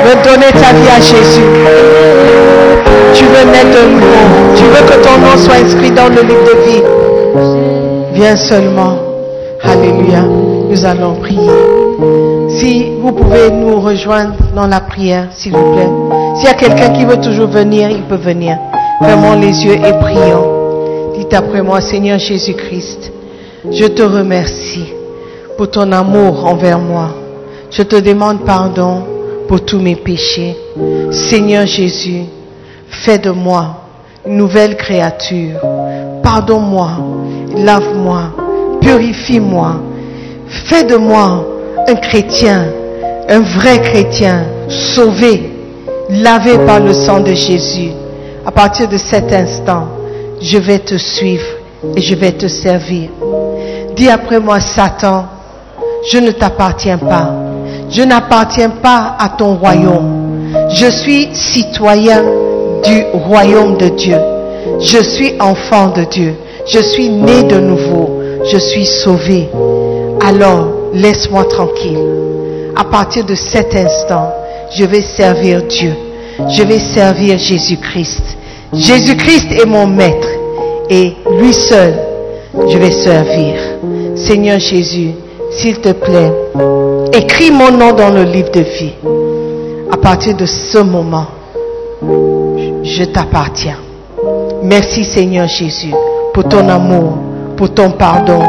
Veux 0.05 0.15
donner 0.24 0.49
ta 0.53 0.72
vie 0.72 0.88
à 0.88 1.01
Jésus. 1.01 1.41
Tu 3.13 3.26
veux 3.26 3.51
naître 3.51 3.82
de 3.82 3.89
nouveau. 3.95 4.55
Tu 4.55 4.63
veux 4.63 4.86
que 4.88 5.03
ton 5.03 5.17
nom 5.17 5.36
soit 5.36 5.55
inscrit 5.55 5.91
dans 5.91 6.07
le 6.07 6.22
livre 6.22 6.45
de 6.45 6.55
vie. 6.65 6.84
Viens 8.13 8.38
seulement. 8.38 8.95
Alléluia. 9.61 10.22
Nous 10.69 10.86
allons 10.86 11.15
prier. 11.15 11.51
Si 12.47 12.93
vous 13.01 13.11
pouvez 13.11 13.51
nous 13.51 13.82
rejoindre 13.82 14.36
dans 14.55 14.67
la 14.67 14.80
prière, 14.80 15.28
s'il 15.32 15.51
vous 15.51 15.74
plaît. 15.74 15.89
S'il 16.38 16.45
y 16.45 16.49
a 16.49 16.53
quelqu'un 16.53 16.93
qui 16.93 17.03
veut 17.03 17.19
toujours 17.19 17.49
venir, 17.49 17.89
il 17.89 18.03
peut 18.03 18.15
venir. 18.15 18.57
Fermons 19.03 19.38
les 19.38 19.65
yeux 19.65 19.74
et 19.74 19.93
prions. 19.99 20.61
Après 21.34 21.61
moi, 21.61 21.79
Seigneur 21.79 22.19
Jésus-Christ, 22.19 23.11
je 23.71 23.86
te 23.86 24.01
remercie 24.01 24.93
pour 25.57 25.71
ton 25.71 25.91
amour 25.93 26.45
envers 26.45 26.77
moi. 26.77 27.09
Je 27.69 27.84
te 27.84 27.95
demande 27.95 28.43
pardon 28.45 29.03
pour 29.47 29.63
tous 29.63 29.79
mes 29.79 29.95
péchés. 29.95 30.57
Seigneur 31.11 31.65
Jésus, 31.65 32.23
fais 32.89 33.17
de 33.17 33.29
moi 33.29 33.77
une 34.25 34.38
nouvelle 34.38 34.75
créature. 34.75 35.59
Pardonne-moi, 36.21 36.89
lave-moi, 37.55 38.23
purifie-moi. 38.82 39.75
Fais 40.47 40.84
de 40.84 40.97
moi 40.97 41.45
un 41.88 41.95
chrétien, 41.95 42.65
un 43.29 43.39
vrai 43.39 43.82
chrétien, 43.82 44.43
sauvé, 44.67 45.49
lavé 46.09 46.57
par 46.65 46.82
le 46.82 46.91
sang 46.91 47.21
de 47.21 47.34
Jésus. 47.34 47.91
À 48.45 48.51
partir 48.51 48.89
de 48.89 48.97
cet 48.97 49.32
instant, 49.32 49.88
je 50.41 50.57
vais 50.57 50.79
te 50.79 50.97
suivre 50.97 51.45
et 51.95 52.01
je 52.01 52.15
vais 52.15 52.31
te 52.31 52.47
servir. 52.47 53.09
Dis 53.95 54.09
après 54.09 54.39
moi, 54.39 54.59
Satan, 54.59 55.25
je 56.11 56.17
ne 56.17 56.31
t'appartiens 56.31 56.97
pas. 56.97 57.31
Je 57.89 58.03
n'appartiens 58.03 58.69
pas 58.69 59.15
à 59.19 59.29
ton 59.29 59.55
royaume. 59.55 60.49
Je 60.69 60.87
suis 60.87 61.29
citoyen 61.33 62.23
du 62.83 63.03
royaume 63.13 63.77
de 63.77 63.89
Dieu. 63.89 64.17
Je 64.79 65.01
suis 65.01 65.33
enfant 65.39 65.89
de 65.89 66.03
Dieu. 66.05 66.35
Je 66.65 66.79
suis 66.79 67.09
né 67.09 67.43
de 67.43 67.59
nouveau. 67.59 68.21
Je 68.51 68.57
suis 68.57 68.85
sauvé. 68.85 69.49
Alors, 70.25 70.67
laisse-moi 70.93 71.45
tranquille. 71.45 71.99
À 72.75 72.83
partir 72.85 73.25
de 73.25 73.35
cet 73.35 73.75
instant, 73.75 74.33
je 74.73 74.85
vais 74.85 75.01
servir 75.01 75.63
Dieu. 75.63 75.93
Je 76.49 76.63
vais 76.63 76.79
servir 76.79 77.37
Jésus-Christ. 77.37 78.37
Jésus-Christ 78.74 79.51
est 79.51 79.65
mon 79.65 79.86
maître 79.86 80.28
et 80.89 81.13
lui 81.38 81.53
seul, 81.53 81.93
je 82.69 82.78
vais 82.78 82.91
servir. 82.91 83.55
Seigneur 84.15 84.59
Jésus, 84.59 85.11
s'il 85.51 85.80
te 85.80 85.91
plaît, 85.91 86.32
écris 87.11 87.51
mon 87.51 87.72
nom 87.72 87.91
dans 87.91 88.09
le 88.11 88.24
livre 88.24 88.51
de 88.51 88.61
vie. 88.61 88.93
À 89.91 89.97
partir 89.97 90.38
de 90.38 90.45
ce 90.45 90.78
moment, 90.78 91.28
je 92.01 93.03
t'appartiens. 93.05 93.78
Merci 94.63 95.03
Seigneur 95.03 95.47
Jésus 95.47 95.93
pour 96.34 96.47
ton 96.47 96.69
amour, 96.69 97.17
pour 97.57 97.74
ton 97.74 97.91
pardon 97.91 98.41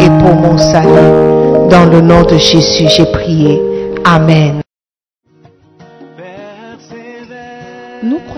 et 0.00 0.08
pour 0.20 0.34
mon 0.34 0.58
salut. 0.58 1.68
Dans 1.70 1.84
le 1.84 2.00
nom 2.00 2.22
de 2.22 2.36
Jésus, 2.36 2.88
j'ai 2.96 3.06
prié. 3.06 3.62
Amen. 4.04 4.60
Persévère, 6.16 8.02
Nous 8.02 8.18
croyons 8.28 8.37